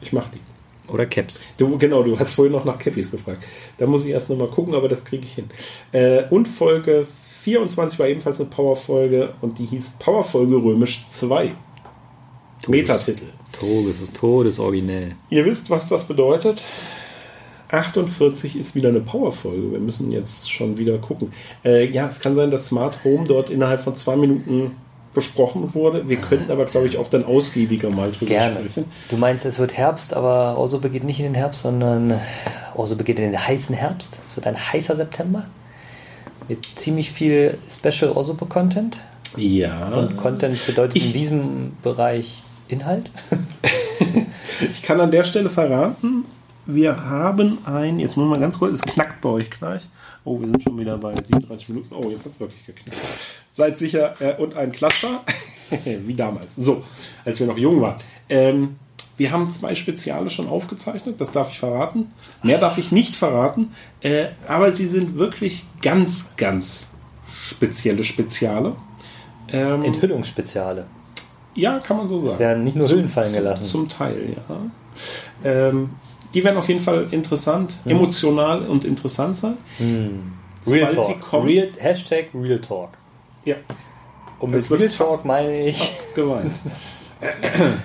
Ich 0.00 0.12
mach 0.12 0.28
die. 0.30 0.40
oder 0.88 1.06
Caps. 1.06 1.38
Du, 1.56 1.76
genau, 1.78 2.02
du 2.02 2.18
hast 2.18 2.32
vorhin 2.32 2.52
noch 2.52 2.64
nach 2.64 2.78
Cappies 2.78 3.10
gefragt. 3.10 3.44
Da 3.78 3.86
muss 3.86 4.04
ich 4.04 4.10
erst 4.10 4.30
nochmal 4.30 4.48
gucken, 4.48 4.74
aber 4.74 4.88
das 4.88 5.04
kriege 5.04 5.24
ich 5.24 5.34
hin. 5.34 5.50
Äh, 5.92 6.24
und 6.30 6.48
Folge 6.48 7.06
24 7.06 7.98
war 7.98 8.08
ebenfalls 8.08 8.40
eine 8.40 8.48
Powerfolge 8.48 9.34
und 9.40 9.58
die 9.58 9.66
hieß 9.66 9.94
Powerfolge 9.98 10.56
Römisch 10.56 11.06
2. 11.10 11.52
Metatitel. 12.68 13.24
Todes, 13.52 13.96
Todesoriginell. 14.12 15.16
Ihr 15.30 15.44
wisst, 15.44 15.70
was 15.70 15.88
das 15.88 16.04
bedeutet. 16.04 16.62
48 17.70 18.56
ist 18.56 18.74
wieder 18.74 18.88
eine 18.88 19.00
Powerfolge. 19.00 19.72
Wir 19.72 19.78
müssen 19.78 20.10
jetzt 20.10 20.50
schon 20.50 20.76
wieder 20.78 20.98
gucken. 20.98 21.32
Äh, 21.64 21.86
ja, 21.90 22.08
es 22.08 22.18
kann 22.20 22.34
sein, 22.34 22.50
dass 22.50 22.66
Smart 22.66 23.04
Home 23.04 23.26
dort 23.26 23.48
innerhalb 23.50 23.80
von 23.80 23.94
zwei 23.94 24.16
Minuten 24.16 24.72
besprochen 25.14 25.72
wurde. 25.74 26.08
Wir 26.08 26.16
könnten 26.18 26.50
aber, 26.52 26.64
glaube 26.66 26.86
ich, 26.86 26.96
auch 26.96 27.08
dann 27.08 27.24
ausgiebiger 27.24 27.90
mal 27.90 28.10
drüber 28.12 28.26
Gerne. 28.30 28.56
sprechen. 28.60 28.84
Du 29.08 29.16
meinst, 29.16 29.44
es 29.44 29.58
wird 29.58 29.72
Herbst, 29.76 30.14
aber 30.14 30.56
Orso 30.58 30.78
begeht 30.78 31.04
nicht 31.04 31.18
in 31.18 31.24
den 31.26 31.34
Herbst, 31.34 31.62
sondern 31.62 32.20
Orso 32.74 32.96
begeht 32.96 33.18
in 33.18 33.30
den 33.32 33.46
heißen 33.48 33.74
Herbst. 33.74 34.18
Es 34.28 34.36
wird 34.36 34.46
ein 34.46 34.56
heißer 34.72 34.96
September 34.96 35.46
mit 36.48 36.64
ziemlich 36.64 37.10
viel 37.12 37.58
Special 37.68 38.12
Orso-Content. 38.12 38.98
Ja. 39.36 39.88
Und 39.90 40.16
Content 40.16 40.64
bedeutet 40.66 40.96
Ich- 40.96 41.06
in 41.08 41.12
diesem 41.12 41.72
Bereich 41.82 42.42
Inhalt. 42.70 43.10
Ich 44.60 44.82
kann 44.82 45.00
an 45.00 45.10
der 45.10 45.24
Stelle 45.24 45.48
verraten, 45.48 46.26
wir 46.66 47.04
haben 47.04 47.58
ein, 47.64 47.98
jetzt 47.98 48.16
muss 48.16 48.28
man 48.28 48.40
ganz 48.40 48.58
kurz, 48.58 48.74
es 48.74 48.82
knackt 48.82 49.20
bei 49.20 49.28
euch 49.30 49.50
gleich. 49.50 49.82
Oh, 50.24 50.38
wir 50.38 50.48
sind 50.48 50.62
schon 50.62 50.78
wieder 50.78 50.98
bei 50.98 51.14
37 51.14 51.70
Minuten. 51.70 51.94
Oh, 51.94 52.10
jetzt 52.10 52.26
hat 52.26 52.32
es 52.32 52.40
wirklich 52.40 52.66
geknackt. 52.66 52.98
Seid 53.52 53.78
sicher, 53.78 54.14
äh, 54.20 54.34
und 54.40 54.56
ein 54.56 54.70
Klatscher, 54.72 55.22
wie 55.84 56.14
damals. 56.14 56.56
So, 56.56 56.84
als 57.24 57.40
wir 57.40 57.46
noch 57.46 57.58
jung 57.58 57.80
waren. 57.80 58.00
Ähm, 58.28 58.76
wir 59.16 59.32
haben 59.32 59.50
zwei 59.52 59.74
Speziale 59.74 60.30
schon 60.30 60.48
aufgezeichnet, 60.48 61.20
das 61.20 61.30
darf 61.30 61.50
ich 61.50 61.58
verraten. 61.58 62.10
Mehr 62.42 62.58
darf 62.58 62.78
ich 62.78 62.92
nicht 62.92 63.16
verraten, 63.16 63.72
äh, 64.02 64.28
aber 64.48 64.72
sie 64.72 64.86
sind 64.86 65.16
wirklich 65.16 65.64
ganz, 65.82 66.30
ganz 66.36 66.88
spezielle 67.42 68.04
Speziale. 68.04 68.76
Ähm, 69.52 69.82
Enthüllungsspeziale. 69.82 70.86
Ja, 71.54 71.78
kann 71.80 71.96
man 71.96 72.08
so 72.08 72.20
sagen. 72.20 72.38
werden 72.38 72.64
nicht 72.64 72.76
nur 72.76 72.88
Hüllen 72.88 73.08
fallen 73.08 73.30
zum, 73.30 73.38
gelassen. 73.42 73.64
Zum 73.64 73.88
Teil, 73.88 74.36
ja. 74.36 74.56
Ähm, 75.68 75.90
die 76.34 76.44
werden 76.44 76.56
auf 76.56 76.68
jeden 76.68 76.80
Fall 76.80 77.08
interessant, 77.10 77.78
Mhm. 77.84 77.90
emotional 77.92 78.62
und 78.66 78.84
interessant 78.84 79.36
sein. 79.36 79.56
Real 80.66 80.90
Sobald 80.92 80.94
Talk. 80.94 81.20
kommen- 81.20 81.46
Real, 81.46 81.68
Hashtag 81.78 82.26
Real 82.34 82.60
Talk. 82.60 82.90
Ja, 83.44 83.56
Und 84.38 84.50
mit 84.52 84.70
Real 84.70 84.80
fast- 84.90 84.98
Talk 84.98 85.24
meine 85.24 85.68
ich. 85.68 85.78
fast 85.78 86.14
gemeint. 86.14 86.52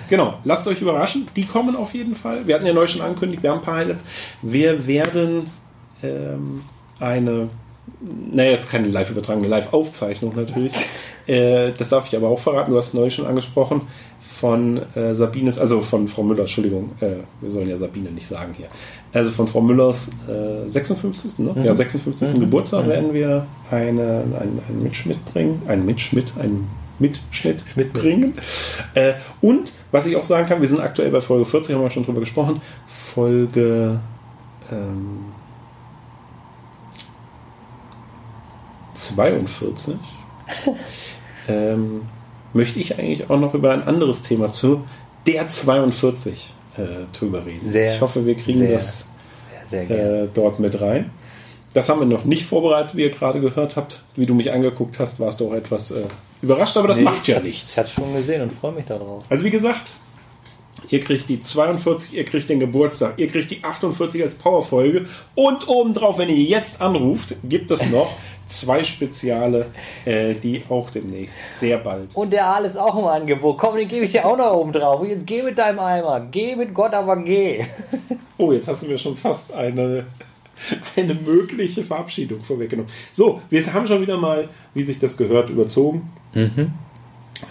genau, 0.08 0.34
lasst 0.44 0.66
euch 0.68 0.80
überraschen. 0.80 1.28
Die 1.36 1.44
kommen 1.44 1.76
auf 1.76 1.92
jeden 1.94 2.14
Fall. 2.14 2.46
Wir 2.46 2.54
hatten 2.54 2.66
ja 2.66 2.72
neu 2.72 2.86
schon 2.86 3.02
angekündigt, 3.02 3.42
wir 3.42 3.50
haben 3.50 3.58
ein 3.58 3.64
paar 3.64 3.76
Highlights. 3.76 4.04
Wir 4.42 4.86
werden 4.86 5.50
ähm, 6.02 6.62
eine, 7.00 7.48
naja, 8.32 8.52
es 8.52 8.60
ist 8.60 8.70
keine 8.70 8.88
Live-Übertragung, 8.88 9.42
eine 9.42 9.50
Live-Aufzeichnung 9.50 10.34
natürlich. 10.36 10.72
Äh, 11.26 11.72
das 11.72 11.88
darf 11.88 12.06
ich 12.06 12.16
aber 12.16 12.28
auch 12.28 12.38
verraten. 12.38 12.70
Du 12.70 12.78
hast 12.78 12.94
neu 12.94 13.10
schon 13.10 13.26
angesprochen 13.26 13.82
von 14.20 14.80
äh, 14.94 15.14
Sabines, 15.14 15.58
also 15.58 15.80
von 15.80 16.08
Frau 16.08 16.22
Müller, 16.22 16.40
Entschuldigung, 16.40 16.90
äh, 17.00 17.16
wir 17.40 17.50
sollen 17.50 17.68
ja 17.68 17.76
Sabine 17.76 18.10
nicht 18.10 18.26
sagen 18.26 18.54
hier. 18.56 18.68
Also 19.12 19.30
von 19.30 19.46
Frau 19.46 19.60
Müllers 19.60 20.10
äh, 20.28 20.68
56. 20.68 21.38
Ne? 21.38 21.54
Ja, 21.64 21.72
56. 21.72 22.38
Geburtstag 22.38 22.86
werden 22.86 23.14
wir 23.14 23.46
eine, 23.70 24.24
einen, 24.38 24.60
einen 24.68 24.82
Mitschnitt 24.82 25.24
bringen, 25.32 25.62
einen 25.66 25.86
Mitschnitt, 25.86 26.32
einen 26.38 26.68
Mitschnitt 26.98 27.64
Schnitt. 27.72 27.92
bringen. 27.92 28.34
Äh, 28.94 29.14
und 29.40 29.72
was 29.90 30.06
ich 30.06 30.16
auch 30.16 30.24
sagen 30.24 30.46
kann, 30.46 30.60
wir 30.60 30.68
sind 30.68 30.80
aktuell 30.80 31.10
bei 31.10 31.20
Folge 31.20 31.46
40, 31.46 31.74
haben 31.74 31.82
wir 31.82 31.90
schon 31.90 32.04
drüber 32.04 32.20
gesprochen. 32.20 32.60
Folge 32.86 34.00
ähm, 34.70 35.24
42 38.94 39.96
ähm, 41.48 42.02
möchte 42.52 42.78
ich 42.78 42.98
eigentlich 42.98 43.28
auch 43.30 43.38
noch 43.38 43.54
über 43.54 43.72
ein 43.72 43.82
anderes 43.82 44.22
Thema 44.22 44.50
zu 44.52 44.84
der 45.26 45.48
42 45.48 46.52
äh, 46.76 46.82
drüber 47.12 47.44
reden. 47.44 47.68
Sehr, 47.70 47.94
ich 47.94 48.00
hoffe, 48.00 48.24
wir 48.26 48.34
kriegen 48.36 48.60
sehr, 48.60 48.72
das 48.72 49.06
Sehr, 49.68 49.86
sehr 49.86 50.22
äh, 50.22 50.28
dort 50.32 50.60
mit 50.60 50.80
rein. 50.80 51.10
Das 51.74 51.88
haben 51.88 52.00
wir 52.00 52.06
noch 52.06 52.24
nicht 52.24 52.44
vorbereitet, 52.46 52.96
wie 52.96 53.02
ihr 53.02 53.10
gerade 53.10 53.40
gehört 53.40 53.76
habt. 53.76 54.02
Wie 54.14 54.24
du 54.24 54.34
mich 54.34 54.50
angeguckt 54.52 54.98
hast, 54.98 55.20
warst 55.20 55.40
du 55.40 55.48
auch 55.48 55.54
etwas 55.54 55.90
äh, 55.90 56.04
überrascht, 56.40 56.76
aber 56.76 56.88
das 56.88 56.96
Nee, 56.98 57.04
macht 57.04 57.28
ja 57.28 57.38
ich 57.38 57.42
nichts. 57.42 57.72
Ich 57.72 57.78
hatte 57.78 57.90
schon 57.90 58.14
gesehen 58.14 58.40
und 58.42 58.52
freue 58.52 58.72
mich 58.72 58.86
darauf. 58.86 59.24
Also 59.28 59.44
wie 59.44 59.50
gesagt, 59.50 59.92
ihr 60.90 61.00
kriegt 61.00 61.28
die 61.28 61.40
42, 61.40 62.14
ihr 62.14 62.24
kriegt 62.24 62.48
den 62.48 62.60
Geburtstag, 62.60 63.14
ihr 63.16 63.28
kriegt 63.28 63.50
die 63.50 63.62
48 63.62 64.22
als 64.22 64.34
Powerfolge 64.34 65.06
und 65.34 65.68
obendrauf, 65.68 66.18
wenn 66.18 66.28
ihr 66.28 66.36
jetzt 66.36 66.80
anruft, 66.80 67.36
gibt 67.44 67.70
es 67.70 67.84
noch 67.90 68.14
zwei 68.46 68.84
Speziale, 68.84 69.66
äh, 70.04 70.34
die 70.34 70.62
auch 70.68 70.90
demnächst 70.90 71.36
sehr 71.58 71.78
bald. 71.78 72.14
Und 72.14 72.32
der 72.32 72.46
Aal 72.46 72.64
ist 72.64 72.76
auch 72.76 72.96
im 72.96 73.04
Angebot. 73.04 73.58
Komm, 73.58 73.76
den 73.76 73.88
gebe 73.88 74.04
ich 74.04 74.12
dir 74.12 74.24
auch 74.24 74.36
noch 74.36 74.52
oben 74.52 74.72
drauf. 74.72 75.00
Und 75.00 75.08
jetzt 75.08 75.26
geh 75.26 75.42
mit 75.42 75.58
deinem 75.58 75.80
Eimer. 75.80 76.26
Geh 76.30 76.56
mit 76.56 76.72
Gott, 76.72 76.94
aber 76.94 77.16
geh. 77.16 77.64
Oh, 78.38 78.52
jetzt 78.52 78.68
hast 78.68 78.82
du 78.82 78.86
mir 78.86 78.98
schon 78.98 79.16
fast 79.16 79.50
eine, 79.54 80.04
eine 80.94 81.14
mögliche 81.14 81.82
Verabschiedung 81.82 82.42
vorweggenommen. 82.42 82.92
So, 83.10 83.40
wir 83.48 83.72
haben 83.72 83.86
schon 83.86 84.02
wieder 84.02 84.18
mal, 84.18 84.50
wie 84.74 84.82
sich 84.82 84.98
das 84.98 85.16
gehört, 85.16 85.48
überzogen. 85.48 86.10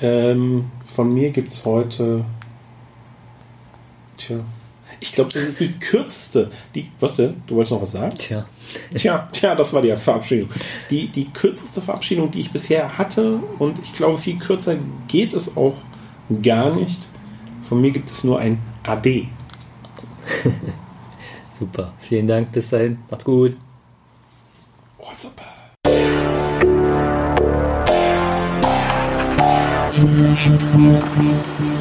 Ähm, 0.04 0.66
von 0.94 1.12
mir 1.12 1.32
gibt 1.32 1.48
es 1.48 1.66
heute. 1.66 2.24
Tja. 4.18 4.38
Ich 5.00 5.12
glaube, 5.12 5.32
das 5.34 5.44
ist 5.44 5.60
die 5.60 5.72
kürzeste. 5.74 6.52
Die, 6.74 6.90
was 7.00 7.16
denn? 7.16 7.42
Du 7.48 7.56
wolltest 7.56 7.74
noch 7.74 7.82
was 7.82 7.92
sagen? 7.92 8.16
Tja. 8.16 8.46
Tja, 8.96 9.28
tja, 9.32 9.56
das 9.56 9.74
war 9.74 9.82
die 9.82 9.96
Verabschiedung. 9.96 10.50
Die, 10.90 11.08
die 11.08 11.26
kürzeste 11.26 11.82
Verabschiedung, 11.82 12.32
die 12.32 12.42
ich 12.42 12.52
bisher 12.52 12.98
hatte, 12.98 13.40
und 13.60 13.80
ich 13.80 13.94
glaube, 13.94 14.18
viel 14.18 14.38
kürzer 14.38 14.78
geht 15.08 15.34
es 15.34 15.58
auch 15.58 15.76
gar 16.42 16.74
nicht. 16.76 17.08
Von 17.64 17.82
mir 17.82 17.92
gibt 17.92 18.10
es 18.10 18.24
nur 18.24 18.40
ein 18.40 18.60
AD. 18.84 19.28
Super. 21.52 21.94
Vielen 22.00 22.28
Dank. 22.28 22.52
Bis 22.52 22.70
dahin. 22.70 23.00
Macht's 23.10 23.26
gut. 23.26 23.56
Oh, 25.00 25.14
super. 25.14 25.44
Thank 29.96 31.60
you. 31.60 31.75